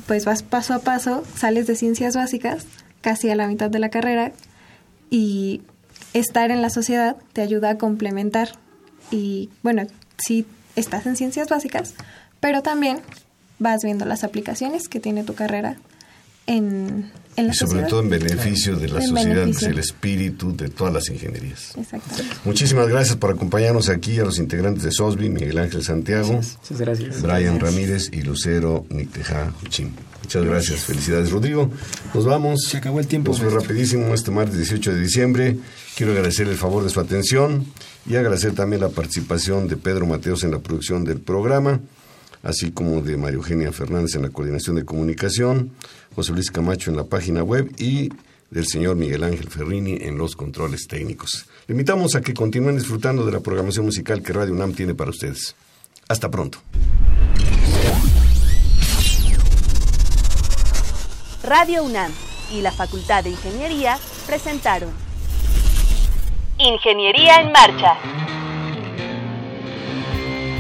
pues 0.07 0.24
vas 0.24 0.43
paso 0.43 0.74
a 0.74 0.80
paso, 0.80 1.24
sales 1.36 1.66
de 1.66 1.76
ciencias 1.76 2.14
básicas, 2.14 2.66
casi 3.01 3.30
a 3.30 3.36
la 3.36 3.47
mitad 3.47 3.70
de 3.70 3.78
la 3.78 3.89
carrera, 3.89 4.32
y 5.11 5.62
estar 6.12 6.51
en 6.51 6.62
la 6.62 6.70
sociedad 6.70 7.16
te 7.32 7.41
ayuda 7.41 7.70
a 7.70 7.78
complementar. 7.78 8.51
Y 9.11 9.51
bueno, 9.62 9.86
sí 10.18 10.47
estás 10.76 11.07
en 11.07 11.16
ciencias 11.16 11.49
básicas, 11.49 11.95
pero 12.41 12.62
también 12.62 13.01
vas 13.59 13.83
viendo 13.83 14.05
las 14.05 14.25
aplicaciones 14.25 14.89
que 14.89 15.01
tiene 15.01 15.25
tu 15.25 15.35
carrera 15.35 15.77
en, 16.47 17.11
en 17.37 17.47
la 17.47 17.53
Y 17.53 17.57
sobre 17.57 17.71
sociedad. 17.73 17.89
todo 17.89 18.01
en 18.01 18.09
beneficio 18.11 18.77
de 18.77 18.89
la 18.89 19.01
En 19.01 19.09
sociedad, 19.09 19.25
que 19.25 19.31
es 19.31 19.37
beneficio. 19.47 19.69
el 19.69 19.79
espíritu 19.79 20.57
de 20.57 20.69
todas 20.71 20.95
las 20.95 21.09
ingenierías. 21.11 21.77
Exactamente. 21.77 22.37
Muchísimas 22.45 22.89
gracias 22.89 23.17
por 23.17 23.31
acompañarnos 23.31 23.89
aquí 23.91 24.19
a 24.19 24.25
los 24.25 24.39
integrantes 24.39 24.83
de 24.85 24.93
SOSBI, 24.93 25.29
Miguel 25.29 25.59
Ángel 25.59 25.83
Santiago, 25.85 26.33
Muchas 26.33 26.79
gracias. 26.79 27.21
Brian 27.23 27.61
Ramírez 27.61 28.09
y 28.13 28.23
Lucero 28.23 28.87
Nicteja 28.89 29.51
Juchín. 29.61 29.93
Muchas 30.23 30.45
gracias, 30.45 30.81
felicidades 30.81 31.31
Rodrigo. 31.31 31.71
Nos 32.15 32.25
vamos. 32.27 32.63
Se 32.69 32.77
acabó 32.79 33.01
el 33.01 33.07
tiempo. 33.07 33.31
Nos 33.31 33.41
fue 33.41 33.51
rapidísimo 33.51 34.13
este 34.15 34.31
martes 34.31 34.57
18 34.57 34.93
de 34.95 35.01
diciembre. 35.01 35.57
Quiero 35.97 36.13
agradecer 36.13 36.49
el 36.49 36.57
favor 36.57 36.83
de 36.85 36.91
su 36.91 37.01
atención 37.01 37.65
y 38.07 38.17
agradecer 38.17 38.53
también 38.53 38.81
la 38.83 38.89
participación 38.91 39.69
de 39.69 39.77
Pedro 39.77 40.07
Mateos 40.07 40.45
en 40.45 40.51
la 40.51 40.59
producción 40.59 41.05
del 41.05 41.19
programa, 41.21 41.81
así 42.43 42.70
como 42.70 43.03
de 43.03 43.16
María 43.16 43.36
Eugenia 43.36 43.72
Fernández 43.72 44.14
en 44.14 44.22
la 44.22 44.30
coordinación 44.30 44.76
de 44.76 44.84
comunicación, 44.84 45.72
José 46.14 46.32
Luis 46.32 46.51
Camacho 46.51 46.91
en 46.91 46.97
la 46.97 47.05
página 47.05 47.43
web 47.43 47.70
y 47.78 48.11
del 48.51 48.66
señor 48.66 48.97
Miguel 48.97 49.24
Ángel 49.24 49.49
Ferrini 49.49 49.99
en 50.01 50.16
los 50.16 50.34
controles 50.34 50.86
técnicos. 50.86 51.47
Le 51.66 51.74
invitamos 51.74 52.14
a 52.14 52.20
que 52.20 52.34
continúen 52.34 52.76
disfrutando 52.76 53.24
de 53.26 53.32
la 53.32 53.41
programación 53.41 53.84
musical 53.84 54.22
que 54.22 54.32
Radio 54.32 54.55
UNAM 54.55 54.72
tiene 54.72 54.95
para 54.95 55.11
ustedes. 55.11 55.55
Hasta 56.09 56.30
pronto. 56.30 56.59
Radio 61.43 61.84
UNAM 61.84 62.12
y 62.53 62.62
la 62.62 62.72
Facultad 62.72 63.24
de 63.24 63.30
Ingeniería 63.30 63.99
presentaron 64.26 64.91
Ingeniería 66.59 67.41
en 67.41 67.53
Marcha 67.53 67.97